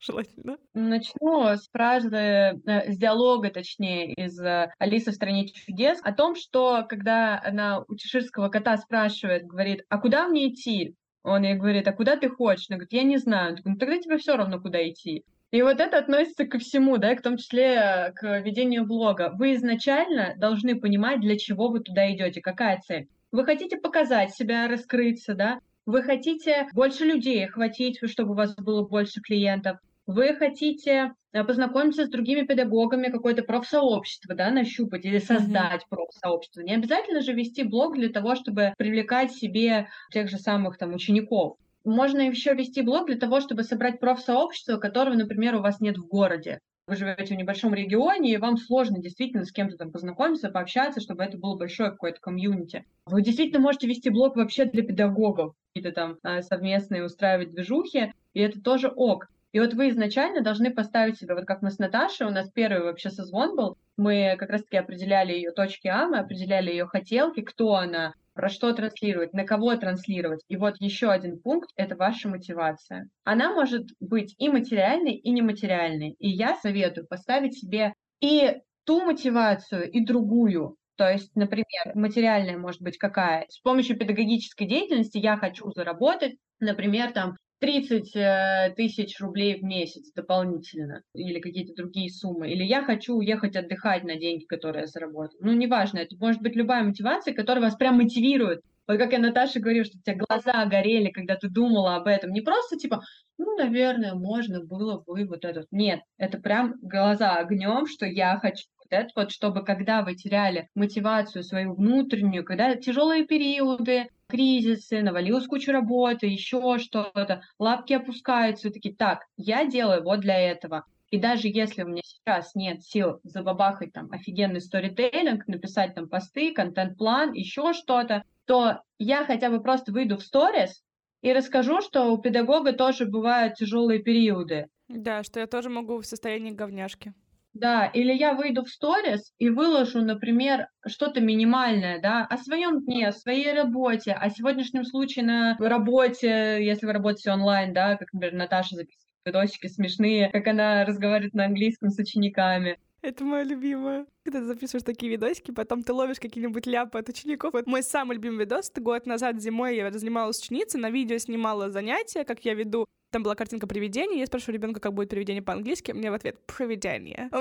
желательно. 0.00 0.58
Начну 0.74 1.44
с 1.44 1.68
фразы, 1.68 2.16
э, 2.16 2.92
с 2.92 2.96
диалога, 2.96 3.50
точнее, 3.50 4.12
из 4.14 4.40
э, 4.40 4.72
«Алисы 4.78 5.10
в 5.10 5.14
стране 5.14 5.48
чудес» 5.48 6.00
о 6.02 6.12
том, 6.12 6.34
что 6.34 6.84
когда 6.88 7.40
она 7.44 7.84
у 7.86 7.96
чеширского 7.96 8.48
кота 8.48 8.76
спрашивает, 8.78 9.46
говорит, 9.46 9.84
а 9.88 9.98
куда 9.98 10.26
мне 10.28 10.48
идти? 10.48 10.94
Он 11.22 11.42
ей 11.42 11.54
говорит, 11.54 11.86
а 11.86 11.92
куда 11.92 12.16
ты 12.16 12.30
хочешь? 12.30 12.66
Она 12.70 12.78
говорит, 12.78 12.92
я 12.92 13.02
не 13.02 13.18
знаю. 13.18 13.50
Он 13.50 13.56
говорит, 13.56 13.66
ну 13.66 13.76
тогда 13.76 13.98
тебе 13.98 14.16
все 14.16 14.36
равно, 14.36 14.58
куда 14.58 14.88
идти. 14.88 15.24
И 15.50 15.62
вот 15.62 15.80
это 15.80 15.98
относится 15.98 16.46
ко 16.46 16.58
всему, 16.58 16.96
да, 16.96 17.14
к 17.14 17.22
том 17.22 17.36
числе 17.36 17.74
э, 17.74 18.12
к 18.12 18.40
ведению 18.40 18.86
блога. 18.86 19.32
Вы 19.34 19.54
изначально 19.54 20.34
должны 20.36 20.80
понимать, 20.80 21.20
для 21.20 21.36
чего 21.36 21.68
вы 21.68 21.80
туда 21.80 22.10
идете, 22.12 22.40
какая 22.40 22.80
цель. 22.80 23.08
Вы 23.32 23.44
хотите 23.44 23.76
показать 23.76 24.34
себя, 24.34 24.68
раскрыться, 24.68 25.34
да? 25.34 25.60
Вы 25.86 26.02
хотите 26.02 26.68
больше 26.72 27.04
людей 27.04 27.46
охватить, 27.46 27.98
чтобы 28.08 28.32
у 28.32 28.36
вас 28.36 28.54
было 28.56 28.86
больше 28.86 29.20
клиентов 29.20 29.78
вы 30.10 30.34
хотите 30.34 31.14
э, 31.32 31.44
познакомиться 31.44 32.04
с 32.04 32.08
другими 32.08 32.42
педагогами, 32.42 33.12
какое-то 33.12 33.42
профсообщество, 33.42 34.34
да, 34.34 34.50
нащупать 34.50 35.04
или 35.04 35.18
создать 35.18 35.82
mm-hmm. 35.82 35.88
профсообщество. 35.88 36.60
Не 36.62 36.74
обязательно 36.74 37.20
же 37.20 37.32
вести 37.32 37.62
блог 37.62 37.94
для 37.94 38.08
того, 38.08 38.34
чтобы 38.34 38.74
привлекать 38.76 39.32
себе 39.32 39.88
тех 40.12 40.28
же 40.28 40.38
самых 40.38 40.78
там 40.78 40.94
учеников. 40.94 41.56
Можно 41.84 42.22
еще 42.22 42.54
вести 42.54 42.82
блог 42.82 43.06
для 43.06 43.16
того, 43.16 43.40
чтобы 43.40 43.62
собрать 43.62 44.00
профсообщество, 44.00 44.76
которого, 44.78 45.14
например, 45.14 45.54
у 45.54 45.60
вас 45.60 45.80
нет 45.80 45.96
в 45.96 46.06
городе. 46.06 46.60
Вы 46.90 46.96
живете 46.96 47.36
в 47.36 47.38
небольшом 47.38 47.72
регионе, 47.72 48.32
и 48.32 48.36
вам 48.36 48.56
сложно 48.56 48.98
действительно 48.98 49.44
с 49.44 49.52
кем-то 49.52 49.76
там 49.76 49.92
познакомиться, 49.92 50.50
пообщаться, 50.50 51.00
чтобы 51.00 51.22
это 51.22 51.38
было 51.38 51.56
большое 51.56 51.92
какое-то 51.92 52.18
комьюнити. 52.18 52.84
Вы 53.06 53.22
действительно 53.22 53.60
можете 53.60 53.86
вести 53.86 54.10
блог 54.10 54.34
вообще 54.34 54.64
для 54.64 54.82
педагогов, 54.82 55.54
какие-то 55.68 55.94
там 55.94 56.16
а, 56.24 56.42
совместные 56.42 57.04
устраивать 57.04 57.52
движухи, 57.52 58.12
и 58.34 58.40
это 58.40 58.60
тоже 58.60 58.88
ок. 58.88 59.28
И 59.52 59.60
вот 59.60 59.72
вы 59.74 59.90
изначально 59.90 60.40
должны 60.40 60.74
поставить 60.74 61.16
себя, 61.16 61.36
вот 61.36 61.44
как 61.44 61.62
мы 61.62 61.70
с 61.70 61.78
Наташей, 61.78 62.26
у 62.26 62.30
нас 62.30 62.50
первый 62.50 62.82
вообще 62.82 63.10
созвон 63.10 63.54
был, 63.54 63.78
мы 63.96 64.34
как 64.36 64.50
раз-таки 64.50 64.76
определяли 64.76 65.32
ее 65.32 65.52
точки 65.52 65.86
А, 65.86 66.08
мы 66.08 66.18
определяли 66.18 66.72
ее 66.72 66.86
хотелки, 66.86 67.42
кто 67.42 67.76
она, 67.76 68.14
про 68.40 68.48
что 68.48 68.72
транслировать, 68.72 69.34
на 69.34 69.44
кого 69.44 69.76
транслировать. 69.76 70.40
И 70.48 70.56
вот 70.56 70.76
еще 70.78 71.10
один 71.10 71.38
пункт— 71.38 71.68
это 71.76 71.94
ваша 71.94 72.26
мотивация. 72.26 73.10
Она 73.22 73.52
может 73.52 73.88
быть 74.00 74.34
и 74.38 74.48
материальной, 74.48 75.12
и 75.12 75.30
нематериальной. 75.30 76.16
И 76.18 76.30
я 76.30 76.56
советую 76.56 77.06
поставить 77.06 77.58
себе 77.58 77.92
и 78.22 78.56
ту 78.84 79.04
мотивацию, 79.04 79.90
и 79.90 80.02
другую. 80.02 80.76
То 80.96 81.06
есть, 81.10 81.36
например, 81.36 81.92
материальная 81.94 82.56
может 82.56 82.80
быть 82.80 82.96
какая? 82.96 83.44
С 83.50 83.58
помощью 83.58 83.98
педагогической 83.98 84.66
деятельности 84.66 85.18
я 85.18 85.36
хочу 85.36 85.70
заработать, 85.72 86.36
например, 86.60 87.12
там 87.12 87.36
30 87.60 88.16
э, 88.16 88.74
тысяч 88.76 89.20
рублей 89.20 89.58
в 89.58 89.62
месяц 89.62 90.10
дополнительно 90.12 91.02
или 91.14 91.40
какие-то 91.40 91.74
другие 91.74 92.10
суммы, 92.10 92.50
или 92.50 92.64
я 92.64 92.82
хочу 92.82 93.16
уехать 93.16 93.54
отдыхать 93.54 94.02
на 94.04 94.16
деньги, 94.16 94.44
которые 94.44 94.82
я 94.82 94.86
заработал. 94.86 95.36
Ну, 95.40 95.52
неважно, 95.52 95.98
это 95.98 96.16
может 96.18 96.40
быть 96.40 96.56
любая 96.56 96.82
мотивация, 96.82 97.34
которая 97.34 97.64
вас 97.64 97.76
прям 97.76 97.96
мотивирует. 97.96 98.62
Вот 98.88 98.98
как 98.98 99.12
я 99.12 99.18
Наташе 99.18 99.60
говорю, 99.60 99.84
что 99.84 99.98
у 99.98 100.00
тебя 100.00 100.16
глаза 100.16 100.64
горели, 100.66 101.10
когда 101.10 101.36
ты 101.36 101.48
думала 101.48 101.96
об 101.96 102.08
этом. 102.08 102.32
Не 102.32 102.40
просто 102.40 102.76
типа, 102.76 103.02
ну, 103.38 103.56
наверное, 103.56 104.14
можно 104.14 104.64
было 104.64 104.98
бы 104.98 105.24
вот 105.26 105.44
это. 105.44 105.64
Нет, 105.70 106.00
это 106.18 106.38
прям 106.38 106.74
глаза 106.82 107.36
огнем, 107.36 107.86
что 107.86 108.06
я 108.06 108.38
хочу 108.38 108.64
вот 108.78 108.86
это 108.90 109.10
вот, 109.14 109.30
чтобы 109.30 109.64
когда 109.64 110.02
вы 110.02 110.16
теряли 110.16 110.68
мотивацию 110.74 111.44
свою 111.44 111.74
внутреннюю, 111.74 112.44
когда 112.44 112.74
тяжелые 112.74 113.26
периоды, 113.26 114.08
кризисы, 114.30 115.02
навалилась 115.02 115.46
куча 115.46 115.72
работы, 115.72 116.26
еще 116.26 116.78
что-то, 116.78 117.42
лапки 117.58 117.92
опускаются, 117.92 118.68
и 118.68 118.72
такие, 118.72 118.94
так, 118.94 119.24
я 119.36 119.66
делаю 119.66 120.02
вот 120.02 120.20
для 120.20 120.38
этого. 120.38 120.84
И 121.10 121.18
даже 121.18 121.48
если 121.48 121.82
у 121.82 121.88
меня 121.88 122.02
сейчас 122.04 122.54
нет 122.54 122.82
сил 122.82 123.20
забабахать 123.24 123.92
там 123.92 124.08
офигенный 124.12 124.60
сторителлинг, 124.60 125.46
написать 125.48 125.94
там 125.94 126.08
посты, 126.08 126.54
контент-план, 126.54 127.32
еще 127.32 127.72
что-то, 127.72 128.22
то 128.44 128.82
я 128.98 129.24
хотя 129.24 129.50
бы 129.50 129.60
просто 129.60 129.92
выйду 129.92 130.16
в 130.16 130.22
сторис 130.22 130.82
и 131.20 131.32
расскажу, 131.32 131.80
что 131.80 132.12
у 132.12 132.18
педагога 132.18 132.72
тоже 132.72 133.06
бывают 133.06 133.54
тяжелые 133.54 134.00
периоды. 134.00 134.66
Да, 134.88 135.22
что 135.22 135.40
я 135.40 135.46
тоже 135.46 135.68
могу 135.68 136.00
в 136.00 136.06
состоянии 136.06 136.50
говняшки. 136.50 137.12
Да, 137.60 137.84
или 137.88 138.14
я 138.14 138.32
выйду 138.32 138.64
в 138.64 138.70
сторис 138.70 139.34
и 139.38 139.50
выложу, 139.50 140.00
например, 140.00 140.68
что-то 140.86 141.20
минимальное, 141.20 142.00
да, 142.00 142.24
о 142.24 142.38
своем 142.38 142.82
дне, 142.82 143.08
о 143.08 143.12
своей 143.12 143.52
работе, 143.52 144.12
о 144.12 144.30
сегодняшнем 144.30 144.82
случае 144.86 145.26
на 145.26 145.56
работе, 145.58 146.64
если 146.64 146.86
вы 146.86 146.94
работаете 146.94 147.32
онлайн, 147.32 147.74
да, 147.74 147.98
как, 147.98 148.14
например, 148.14 148.34
Наташа 148.34 148.76
записывает 148.76 149.10
видосики 149.26 149.66
смешные, 149.66 150.30
как 150.30 150.46
она 150.46 150.86
разговаривает 150.86 151.34
на 151.34 151.44
английском 151.44 151.90
с 151.90 151.98
учениками. 151.98 152.78
Это 153.02 153.24
моя 153.24 153.44
любимая. 153.44 154.06
Когда 154.24 154.40
ты 154.40 154.46
записываешь 154.46 154.84
такие 154.84 155.12
видосики, 155.12 155.50
потом 155.50 155.82
ты 155.82 155.92
ловишь 155.92 156.18
какие-нибудь 156.18 156.66
ляпы 156.66 156.98
от 156.98 157.10
учеников. 157.10 157.52
Вот 157.52 157.66
мой 157.66 157.82
самый 157.82 158.14
любимый 158.14 158.46
видос, 158.46 158.70
это 158.70 158.80
год 158.80 159.04
назад 159.04 159.38
зимой 159.38 159.76
я 159.76 159.90
занималась 159.90 160.40
ученицей, 160.40 160.80
на 160.80 160.88
видео 160.88 161.18
снимала 161.18 161.70
занятия, 161.70 162.24
как 162.24 162.42
я 162.46 162.54
веду. 162.54 162.86
Там 163.10 163.24
была 163.24 163.34
картинка 163.34 163.66
привидения, 163.66 164.20
я 164.20 164.26
спрашиваю 164.26 164.54
ребенка, 164.54 164.78
как 164.78 164.94
будет 164.94 165.10
привидение 165.10 165.42
по-английски, 165.42 165.90
мне 165.90 166.10
в 166.10 166.14
ответ 166.14 166.38
«привидение». 166.46 167.28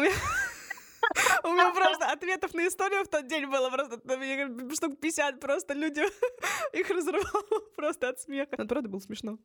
У 1.43 1.47
меня... 1.47 1.72
Просто 1.74 2.11
ответов 2.11 2.53
на 2.53 2.67
историю 2.67 3.03
в 3.03 3.07
тот 3.07 3.28
день 3.28 3.45
было 3.45 3.70
просто 3.70 3.99
штук 4.76 4.99
50, 4.99 5.39
просто 5.39 5.74
люди 5.74 6.01
их 6.78 6.89
разрывало 6.89 7.61
просто 7.76 8.09
от 8.09 8.20
смеха. 8.20 8.55
Но 8.57 8.67
правда 8.67 8.89
было 8.89 8.99
смешно. 8.99 9.38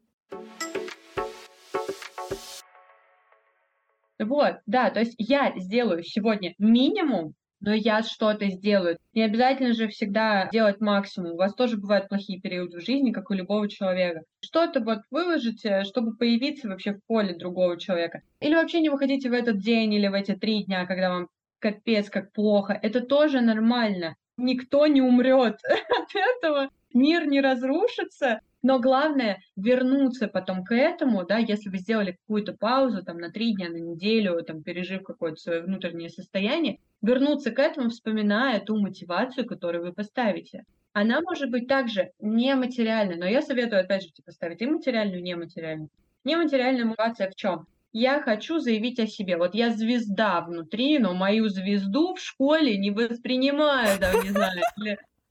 Вот, 4.18 4.56
да, 4.66 4.90
то 4.90 5.00
есть 5.00 5.14
я 5.18 5.52
сделаю 5.56 6.02
сегодня 6.02 6.54
минимум, 6.58 7.34
но 7.64 7.72
я 7.72 8.02
что-то 8.02 8.46
сделаю. 8.50 8.98
Не 9.14 9.22
обязательно 9.22 9.72
же 9.72 9.88
всегда 9.88 10.48
делать 10.52 10.80
максимум. 10.80 11.32
У 11.32 11.36
вас 11.36 11.54
тоже 11.54 11.78
бывают 11.78 12.08
плохие 12.08 12.40
периоды 12.40 12.78
в 12.78 12.84
жизни, 12.84 13.10
как 13.10 13.30
у 13.30 13.34
любого 13.34 13.68
человека. 13.68 14.22
Что-то 14.40 14.80
вот 14.80 14.98
выложите, 15.10 15.84
чтобы 15.84 16.14
появиться 16.16 16.68
вообще 16.68 16.92
в 16.92 17.04
поле 17.06 17.34
другого 17.34 17.78
человека. 17.78 18.20
Или 18.40 18.54
вообще 18.54 18.80
не 18.80 18.90
выходите 18.90 19.30
в 19.30 19.32
этот 19.32 19.58
день 19.58 19.94
или 19.94 20.08
в 20.08 20.14
эти 20.14 20.32
три 20.32 20.64
дня, 20.64 20.86
когда 20.86 21.08
вам 21.08 21.28
капец 21.58 22.10
как 22.10 22.32
плохо. 22.32 22.78
Это 22.82 23.00
тоже 23.00 23.40
нормально. 23.40 24.16
Никто 24.36 24.86
не 24.86 25.00
умрет 25.00 25.58
от 25.64 26.14
этого. 26.14 26.68
Мир 26.92 27.26
не 27.26 27.40
разрушится, 27.40 28.40
но 28.64 28.80
главное 28.80 29.40
вернуться 29.56 30.26
потом 30.26 30.64
к 30.64 30.74
этому, 30.74 31.26
да, 31.26 31.36
если 31.36 31.68
вы 31.68 31.76
сделали 31.76 32.12
какую-то 32.12 32.54
паузу 32.54 33.04
там 33.04 33.18
на 33.18 33.30
три 33.30 33.54
дня, 33.54 33.68
на 33.68 33.76
неделю, 33.76 34.42
там 34.42 34.62
пережив 34.62 35.02
какое-то 35.02 35.36
свое 35.36 35.60
внутреннее 35.60 36.08
состояние, 36.08 36.78
вернуться 37.02 37.50
к 37.50 37.58
этому, 37.58 37.90
вспоминая 37.90 38.60
ту 38.60 38.80
мотивацию, 38.80 39.46
которую 39.46 39.84
вы 39.84 39.92
поставите. 39.92 40.64
Она 40.94 41.20
может 41.20 41.50
быть 41.50 41.68
также 41.68 42.12
нематериальной, 42.20 43.16
но 43.16 43.26
я 43.26 43.42
советую, 43.42 43.82
опять 43.82 44.02
же, 44.02 44.08
типа, 44.08 44.32
ставить 44.32 44.62
и 44.62 44.66
материальную, 44.66 45.18
и 45.18 45.22
нематериальную. 45.22 45.90
Нематериальная 46.24 46.86
мотивация 46.86 47.30
в 47.30 47.34
чем? 47.34 47.66
Я 47.92 48.22
хочу 48.22 48.60
заявить 48.60 48.98
о 48.98 49.06
себе. 49.06 49.36
Вот 49.36 49.54
я 49.54 49.72
звезда 49.72 50.40
внутри, 50.40 50.98
но 50.98 51.12
мою 51.12 51.50
звезду 51.50 52.14
в 52.14 52.18
школе 52.18 52.78
не 52.78 52.90
воспринимаю, 52.90 54.00
там, 54.00 54.22
не 54.22 54.30
знаю, 54.30 54.62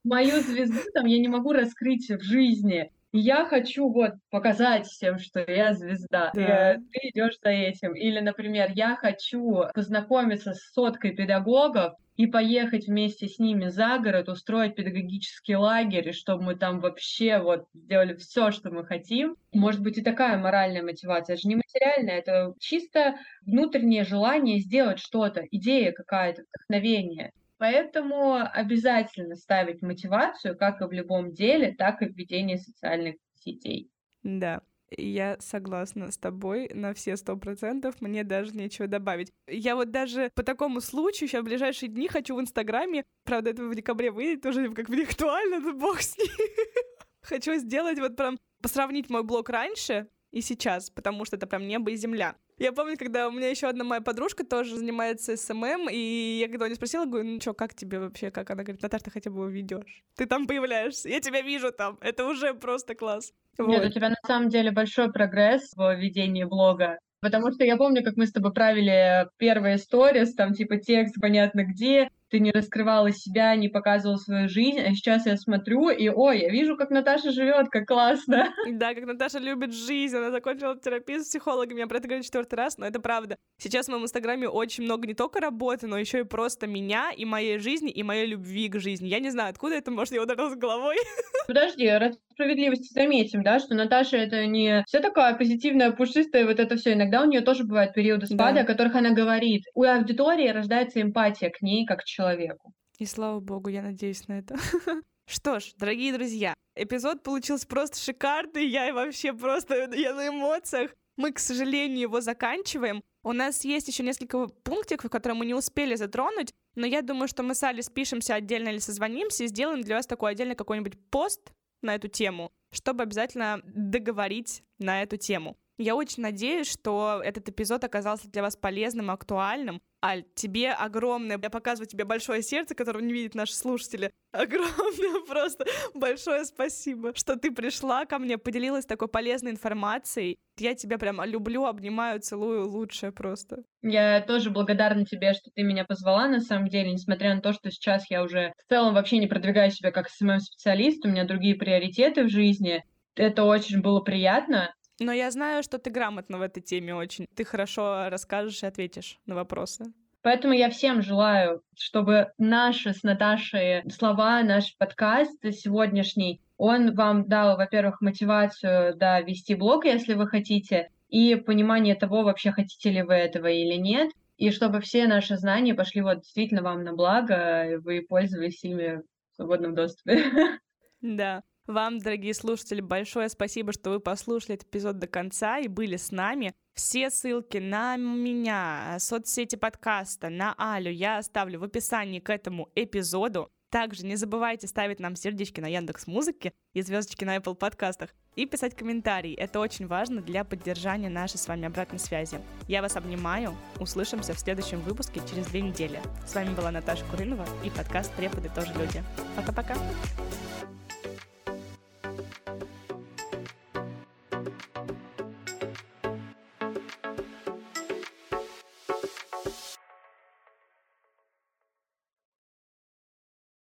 мою 0.03 0.39
звезду 0.41 0.81
там 0.93 1.07
я 1.07 1.17
не 1.17 1.29
могу 1.29 1.51
раскрыть 1.51 2.11
в 2.11 2.21
жизни 2.21 2.91
я 3.13 3.45
хочу 3.45 3.89
вот 3.89 4.13
показать 4.29 4.87
всем, 4.87 5.19
что 5.19 5.39
я 5.39 5.73
звезда. 5.73 6.31
Да. 6.33 6.73
И, 6.73 6.77
ты 6.91 7.09
идешь 7.09 7.39
за 7.41 7.49
этим. 7.49 7.93
Или, 7.95 8.19
например, 8.19 8.71
я 8.73 8.95
хочу 8.95 9.65
познакомиться 9.73 10.53
с 10.53 10.71
соткой 10.73 11.11
педагогов 11.11 11.93
и 12.15 12.27
поехать 12.27 12.87
вместе 12.87 13.27
с 13.27 13.39
ними 13.39 13.69
за 13.69 13.97
город, 13.97 14.29
устроить 14.29 14.75
педагогический 14.75 15.55
лагерь, 15.55 16.13
чтобы 16.13 16.43
мы 16.43 16.55
там 16.55 16.79
вообще 16.79 17.39
вот 17.39 17.65
сделали 17.73 18.15
все, 18.15 18.51
что 18.51 18.69
мы 18.69 18.85
хотим. 18.85 19.35
Может 19.51 19.81
быть 19.81 19.97
и 19.97 20.03
такая 20.03 20.37
моральная 20.37 20.83
мотивация. 20.83 21.33
Это 21.33 21.41
же 21.41 21.47
не 21.47 21.55
материальная, 21.55 22.19
это 22.19 22.53
чисто 22.59 23.15
внутреннее 23.45 24.03
желание 24.03 24.59
сделать 24.59 24.99
что-то, 24.99 25.43
идея 25.49 25.91
какая-то, 25.91 26.43
вдохновение. 26.53 27.31
Поэтому 27.63 28.35
обязательно 28.35 29.37
ставить 29.37 29.81
мотивацию 29.81 30.57
как 30.57 30.81
и 30.81 30.83
в 30.83 30.91
любом 30.91 31.31
деле, 31.31 31.73
так 31.73 32.01
и 32.01 32.07
в 32.07 32.13
ведении 32.13 32.57
социальных 32.57 33.15
сетей. 33.35 33.89
Да. 34.21 34.63
Я 34.89 35.37
согласна 35.39 36.11
с 36.11 36.17
тобой 36.17 36.69
на 36.73 36.93
все 36.93 37.15
сто 37.15 37.37
процентов, 37.37 38.01
мне 38.01 38.25
даже 38.25 38.51
нечего 38.53 38.89
добавить. 38.89 39.31
Я 39.47 39.77
вот 39.77 39.91
даже 39.91 40.29
по 40.35 40.43
такому 40.43 40.81
случаю 40.81 41.29
сейчас 41.29 41.43
в 41.43 41.45
ближайшие 41.45 41.87
дни 41.87 42.09
хочу 42.09 42.35
в 42.35 42.41
Инстаграме, 42.41 43.05
правда, 43.23 43.51
это 43.51 43.63
в 43.63 43.73
декабре 43.73 44.11
выйдет 44.11 44.45
уже 44.45 44.69
как 44.73 44.89
бы 44.89 45.01
актуально, 45.01 45.61
но 45.61 45.71
бог 45.71 46.01
с 46.01 46.17
ним. 46.17 46.27
Хочу 47.21 47.55
сделать 47.55 47.97
вот 47.97 48.17
прям, 48.17 48.39
посравнить 48.61 49.09
мой 49.09 49.23
блог 49.23 49.47
раньше 49.47 50.09
и 50.31 50.41
сейчас, 50.41 50.89
потому 50.89 51.23
что 51.23 51.37
это 51.37 51.47
прям 51.47 51.65
небо 51.65 51.91
и 51.91 51.95
земля. 51.95 52.35
Я 52.57 52.71
помню, 52.71 52.97
когда 52.97 53.27
у 53.27 53.31
меня 53.31 53.49
еще 53.49 53.67
одна 53.67 53.83
моя 53.83 54.01
подружка 54.01 54.45
тоже 54.45 54.75
занимается 54.75 55.35
СММ, 55.35 55.89
и 55.91 56.39
я 56.39 56.47
когда 56.47 56.65
у 56.65 56.67
нее 56.67 56.75
спросила, 56.75 57.05
говорю, 57.05 57.27
ну 57.27 57.41
что, 57.41 57.53
как 57.53 57.73
тебе 57.73 57.99
вообще, 57.99 58.31
как 58.31 58.49
она 58.51 58.63
говорит, 58.63 58.81
Наташа, 58.81 59.05
ты 59.05 59.11
хотя 59.11 59.31
бы 59.31 59.51
ведешь, 59.51 60.03
ты 60.15 60.25
там 60.25 60.47
появляешься, 60.47 61.09
я 61.09 61.19
тебя 61.19 61.41
вижу 61.41 61.71
там, 61.71 61.97
это 62.01 62.25
уже 62.25 62.53
просто 62.53 62.95
класс. 62.95 63.33
Нет, 63.57 63.81
вот. 63.81 63.87
у 63.87 63.91
тебя 63.91 64.09
на 64.09 64.15
самом 64.25 64.49
деле 64.49 64.71
большой 64.71 65.11
прогресс 65.11 65.73
в 65.75 65.95
ведении 65.95 66.43
блога. 66.43 66.99
Потому 67.21 67.51
что 67.53 67.63
я 67.63 67.77
помню, 67.77 68.03
как 68.03 68.17
мы 68.17 68.27
с 68.27 68.33
тобой 68.33 68.51
правили 68.51 69.29
первые 69.37 69.77
сторис, 69.77 70.33
там 70.35 70.53
типа 70.53 70.77
текст 70.77 71.15
понятно 71.21 71.63
где, 71.63 72.09
ты 72.33 72.39
не 72.39 72.51
раскрывала 72.51 73.11
себя, 73.11 73.55
не 73.55 73.67
показывала 73.69 74.17
свою 74.17 74.49
жизнь, 74.49 74.79
а 74.79 74.91
сейчас 74.95 75.27
я 75.27 75.37
смотрю 75.37 75.89
и, 75.89 76.09
ой, 76.09 76.39
я 76.39 76.49
вижу, 76.49 76.75
как 76.75 76.89
Наташа 76.89 77.31
живет, 77.31 77.69
как 77.69 77.85
классно. 77.85 78.51
Да, 78.73 78.95
как 78.95 79.05
Наташа 79.05 79.37
любит 79.37 79.71
жизнь, 79.71 80.15
она 80.17 80.31
закончила 80.31 80.75
терапию 80.75 81.19
с 81.19 81.27
психологом, 81.27 81.77
я 81.77 81.85
про 81.85 81.97
это 81.97 82.07
говорю 82.07 82.23
четвертый 82.23 82.55
раз, 82.55 82.79
но 82.79 82.87
это 82.87 82.99
правда. 82.99 83.37
Сейчас 83.59 83.85
в 83.85 83.89
моем 83.89 84.05
инстаграме 84.05 84.49
очень 84.49 84.83
много 84.83 85.07
не 85.07 85.13
только 85.13 85.39
работы, 85.39 85.85
но 85.85 85.99
еще 85.99 86.21
и 86.21 86.23
просто 86.23 86.65
меня, 86.65 87.11
и 87.15 87.23
моей 87.23 87.59
жизни, 87.59 87.91
и 87.91 88.01
моей 88.01 88.25
любви 88.25 88.67
к 88.67 88.79
жизни. 88.79 89.07
Я 89.07 89.19
не 89.19 89.29
знаю, 89.29 89.51
откуда 89.51 89.75
это, 89.75 89.91
может, 89.91 90.13
я 90.13 90.23
ударилась 90.23 90.55
головой. 90.55 90.95
Подожди, 91.47 91.87
ради 91.87 92.17
справедливости 92.31 92.91
заметим, 92.93 93.43
да, 93.43 93.59
что 93.59 93.75
Наташа 93.75 94.17
это 94.17 94.47
не 94.47 94.83
все 94.87 95.01
такая 95.01 95.35
позитивная, 95.35 95.91
пушистая, 95.91 96.47
вот 96.47 96.59
это 96.59 96.77
все. 96.77 96.93
Иногда 96.93 97.21
у 97.21 97.25
нее 97.25 97.41
тоже 97.41 97.63
бывают 97.63 97.93
периоды 97.93 98.25
спада, 98.25 98.55
да. 98.55 98.61
о 98.61 98.65
которых 98.65 98.95
она 98.95 99.11
говорит. 99.11 99.65
У 99.75 99.83
аудитории 99.83 100.47
рождается 100.47 100.99
эмпатия 100.99 101.51
к 101.51 101.61
ней 101.61 101.85
как 101.85 101.99
к 101.99 102.05
человеку 102.05 102.22
человеку. 102.23 102.73
И 102.99 103.05
слава 103.05 103.39
богу, 103.39 103.69
я 103.69 103.81
надеюсь 103.81 104.27
на 104.27 104.39
это. 104.39 104.55
Что 105.25 105.59
ж, 105.59 105.73
дорогие 105.77 106.13
друзья, 106.13 106.53
эпизод 106.75 107.23
получился 107.23 107.67
просто 107.67 107.97
шикарный, 107.97 108.67
я 108.67 108.93
вообще 108.93 109.33
просто 109.33 109.89
я 109.93 110.13
на 110.13 110.27
эмоциях. 110.27 110.91
Мы, 111.15 111.31
к 111.31 111.39
сожалению, 111.39 111.99
его 111.99 112.21
заканчиваем. 112.21 113.03
У 113.23 113.33
нас 113.33 113.63
есть 113.63 113.87
еще 113.87 114.03
несколько 114.03 114.47
пунктиков, 114.47 115.11
которые 115.11 115.37
мы 115.37 115.45
не 115.45 115.53
успели 115.53 115.95
затронуть, 115.95 116.51
но 116.75 116.85
я 116.85 117.01
думаю, 117.01 117.27
что 117.27 117.43
мы 117.43 117.55
с 117.55 117.63
Али 117.63 117.81
спишемся 117.81 118.35
отдельно 118.35 118.69
или 118.69 118.79
созвонимся 118.79 119.43
и 119.43 119.47
сделаем 119.47 119.81
для 119.81 119.95
вас 119.95 120.07
такой 120.07 120.31
отдельный 120.31 120.55
какой-нибудь 120.55 120.97
пост 121.09 121.53
на 121.81 121.95
эту 121.95 122.07
тему, 122.07 122.51
чтобы 122.71 123.03
обязательно 123.03 123.61
договорить 123.63 124.63
на 124.79 125.03
эту 125.03 125.17
тему. 125.17 125.55
Я 125.77 125.95
очень 125.95 126.21
надеюсь, 126.21 126.71
что 126.71 127.21
этот 127.23 127.49
эпизод 127.49 127.83
оказался 127.83 128.29
для 128.29 128.43
вас 128.43 128.55
полезным 128.55 129.09
актуальным. 129.09 129.81
Аль, 130.05 130.23
тебе 130.35 130.71
огромное, 130.71 131.39
я 131.41 131.49
показываю 131.49 131.87
тебе 131.87 132.03
большое 132.03 132.43
сердце, 132.43 132.75
которого 132.75 133.01
не 133.01 133.13
видят 133.13 133.33
наши 133.35 133.53
слушатели. 133.53 134.11
Огромное 134.33 135.25
просто 135.25 135.65
большое 135.93 136.43
спасибо, 136.45 137.15
что 137.15 137.37
ты 137.37 137.51
пришла 137.51 138.05
ко 138.05 138.19
мне, 138.19 138.37
поделилась 138.37 138.85
такой 138.85 139.07
полезной 139.07 139.51
информацией. 139.51 140.37
Я 140.59 140.75
тебя 140.75 140.97
прям 140.97 141.23
люблю, 141.23 141.65
обнимаю, 141.65 142.19
целую, 142.19 142.67
лучшее 142.67 143.11
просто. 143.11 143.63
Я 143.81 144.21
тоже 144.21 144.51
благодарна 144.51 145.05
тебе, 145.05 145.33
что 145.33 145.49
ты 145.55 145.63
меня 145.63 145.85
позвала, 145.85 146.27
на 146.27 146.41
самом 146.41 146.67
деле, 146.67 146.91
несмотря 146.91 147.33
на 147.33 147.41
то, 147.41 147.53
что 147.53 147.71
сейчас 147.71 148.09
я 148.11 148.23
уже 148.23 148.53
в 148.57 148.69
целом 148.69 148.93
вообще 148.93 149.17
не 149.17 149.27
продвигаю 149.27 149.71
себя 149.71 149.91
как 149.91 150.09
SMM-специалист, 150.09 151.05
у 151.05 151.09
меня 151.09 151.25
другие 151.25 151.55
приоритеты 151.55 152.25
в 152.25 152.29
жизни. 152.29 152.83
Это 153.15 153.43
очень 153.43 153.81
было 153.81 154.01
приятно. 154.01 154.73
Но 155.03 155.11
я 155.11 155.31
знаю, 155.31 155.63
что 155.63 155.79
ты 155.79 155.89
грамотна 155.89 156.37
в 156.37 156.41
этой 156.41 156.61
теме 156.61 156.95
очень. 156.95 157.27
Ты 157.35 157.43
хорошо 157.43 158.09
расскажешь 158.09 158.63
и 158.63 158.65
ответишь 158.65 159.19
на 159.25 159.35
вопросы. 159.35 159.85
Поэтому 160.21 160.53
я 160.53 160.69
всем 160.69 161.01
желаю, 161.01 161.61
чтобы 161.77 162.31
наши 162.37 162.93
с 162.93 163.03
Наташей 163.03 163.83
слова, 163.91 164.41
наш 164.43 164.77
подкаст 164.77 165.37
сегодняшний, 165.51 166.39
он 166.55 166.95
вам 166.95 167.27
дал, 167.27 167.57
во-первых, 167.57 167.99
мотивацию 167.99 168.95
да, 168.95 169.19
вести 169.19 169.55
блог, 169.55 169.83
если 169.83 170.13
вы 170.13 170.27
хотите, 170.27 170.89
и 171.09 171.35
понимание 171.35 171.95
того, 171.95 172.23
вообще 172.23 172.51
хотите 172.51 172.89
ли 172.89 173.03
вы 173.03 173.15
этого 173.15 173.47
или 173.47 173.75
нет, 173.75 174.11
и 174.37 174.49
чтобы 174.49 174.79
все 174.79 175.07
наши 175.07 175.35
знания 175.35 175.73
пошли 175.73 176.01
вот 176.01 176.21
действительно 176.21 176.61
вам 176.61 176.85
на 176.85 176.93
благо, 176.93 177.73
и 177.73 177.75
вы 177.75 178.01
пользовались 178.01 178.63
ими 178.63 179.01
в 179.31 179.35
свободном 179.35 179.75
доступе. 179.75 180.23
Да. 181.01 181.43
Вам, 181.67 181.99
дорогие 181.99 182.33
слушатели, 182.33 182.81
большое 182.81 183.29
спасибо, 183.29 183.71
что 183.71 183.91
вы 183.91 184.01
послушали 184.01 184.55
этот 184.55 184.67
эпизод 184.67 184.99
до 184.99 185.07
конца 185.07 185.59
и 185.59 185.69
были 185.69 185.95
с 185.95 186.11
нами. 186.11 186.53
Все 186.73 187.09
ссылки 187.09 187.57
на 187.57 187.95
меня, 187.95 188.97
соцсети 188.99 189.55
подкаста, 189.55 190.29
на 190.29 190.55
Алю 190.57 190.91
я 190.91 191.19
оставлю 191.19 191.59
в 191.59 191.63
описании 191.63 192.19
к 192.19 192.29
этому 192.29 192.69
эпизоду. 192.75 193.49
Также 193.71 194.05
не 194.05 194.17
забывайте 194.17 194.67
ставить 194.67 194.99
нам 194.99 195.15
сердечки 195.15 195.61
на 195.61 195.67
Яндекс 195.67 196.05
Музыке 196.05 196.51
и 196.73 196.81
звездочки 196.81 197.23
на 197.23 197.37
Apple 197.37 197.55
подкастах 197.55 198.09
и 198.35 198.45
писать 198.45 198.75
комментарии. 198.75 199.33
Это 199.33 199.61
очень 199.61 199.87
важно 199.87 200.21
для 200.21 200.43
поддержания 200.43 201.09
нашей 201.09 201.37
с 201.37 201.47
вами 201.47 201.65
обратной 201.65 201.99
связи. 201.99 202.41
Я 202.67 202.81
вас 202.81 202.97
обнимаю. 202.97 203.55
Услышимся 203.79 204.33
в 204.33 204.39
следующем 204.39 204.81
выпуске 204.81 205.21
через 205.29 205.47
две 205.47 205.61
недели. 205.61 206.01
С 206.27 206.35
вами 206.35 206.53
была 206.53 206.71
Наташа 206.71 207.05
Куринова 207.05 207.45
и 207.63 207.69
подкаст 207.69 208.13
«Преподы 208.15 208.51
тоже 208.53 208.73
люди». 208.73 209.01
Пока-пока. 209.37 209.75